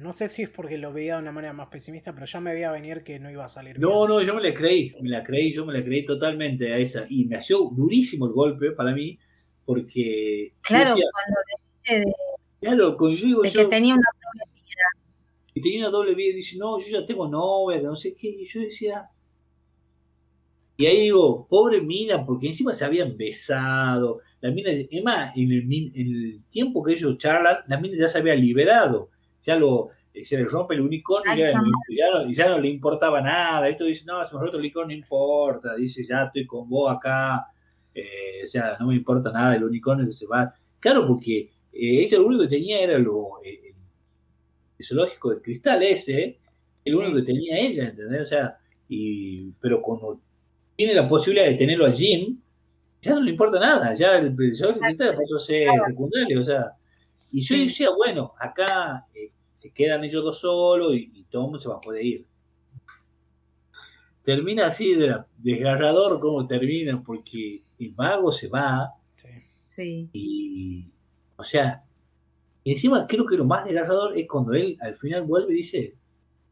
[0.00, 2.54] No sé si es porque lo veía de una manera más pesimista, pero ya me
[2.54, 3.78] veía venir que no iba a salir.
[3.78, 6.78] No, no, yo me la creí, me la creí, yo me la creí totalmente a
[6.78, 7.04] esa.
[7.10, 9.18] Y me hacía durísimo el golpe para mí,
[9.66, 10.54] porque.
[10.62, 12.14] Claro, cuando le dice de.
[12.60, 15.14] Claro, con yo que tenía una doble vida.
[15.52, 18.28] Y tenía una doble vida, y dice, no, yo ya tengo novia, no sé qué.
[18.28, 19.10] Y yo decía.
[20.78, 24.20] Y ahí digo, pobre Mina, porque encima se habían besado.
[24.40, 25.62] La mina, Emma, en el,
[25.94, 29.10] en el tiempo que ellos charlan, la mina ya se había liberado
[29.42, 29.90] ya lo
[30.24, 31.32] se le rompe el unicornio
[31.88, 33.68] y ya, no, le importaba nada.
[33.68, 35.76] Esto dice, no, se me el unicornio, no importa.
[35.76, 37.46] Dice, ya estoy con vos acá.
[37.94, 40.52] Eh, o sea, no me importa nada el unicornio que se va.
[40.78, 43.74] Claro, porque eh, ese lo único que tenía era lo, eh,
[44.78, 46.38] el zoológico de cristal ese,
[46.84, 48.22] el único que tenía ella, ¿entendés?
[48.22, 48.58] O sea,
[48.88, 50.20] y, pero cuando
[50.74, 52.40] tiene la posibilidad de tenerlo a Jim,
[53.00, 53.94] ya no le importa nada.
[53.94, 56.72] Ya el, zoológico de cristal pasó a ser secundario, o sea.
[57.32, 61.76] Y yo decía, bueno, acá eh, se quedan ellos dos solos y, Tom se va
[61.76, 62.26] a poder ir.
[64.24, 68.94] Termina así de desgarrador como termina, porque el mago se va.
[69.64, 70.08] Sí.
[70.12, 70.90] Y,
[71.36, 71.84] o sea,
[72.64, 75.94] encima creo que lo más desgarrador es cuando él al final vuelve y dice,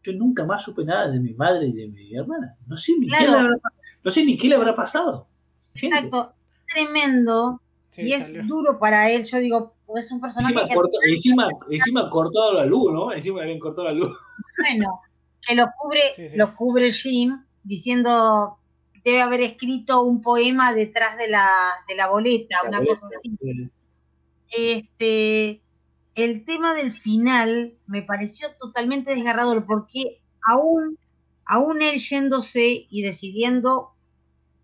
[0.03, 2.57] yo nunca más supe nada de mi madre y de mi hermana.
[2.67, 3.57] No sé ni, qué, le habrá,
[4.05, 5.27] no sé ni qué le habrá pasado.
[5.75, 6.35] Exacto,
[6.73, 7.61] tremendo.
[7.97, 9.25] y es duro para él.
[9.25, 13.13] Yo digo, es un personaje encima, que encima, encima, cortado la luz, ¿no?
[13.13, 14.17] Encima habían cortado la luz.
[14.63, 15.01] Bueno,
[15.41, 16.01] que lo cubre,
[16.35, 18.59] lo cubre Jim diciendo
[19.05, 21.47] debe haber escrito un poema detrás de la,
[21.89, 23.39] de la boleta, una cosa así.
[24.51, 25.63] Este,
[26.15, 30.99] el tema del final me pareció totalmente desgarrador porque aún,
[31.45, 33.93] aún él yéndose y decidiendo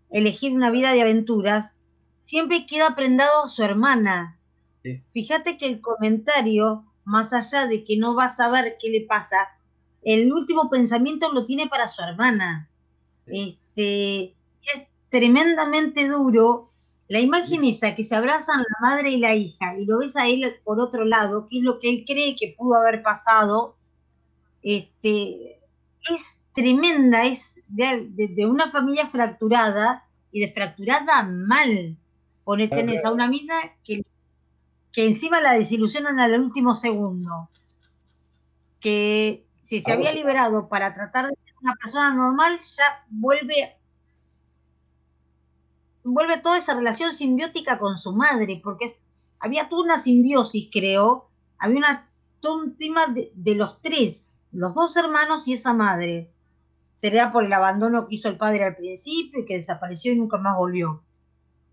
[0.09, 1.75] elegir una vida de aventuras,
[2.21, 4.39] siempre queda prendado a su hermana,
[5.11, 9.37] Fíjate que el comentario, más allá de que no va a saber qué le pasa,
[10.03, 12.69] el último pensamiento lo tiene para su hermana.
[13.25, 16.71] Este, es tremendamente duro.
[17.07, 20.27] La imagen esa que se abrazan la madre y la hija y lo ves a
[20.27, 23.75] él por otro lado, que es lo que él cree que pudo haber pasado,
[24.63, 25.59] este,
[26.11, 31.97] es tremenda, es de, una familia fracturada y de fracturada mal.
[32.47, 34.03] En esa una mina que
[34.95, 37.49] que encima la desilusionan al último segundo.
[38.79, 43.75] Que si se había liberado para tratar de ser una persona normal, ya vuelve
[46.05, 48.97] vuelve toda esa relación simbiótica con su madre, porque
[49.39, 51.27] había toda una simbiosis, creo,
[51.57, 52.09] había una,
[52.39, 56.31] todo un tema de, de, los tres, los dos hermanos y esa madre.
[56.93, 60.37] Sería por el abandono que hizo el padre al principio y que desapareció y nunca
[60.37, 61.03] más volvió.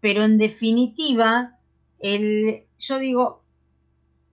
[0.01, 1.59] Pero en definitiva,
[2.03, 3.43] el, yo digo,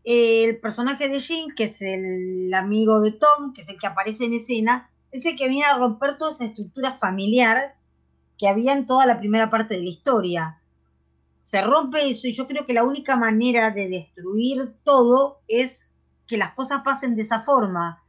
[0.03, 4.25] el personaje de Jim, que es el amigo de Tom, que es el que aparece
[4.25, 7.75] en escena, es el que viene a romper toda esa estructura familiar
[8.37, 10.61] que había en toda la primera parte de la historia.
[11.41, 15.89] Se rompe eso y yo creo que la única manera de destruir todo es
[16.27, 18.03] que las cosas pasen de esa forma.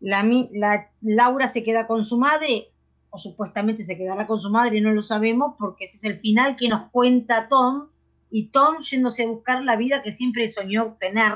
[0.00, 2.70] La, la, Laura se queda con su madre,
[3.10, 6.56] o supuestamente se quedará con su madre, no lo sabemos, porque ese es el final
[6.56, 7.88] que nos cuenta Tom,
[8.36, 11.30] y Tom yéndose a buscar la vida que siempre soñó tener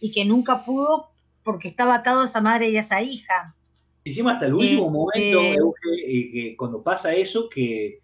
[0.00, 1.10] y que nunca pudo
[1.44, 3.54] porque estaba atado a esa madre y a esa hija.
[4.04, 5.72] Encima hasta el último este, momento,
[6.04, 8.00] eh, cuando pasa eso, que,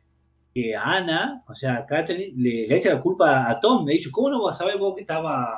[0.54, 3.84] que Ana, o sea, Catherine, le, echa la culpa a Tom.
[3.84, 5.52] Le dicho, ¿cómo no vas a saber vos que estaba,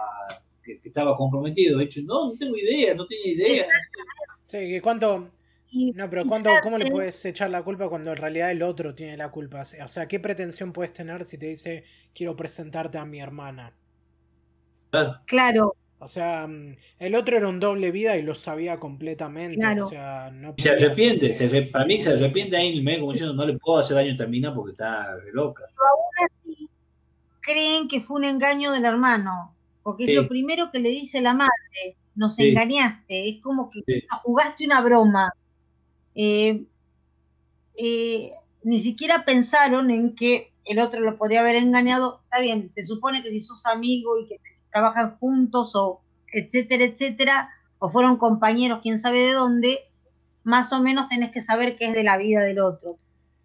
[0.65, 1.77] que, estaba comprometido?
[1.77, 3.66] De hecho, no, no tengo idea, no tenía idea.
[4.47, 4.81] Sí, que
[5.73, 9.16] no, pero ¿cuándo, ¿cómo le puedes echar la culpa cuando en realidad el otro tiene
[9.16, 9.62] la culpa?
[9.62, 11.85] O sea, ¿qué pretensión puedes tener si te dice
[12.15, 13.74] quiero presentarte a mi hermana?
[15.27, 15.77] Claro.
[16.01, 19.81] O sea, mm, el otro era un doble vida y lo sabía completamente.
[19.81, 23.45] O sea, no se arrepiente, se, para mí se arrepiente ahí medio como diciendo no
[23.45, 25.65] le puedo hacer daño a Termina porque está re loca.
[25.66, 26.69] Pero aún así
[27.40, 31.35] creen que fue un engaño del hermano, porque es lo primero que le dice la
[31.35, 33.81] madre, nos engañaste, es como que
[34.23, 35.32] jugaste una broma.
[36.20, 36.65] Eh,
[37.77, 38.31] eh,
[38.65, 42.20] ni siquiera pensaron en que el otro lo podría haber engañado.
[42.24, 44.40] Está bien, se supone que si sos amigo y que
[44.73, 46.01] trabajan juntos o
[46.32, 49.78] etcétera, etcétera, o fueron compañeros, quién sabe de dónde,
[50.43, 52.99] más o menos tenés que saber qué es de la vida del otro.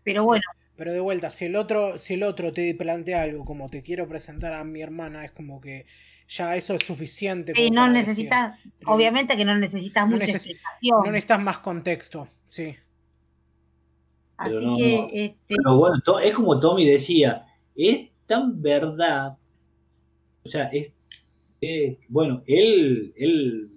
[0.04, 0.44] Pero bueno.
[0.76, 4.08] Pero de vuelta, si el otro, si el otro te plantea algo como te quiero
[4.08, 5.86] presentar a mi hermana, es como que
[6.34, 7.54] ya eso es suficiente.
[7.56, 11.02] Sí, no necesitas, obviamente que no necesitas mucha explicación.
[11.06, 12.76] No necesitas más contexto, sí.
[14.38, 15.08] Así que.
[15.12, 15.56] Este...
[15.56, 17.46] Pero bueno, es como Tommy decía,
[17.76, 19.38] es tan verdad.
[20.44, 20.92] O sea, es.
[22.10, 23.70] bueno, él, él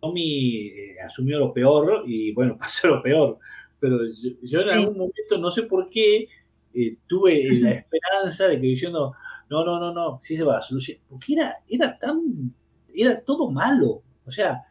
[0.00, 3.38] Tommy eh, asumió lo peor y bueno, pasó lo peor.
[3.78, 3.98] Pero
[4.42, 6.28] yo, en algún momento, no sé por qué,
[6.74, 9.14] eh, tuve la esperanza de que diciendo,
[9.52, 11.02] no, no, no, no, sí se va a solucionar.
[11.08, 12.54] Porque era, era tan,
[12.94, 14.02] era todo malo.
[14.24, 14.64] O sea,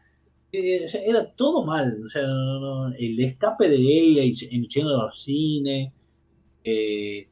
[0.50, 2.02] eh, era todo mal.
[2.04, 5.92] O sea, el escape de él en yendo a los cines.
[6.64, 7.24] sí,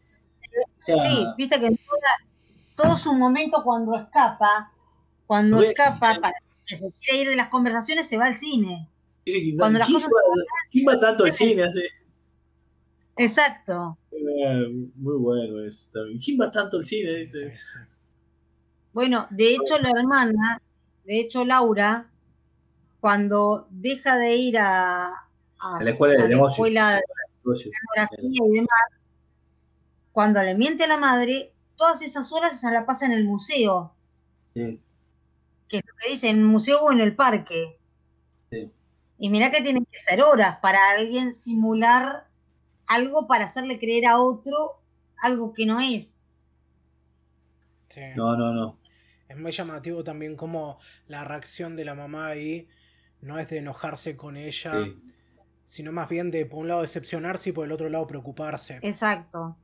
[1.37, 1.79] viste que en
[2.77, 4.73] todo su momento cuando escapa,
[5.27, 8.89] cuando escapa, para que se quiere ir de las conversaciones, se va al cine.
[9.59, 10.09] cuando las cosas
[10.71, 11.65] ¿Quién va tanto al cine?
[11.65, 11.81] Hace...
[13.17, 13.99] Exacto.
[14.97, 16.19] Muy bueno eso también.
[16.19, 17.25] ¿Quién va tanto al cine?
[18.93, 20.61] Bueno, de hecho la hermana,
[21.05, 22.11] de hecho Laura,
[23.01, 25.13] cuando deja de ir a,
[25.81, 28.69] la escuela de negocio, y demás,
[30.13, 33.93] cuando le miente a la madre, todas esas horas se la pasa en el museo.
[34.55, 34.81] Sí.
[35.69, 37.79] Que es lo que dice, en el museo o en el parque.
[38.51, 38.71] Sí.
[39.19, 42.30] Y mira que tienen que ser horas para alguien simular
[42.91, 44.83] algo para hacerle creer a otro
[45.23, 46.27] algo que no es.
[48.17, 48.79] No, no, no.
[49.29, 52.69] Es muy llamativo también como la reacción de la mamá ahí
[53.21, 54.73] no es de enojarse con ella,
[55.65, 58.81] sino más bien de por un lado decepcionarse y por el otro lado preocuparse.
[58.83, 59.57] Exacto.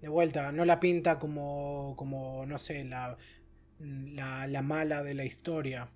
[0.00, 3.16] De vuelta, no la pinta como, como no sé, la,
[3.78, 5.88] la, la mala de la historia.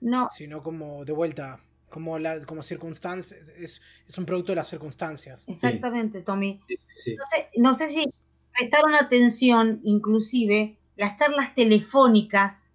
[0.00, 0.28] No.
[0.32, 1.60] Sino como, de vuelta,
[1.92, 5.44] como, la, como circunstancias, es, es un producto de las circunstancias.
[5.46, 6.58] Exactamente, Tommy.
[6.58, 8.12] no, sé, no sé si
[8.56, 12.72] prestaron atención, inclusive, las charlas telefónicas,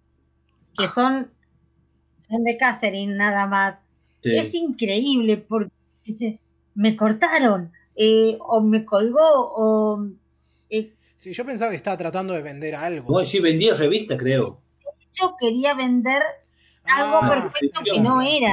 [0.78, 0.88] que ah.
[0.88, 1.32] son,
[2.18, 3.82] son de Catherine nada más.
[4.22, 5.72] Es increíble porque
[6.04, 6.40] dice,
[6.74, 10.08] me cortaron, eh, o me colgó, o...
[10.70, 13.18] Eh, sí, yo pensaba que estaba tratando de vender algo.
[13.18, 14.60] No, sí, vendía revista, creo.
[15.12, 16.22] Yo quería vender
[16.84, 18.52] algo ah, perfecto que no era.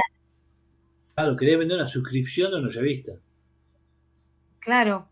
[1.16, 3.12] Claro, quería vender una suscripción de una revista.
[4.58, 5.08] Claro.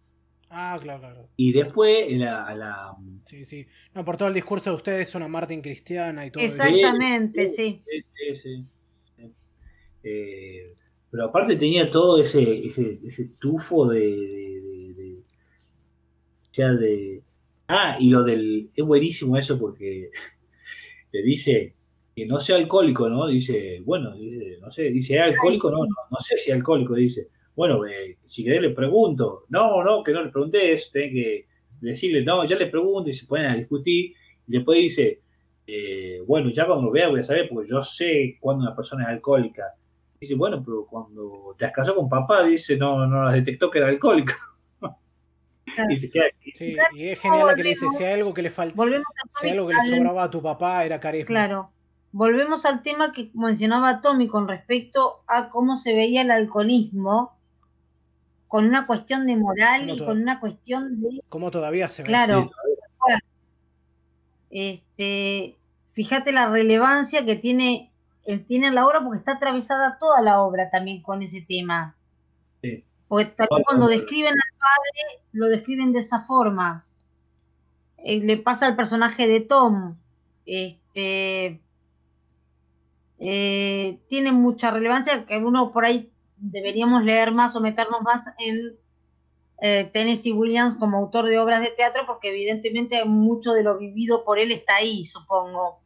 [0.50, 1.28] Ah, claro, claro.
[1.38, 2.94] Y después la, la...
[3.24, 3.66] Sí, sí.
[3.94, 7.82] No, por todo el discurso de ustedes, una Martín cristiana y todo Exactamente, sí.
[7.88, 8.66] Sí, sí,
[9.16, 9.32] sí.
[10.02, 10.74] Eh,
[11.10, 15.22] pero aparte tenía todo ese, ese, ese tufo de, de, de,
[16.50, 17.22] sea, de...
[17.66, 18.68] Ah, y lo del...
[18.76, 20.10] Es buenísimo eso porque
[21.12, 21.74] le dice,
[22.14, 23.26] que no sea alcohólico, ¿no?
[23.26, 25.70] Dice, bueno, dice, no sé, dice, ¿es alcohólico?
[25.70, 27.28] No, no, sé si es alcohólico, dice.
[27.56, 29.44] Bueno, eh, si querés le pregunto.
[29.48, 31.46] No, no, que no le pregunté eso, tenés que
[31.80, 34.12] decirle, no, ya le pregunto y se ponen a discutir.
[34.46, 35.22] Y después dice,
[35.66, 39.04] eh, bueno, ya cuando lo vea voy a saber, porque yo sé cuando una persona
[39.04, 39.74] es alcohólica.
[40.20, 43.78] Dice, bueno, pero cuando te has casado con papá, dice, no, no las detectó que
[43.78, 44.34] era alcohólico.
[45.88, 46.12] y, sí,
[46.94, 48.80] y es genial que le dice, si hay algo que le falta,
[49.40, 51.26] si hay algo que le sobraba a tu papá, era carisma.
[51.26, 51.74] Claro
[52.14, 57.36] volvemos al tema que mencionaba Tommy con respecto a cómo se veía el alcoholismo
[58.46, 61.24] con una cuestión de moral y con una cuestión de...
[61.28, 62.08] ¿Cómo todavía se ve?
[62.08, 62.52] Claro.
[64.48, 65.58] Este,
[65.90, 67.90] fíjate la relevancia que tiene,
[68.46, 71.96] tiene la obra porque está atravesada toda la obra también con ese tema.
[72.62, 72.84] Sí.
[73.08, 73.34] Porque
[73.64, 76.86] cuando describen al padre, lo describen de esa forma.
[77.98, 79.96] Eh, le pasa al personaje de Tom.
[80.46, 81.60] Este,
[83.26, 88.76] eh, tiene mucha relevancia, que uno por ahí deberíamos leer más o meternos más en
[89.62, 94.26] eh, Tennessee Williams como autor de obras de teatro, porque evidentemente mucho de lo vivido
[94.26, 95.80] por él está ahí, supongo.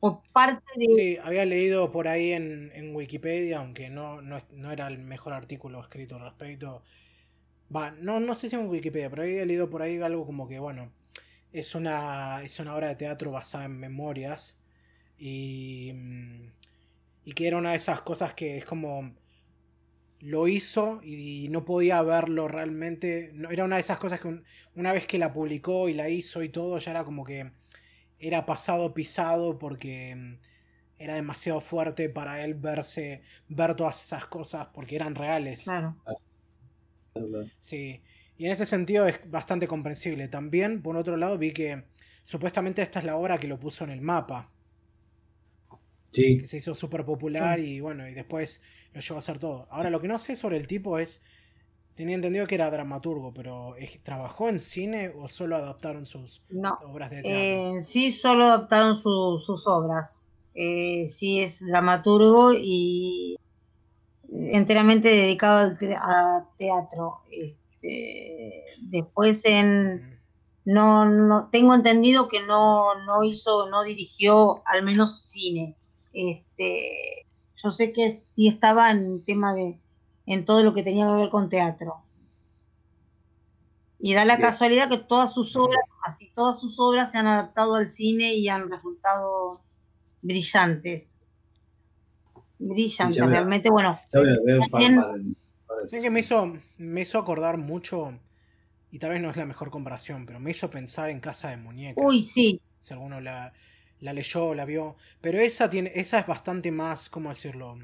[0.00, 0.92] Por parte de...
[0.92, 6.16] Sí, había leído por ahí en, Wikipedia, aunque no, no, era el mejor artículo escrito
[6.16, 6.82] al respecto.
[7.74, 10.58] Va, no, no sé si en Wikipedia, pero había leído por ahí algo como que,
[10.58, 10.90] bueno,
[11.52, 14.56] es una, es una obra de teatro basada en memorias
[15.16, 16.61] y mm,
[17.24, 19.14] y que era una de esas cosas que es como
[20.22, 23.32] lo hizo y no podía verlo realmente.
[23.34, 24.42] No, era una de esas cosas que
[24.76, 27.50] una vez que la publicó y la hizo y todo, ya era como que
[28.20, 30.38] era pasado pisado porque mm,
[30.98, 35.64] era demasiado fuerte para él verse, ver todas esas cosas porque eran reales.
[35.64, 35.96] Claro.
[37.58, 38.00] Sí.
[38.38, 40.28] Y en ese sentido es bastante comprensible.
[40.28, 41.84] También, por otro lado, vi que
[42.22, 44.51] supuestamente esta es la obra que lo puso en el mapa.
[46.12, 46.38] Sí.
[46.38, 48.60] Que se hizo súper popular y bueno, y después
[48.92, 49.66] lo llevó a hacer todo.
[49.70, 51.20] Ahora, lo que no sé sobre el tipo es.
[51.94, 56.40] Tenía entendido que era dramaturgo, pero ¿trabajó en cine o solo adaptaron sus
[56.86, 57.38] obras de teatro?
[57.38, 60.24] Eh, sí, solo adaptaron sus obras.
[60.54, 63.36] Eh, sí, es dramaturgo y
[64.30, 67.20] enteramente dedicado al teatro.
[67.30, 70.18] Este, después en
[70.64, 75.76] no, no tengo entendido que no, no hizo, no dirigió al menos cine.
[76.12, 77.26] Este,
[77.56, 79.78] yo sé que sí estaba en tema de,
[80.26, 82.02] en todo lo que tenía que ver con teatro.
[83.98, 87.76] Y da la casualidad que todas sus obras, así todas sus obras se han adaptado
[87.76, 89.62] al cine y han resultado
[90.22, 91.20] brillantes.
[92.58, 94.00] Brillantes, realmente, bueno.
[95.88, 98.18] Sí, que me hizo, me hizo acordar mucho,
[98.90, 101.56] y tal vez no es la mejor comparación, pero me hizo pensar en Casa de
[101.56, 102.04] Muñecas.
[102.04, 102.60] Uy, sí.
[102.80, 103.52] Si alguno la,
[104.02, 104.96] la leyó, la vio.
[105.20, 107.78] Pero esa tiene, esa es bastante más, ¿cómo decirlo?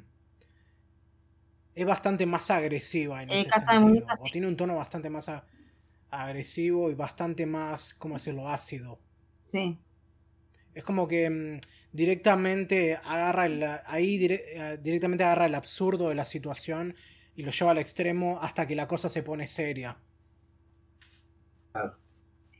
[1.75, 4.07] Es bastante más agresiva en eh, ese sentido.
[4.19, 5.31] o tiene un tono bastante más
[6.11, 8.49] agresivo y bastante más, ¿cómo decirlo?
[8.49, 8.99] ácido.
[9.43, 9.79] Sí.
[10.75, 11.61] Es como que mm,
[11.93, 16.97] directamente agarra el, ahí eh, directamente agarra el absurdo de la situación
[17.37, 19.97] y lo lleva al extremo hasta que la cosa se pone seria.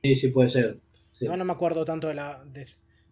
[0.01, 0.81] Sí, sí puede ser.
[1.23, 2.45] No, no me acuerdo tanto de la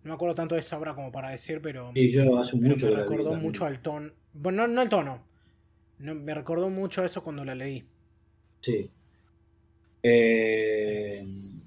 [0.06, 1.90] no me acuerdo tanto de esa obra como para decir, pero.
[1.92, 2.86] Sí, yo hace mucho.
[2.86, 4.12] Me recordó mucho al tono.
[4.32, 5.20] Bueno, no, el tono.
[5.98, 7.84] me recordó mucho eso cuando la leí.
[8.60, 8.88] Sí.
[10.04, 11.26] Eh,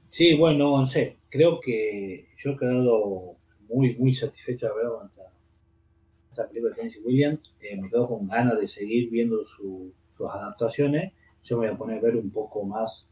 [0.09, 0.35] sí.
[0.35, 1.17] bueno, no sé.
[1.27, 3.35] Creo que yo he quedado
[3.67, 4.85] muy, muy satisfecho de ver
[6.29, 7.53] esta, película de Tennessee Williams.
[7.59, 9.91] Eh, me quedo con ganas de seguir viendo sus
[10.33, 11.11] adaptaciones.
[11.43, 13.05] Yo me voy a poner a ver un poco más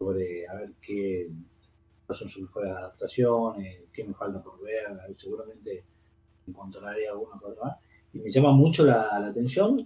[0.00, 1.28] sobre a ver qué
[2.14, 4.86] son sus mejores adaptaciones, qué me falta por ver,
[5.16, 5.84] seguramente
[6.46, 7.76] encontraré alguna cosa más.
[8.12, 9.76] Y me llama mucho la, atención.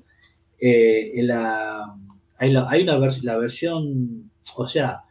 [0.61, 1.97] Eh, la,
[2.39, 2.51] hay,
[2.83, 5.03] una la versión, o sea,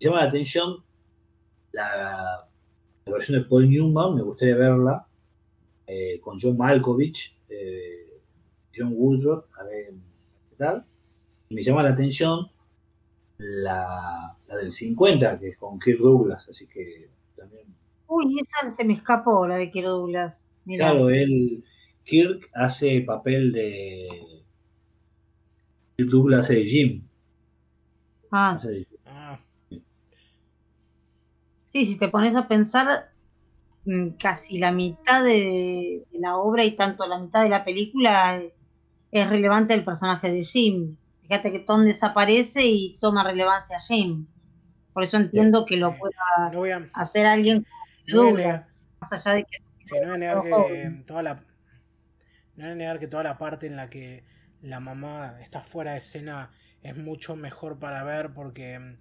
[0.00, 0.82] me llama la atención
[1.72, 2.46] la,
[3.06, 5.06] versión de Paul Newman, me gustaría verla,
[5.86, 8.20] eh, con John Malkovich, eh,
[8.74, 9.94] John Woodruff, a ver
[10.50, 10.84] qué tal.
[11.50, 12.50] Me llama la atención
[13.38, 17.66] la, la del 50, que es con Kirk Douglas, así que también.
[18.06, 20.50] Uy, esa se me escapó, la de Kirk Douglas.
[20.64, 21.64] Claro, él,
[22.04, 24.08] Kirk hace papel de.
[25.96, 27.08] Kirk Douglas hace de Jim.
[28.30, 28.58] Ah.
[29.06, 29.40] ah.
[31.66, 33.12] Sí, si te pones a pensar,
[33.84, 38.42] mm, casi la mitad de, la obra y tanto la mitad de la película
[39.10, 40.96] es relevante el personaje de Jim.
[41.22, 44.26] Fíjate que Tom desaparece y toma relevancia Jim.
[44.98, 47.64] Por eso entiendo que lo pueda hacer alguien
[48.08, 49.58] no más allá de que...
[50.00, 51.34] no voy a negar que toda la...
[52.56, 54.24] No voy a negar que toda la parte en la que
[54.60, 56.50] la mamá está fuera de escena
[56.82, 58.96] es mucho mejor para ver porque mm,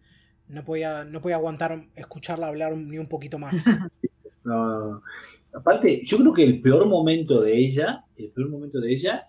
[0.49, 3.55] no podía, no podía aguantar escucharla hablar ni un poquito más.
[5.51, 9.25] Aparte, yo creo que el peor momento de ella, el peor momento de ella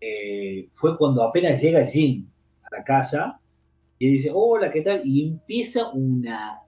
[0.00, 2.26] eh, fue cuando apenas llega Jim
[2.62, 3.39] a la casa
[4.02, 5.02] y dice, hola, ¿qué tal?
[5.04, 6.62] Y empieza una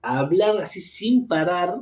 [0.00, 1.80] a hablar así sin parar.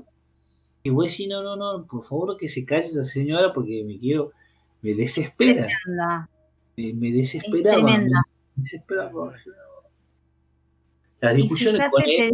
[0.83, 3.85] Y voy a decir, no, no, no, por favor que se calle esa señora porque
[3.85, 4.33] me quiero,
[4.81, 5.67] me desespera.
[6.75, 7.83] Me, me desesperaba.
[7.83, 8.09] Me,
[8.57, 9.13] desespera.
[11.21, 12.33] Las discusiones, con él,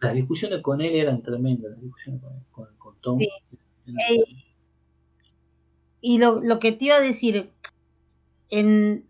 [0.00, 2.22] las, discusiones con él eran tremendas, las discusiones
[2.52, 3.18] con, con, Tom.
[6.00, 7.50] y lo, lo que te iba a decir,
[8.50, 9.08] en,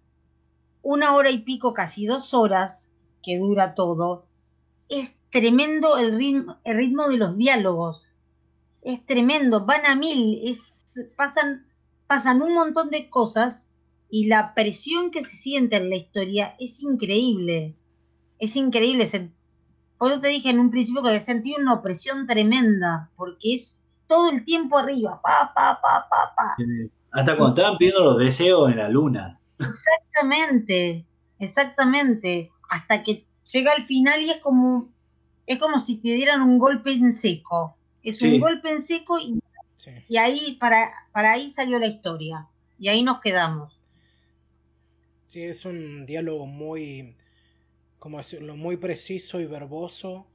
[0.84, 2.92] una hora y pico, casi dos horas
[3.22, 4.26] que dura todo,
[4.88, 8.12] es tremendo el ritmo, el ritmo de los diálogos.
[8.82, 10.84] Es tremendo, van a mil, es,
[11.16, 11.66] pasan,
[12.06, 13.70] pasan un montón de cosas
[14.10, 17.74] y la presión que se siente en la historia es increíble.
[18.38, 19.08] Es increíble.
[19.96, 24.44] Por te dije en un principio que sentí una opresión tremenda, porque es todo el
[24.44, 26.56] tiempo arriba, pa, pa, pa, pa, pa.
[27.10, 29.40] Hasta cuando estaban pidiendo los deseos en la luna.
[29.58, 31.04] Exactamente,
[31.38, 32.50] exactamente.
[32.68, 34.92] Hasta que llega al final y es como,
[35.46, 37.76] es como si te dieran un golpe en seco.
[38.02, 39.40] Es un golpe en seco y,
[40.08, 42.48] y ahí, para, para ahí salió la historia.
[42.78, 43.78] Y ahí nos quedamos.
[45.26, 47.16] Sí, es un diálogo muy,
[47.98, 50.26] como decirlo, muy preciso y verboso,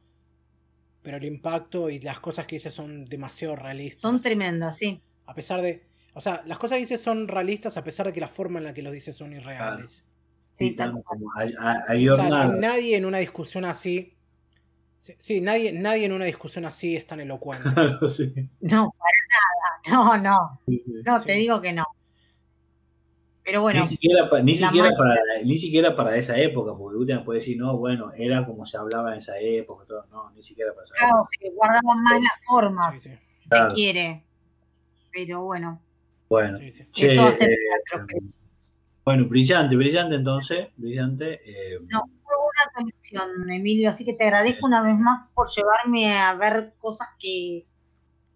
[1.02, 4.02] pero el impacto y las cosas que dice son demasiado realistas.
[4.02, 5.02] Son tremendas, sí.
[5.26, 5.86] A pesar de,
[6.20, 8.66] o sea, las cosas que dice son realistas a pesar de que la forma en
[8.66, 10.04] la que los dice son irreales.
[10.52, 11.54] Sí, tal como hay,
[12.60, 14.18] nadie en una discusión así.
[15.00, 17.70] Sí, nadie, nadie en una discusión así es tan elocuente.
[18.60, 19.80] No, nada.
[19.88, 20.60] No, no.
[21.06, 21.86] No, te digo que no.
[23.46, 23.80] Pero bueno.
[23.80, 25.16] Ni siquiera, ni, siquiera para,
[25.46, 29.14] ni siquiera para esa época, porque usted puede decir, no, bueno, era como se hablaba
[29.14, 30.06] en esa época, todo.
[30.12, 31.56] no, ni siquiera para esa claro, época.
[31.56, 34.26] guardamos más las formas, si se quiere.
[35.14, 35.82] Pero bueno.
[36.30, 38.22] Bueno, eso hace eh,
[39.04, 41.42] bueno, brillante, brillante entonces, brillante.
[41.44, 46.16] Eh, no, fue una conexión, Emilio, así que te agradezco una vez más por llevarme
[46.16, 47.66] a ver cosas que,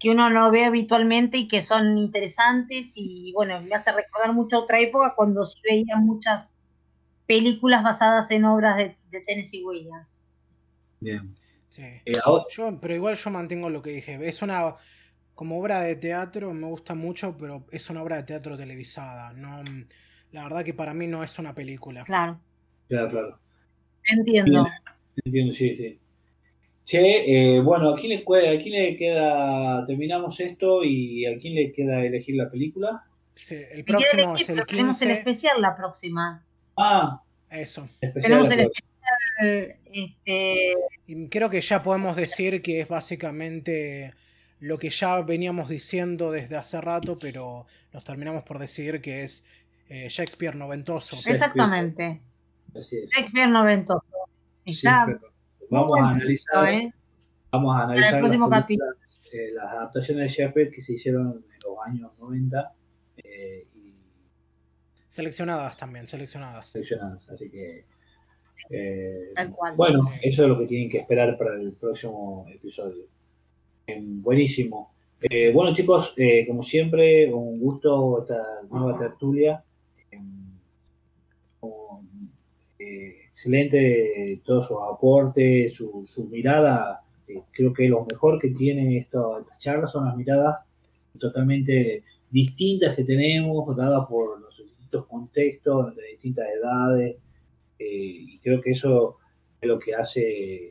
[0.00, 4.62] que uno no ve habitualmente y que son interesantes y bueno, me hace recordar mucho
[4.62, 6.60] otra época cuando sí veía muchas
[7.26, 10.20] películas basadas en obras de, de Tennessee Williams.
[10.98, 11.32] Bien.
[11.68, 11.82] Sí.
[12.04, 12.18] Eh,
[12.50, 14.18] yo, pero igual yo mantengo lo que dije.
[14.28, 14.74] Es una
[15.34, 19.32] como obra de teatro me gusta mucho, pero es una obra de teatro televisada.
[19.32, 19.62] No,
[20.32, 22.04] la verdad que para mí no es una película.
[22.04, 22.40] Claro.
[22.88, 23.38] Claro, claro.
[24.06, 24.66] Entiendo.
[25.24, 25.98] Entiendo, sí, sí.
[26.84, 29.86] Che, eh, bueno, ¿a quién, le, ¿a quién le queda?
[29.86, 33.04] Terminamos esto y ¿a quién le queda elegir la película?
[33.34, 34.66] Sí, el próximo es el 15.
[34.66, 36.44] Tenemos el especial la próxima.
[36.76, 37.88] Ah, eso.
[38.00, 39.76] Tenemos el especial.
[39.86, 40.74] Este...
[41.06, 44.12] Y creo que ya podemos decir que es básicamente
[44.60, 49.44] lo que ya veníamos diciendo desde hace rato, pero nos terminamos por decir que es
[49.88, 51.16] eh, Shakespeare noventoso.
[51.16, 52.22] Exactamente.
[52.74, 54.02] Shakespeare noventoso.
[55.70, 56.94] vamos, a analizar, ¿eh?
[57.50, 58.14] vamos a analizar.
[58.14, 58.90] el próximo capítulo.
[59.32, 62.72] Eh, las adaptaciones de Shakespeare que se hicieron en los años 90.
[63.18, 63.94] y...
[65.08, 66.70] Seleccionadas también, seleccionadas.
[66.70, 67.84] Seleccionadas, así que.
[69.76, 73.13] bueno, eso es lo que tienen que esperar para el próximo episodio.
[74.22, 74.92] Buenísimo.
[75.52, 76.14] bueno chicos,
[76.46, 79.64] como siempre, un gusto esta nueva tertulia.
[83.34, 87.00] excelente todos sus aportes, su, mirada.
[87.26, 90.56] Eh, creo que lo mejor que tiene esto, estas charlas son las miradas
[91.18, 97.16] totalmente distintas que tenemos, dadas por los distintos contextos, de distintas edades.
[97.78, 99.18] Eh, y creo que eso
[99.60, 100.70] es lo que hace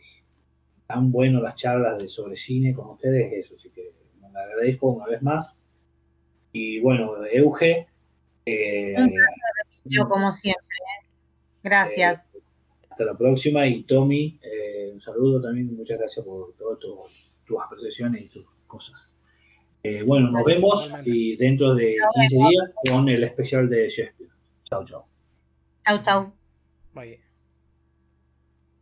[0.94, 3.56] tan bueno las charlas de sobre cine con ustedes, eso.
[3.56, 3.92] Así que
[4.22, 5.58] me agradezco una vez más.
[6.52, 7.88] Y bueno, Euge.
[8.46, 8.94] Eh,
[10.08, 10.78] como siempre.
[11.64, 12.34] Gracias.
[12.90, 18.22] Hasta la próxima y Tommy, eh, un saludo también, muchas gracias por todas tus apreciaciones
[18.22, 19.16] y tus cosas.
[19.82, 24.32] Eh, bueno, nos vemos y dentro de 15 días con el especial de Shakespeare.
[24.64, 25.08] Chao, chao.
[25.84, 26.34] Chao, chao.
[26.94, 27.23] Bye.